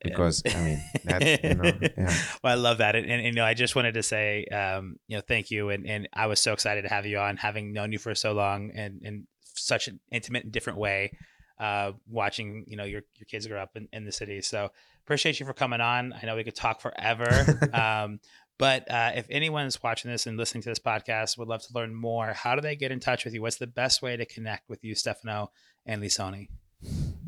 because 0.03 0.43
I 0.45 0.61
mean 0.61 0.83
that 1.05 1.43
you 1.43 1.55
know, 1.55 1.63
yeah. 1.97 2.17
well, 2.43 2.53
I 2.53 2.55
love 2.55 2.79
that, 2.79 2.95
and, 2.95 3.05
and, 3.05 3.21
and, 3.21 3.27
you 3.27 3.33
know, 3.33 3.45
I 3.45 3.53
just 3.53 3.75
wanted 3.75 3.93
to 3.95 4.03
say, 4.03 4.45
um, 4.45 4.97
you 5.07 5.17
know, 5.17 5.23
thank 5.27 5.49
you, 5.49 5.69
and 5.69 5.87
and 5.87 6.09
I 6.13 6.27
was 6.27 6.39
so 6.39 6.53
excited 6.53 6.83
to 6.83 6.89
have 6.89 7.05
you 7.05 7.17
on, 7.17 7.37
having 7.37 7.73
known 7.73 7.91
you 7.91 7.99
for 7.99 8.13
so 8.13 8.33
long, 8.33 8.71
and 8.75 9.01
in 9.01 9.27
such 9.55 9.87
an 9.87 9.99
intimate 10.11 10.43
and 10.43 10.51
different 10.51 10.79
way, 10.79 11.11
uh, 11.59 11.93
watching 12.07 12.65
you 12.67 12.77
know 12.77 12.83
your 12.83 13.01
your 13.17 13.25
kids 13.27 13.47
grow 13.47 13.61
up 13.61 13.71
in, 13.75 13.87
in 13.93 14.05
the 14.05 14.11
city. 14.11 14.41
So 14.41 14.69
appreciate 15.03 15.39
you 15.39 15.45
for 15.45 15.53
coming 15.53 15.81
on. 15.81 16.13
I 16.13 16.25
know 16.25 16.35
we 16.35 16.43
could 16.43 16.55
talk 16.55 16.81
forever. 16.81 17.59
um, 17.73 18.19
but 18.59 18.89
uh, 18.89 19.11
if 19.15 19.25
anyone's 19.29 19.81
watching 19.81 20.11
this 20.11 20.27
and 20.27 20.37
listening 20.37 20.61
to 20.63 20.69
this 20.69 20.79
podcast 20.79 21.37
would 21.37 21.47
love 21.47 21.63
to 21.63 21.73
learn 21.73 21.93
more, 21.93 22.33
how 22.33 22.55
do 22.55 22.61
they 22.61 22.75
get 22.75 22.91
in 22.91 22.99
touch 22.99 23.25
with 23.25 23.33
you? 23.33 23.41
What's 23.41 23.57
the 23.57 23.67
best 23.67 24.01
way 24.01 24.15
to 24.15 24.25
connect 24.25 24.69
with 24.69 24.83
you, 24.83 24.93
Stefano 24.95 25.51
and 25.85 26.01
Lissoni? 26.01 26.49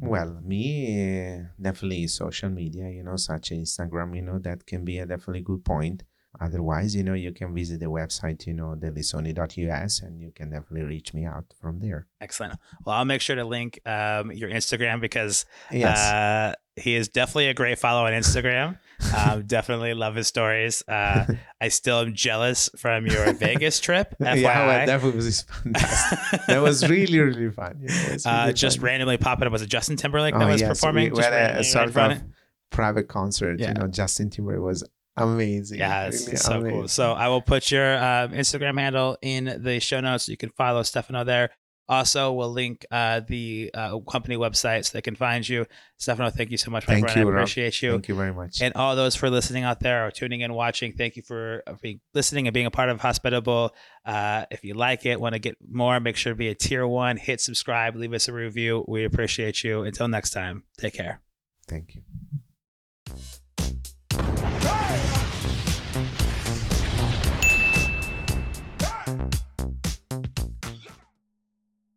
Well, 0.02 0.40
me 0.44 1.36
uh, 1.40 1.44
definitely 1.62 2.08
social 2.08 2.50
media, 2.50 2.90
you 2.90 3.04
know, 3.04 3.16
such 3.16 3.52
as 3.52 3.58
Instagram, 3.60 4.16
you 4.16 4.22
know, 4.22 4.40
that 4.40 4.66
can 4.66 4.84
be 4.86 5.00
a 5.00 5.06
definitely 5.06 5.42
good 5.42 5.64
point. 5.64 6.04
Otherwise, 6.42 6.94
you 6.96 7.02
know, 7.04 7.14
you 7.14 7.32
can 7.32 7.56
visit 7.56 7.80
the 7.80 7.86
website, 7.86 8.46
you 8.46 8.54
know, 8.54 8.76
delisoni.us, 8.78 10.02
and 10.02 10.20
you 10.20 10.32
can 10.36 10.50
definitely 10.50 10.84
reach 10.84 11.14
me 11.14 11.26
out 11.26 11.46
from 11.62 11.80
there. 11.80 12.08
Excellent. 12.20 12.56
Well, 12.86 12.96
I'll 12.98 13.06
make 13.06 13.22
sure 13.22 13.38
to 13.38 13.46
link 13.46 13.80
um, 13.86 14.34
your 14.34 14.50
Instagram 14.50 15.00
because 15.00 15.46
Yes. 15.72 15.98
uh, 15.98 16.54
he 16.76 16.96
is 16.96 17.08
definitely 17.08 17.48
a 17.48 17.54
great 17.54 17.80
follow 17.80 18.06
on 18.06 18.12
Instagram. 18.12 18.78
Um, 19.14 19.44
definitely 19.46 19.94
love 19.94 20.16
his 20.16 20.28
stories. 20.28 20.84
Uh, 20.88 21.26
I 21.60 21.68
still 21.68 22.00
am 22.00 22.14
jealous 22.14 22.70
from 22.78 23.06
your 23.08 23.34
Vegas 23.34 23.80
trip. 23.80 24.16
FYI. 24.22 24.36
yeah, 24.42 24.86
that 24.86 25.02
was 25.04 25.42
fantastic. 25.42 26.42
that 26.48 26.62
was 26.62 26.88
really, 26.90 27.20
really 27.20 27.52
fun. 27.52 27.78
Know, 27.82 27.94
it 27.94 28.14
was 28.14 28.26
uh, 28.26 28.52
just 28.52 28.78
fun. 28.78 28.86
randomly 28.86 29.18
popping 29.18 29.48
up. 29.48 29.52
Was 29.52 29.62
it 29.62 29.70
Justin 29.70 29.96
Timberlake 29.98 30.34
that 30.34 30.44
Oh, 30.44 30.48
was 30.48 30.62
yes, 30.62 30.70
performing? 30.70 31.06
We, 31.06 31.10
we 31.12 31.18
Just 31.18 31.30
had 31.30 31.52
a, 31.52 31.56
right 31.56 31.66
sort 31.66 31.96
in 31.96 32.12
of 32.12 32.24
private 32.72 33.08
concert. 33.08 33.60
Yeah. 33.60 33.70
You 33.70 33.74
know, 33.76 33.88
Justin 33.88 34.30
Timberlake 34.30 34.62
was 34.62 34.84
amazing. 35.18 35.80
Yeah, 35.80 36.08
it's 36.08 36.26
really 36.26 36.38
so 36.38 36.62
cool. 36.64 36.88
So 36.88 37.14
I 37.14 37.28
will 37.28 37.42
put 37.42 37.72
your 37.72 37.96
um, 37.98 38.32
Instagram 38.32 38.80
handle 38.80 39.18
in 39.22 39.62
the 39.64 39.80
show 39.80 40.02
notes. 40.02 40.26
So 40.26 40.32
You 40.32 40.38
can 40.38 40.50
follow 40.50 40.84
Stefano 40.84 41.24
there. 41.24 41.52
Also, 41.88 42.34
we'll 42.34 42.52
link 42.52 42.84
uh, 42.90 43.22
the 43.28 43.70
uh, 43.74 44.00
company 44.00 44.36
website 44.38 44.86
so 44.86 44.92
they 44.94 45.02
can 45.02 45.16
find 45.16 45.48
you. 45.48 45.66
Stefano, 45.98 46.32
thank 46.32 46.50
you 46.50 46.58
so 46.58 46.72
much, 46.72 46.88
my 46.88 46.96
Thank 46.96 47.06
friend. 47.06 47.22
you, 47.22 47.28
I 47.28 47.32
Rob. 47.32 47.42
appreciate 47.42 47.82
you. 47.82 47.92
Thank 47.92 48.08
you 48.08 48.16
very 48.16 48.34
much. 48.34 48.62
And 48.62 48.74
all 48.76 48.96
those 48.96 49.16
for 49.16 49.30
listening 49.30 49.64
out 49.64 49.80
there 49.80 50.08
or 50.08 50.12
tuning 50.12 50.42
in, 50.42 50.54
watching, 50.54 50.94
thank 50.94 51.16
you 51.16 51.22
for 51.22 51.62
uh, 51.68 51.74
being, 51.82 52.00
listening 52.14 52.48
and 52.48 52.54
being 52.54 52.66
a 52.66 52.72
part 52.72 52.90
of 52.90 53.00
Hospitable. 53.00 53.74
Uh, 54.04 54.46
if 54.50 54.64
you 54.64 54.74
like 54.74 55.06
it, 55.06 55.22
want 55.22 55.34
to 55.34 55.40
get 55.40 55.58
more, 55.70 56.00
make 56.00 56.18
sure 56.18 56.34
to 56.34 56.38
be 56.38 56.50
a 56.50 56.56
tier 56.56 56.88
one, 56.88 57.18
hit 57.18 57.40
subscribe, 57.40 57.96
leave 57.96 58.14
us 58.14 58.28
a 58.28 58.34
review. 58.34 58.84
We 58.88 59.06
appreciate 59.06 59.64
you. 59.64 59.84
Until 59.84 60.08
next 60.08 60.32
time, 60.32 60.64
take 60.78 60.96
care. 60.96 61.22
Thank 61.68 61.96
you. 61.96 62.02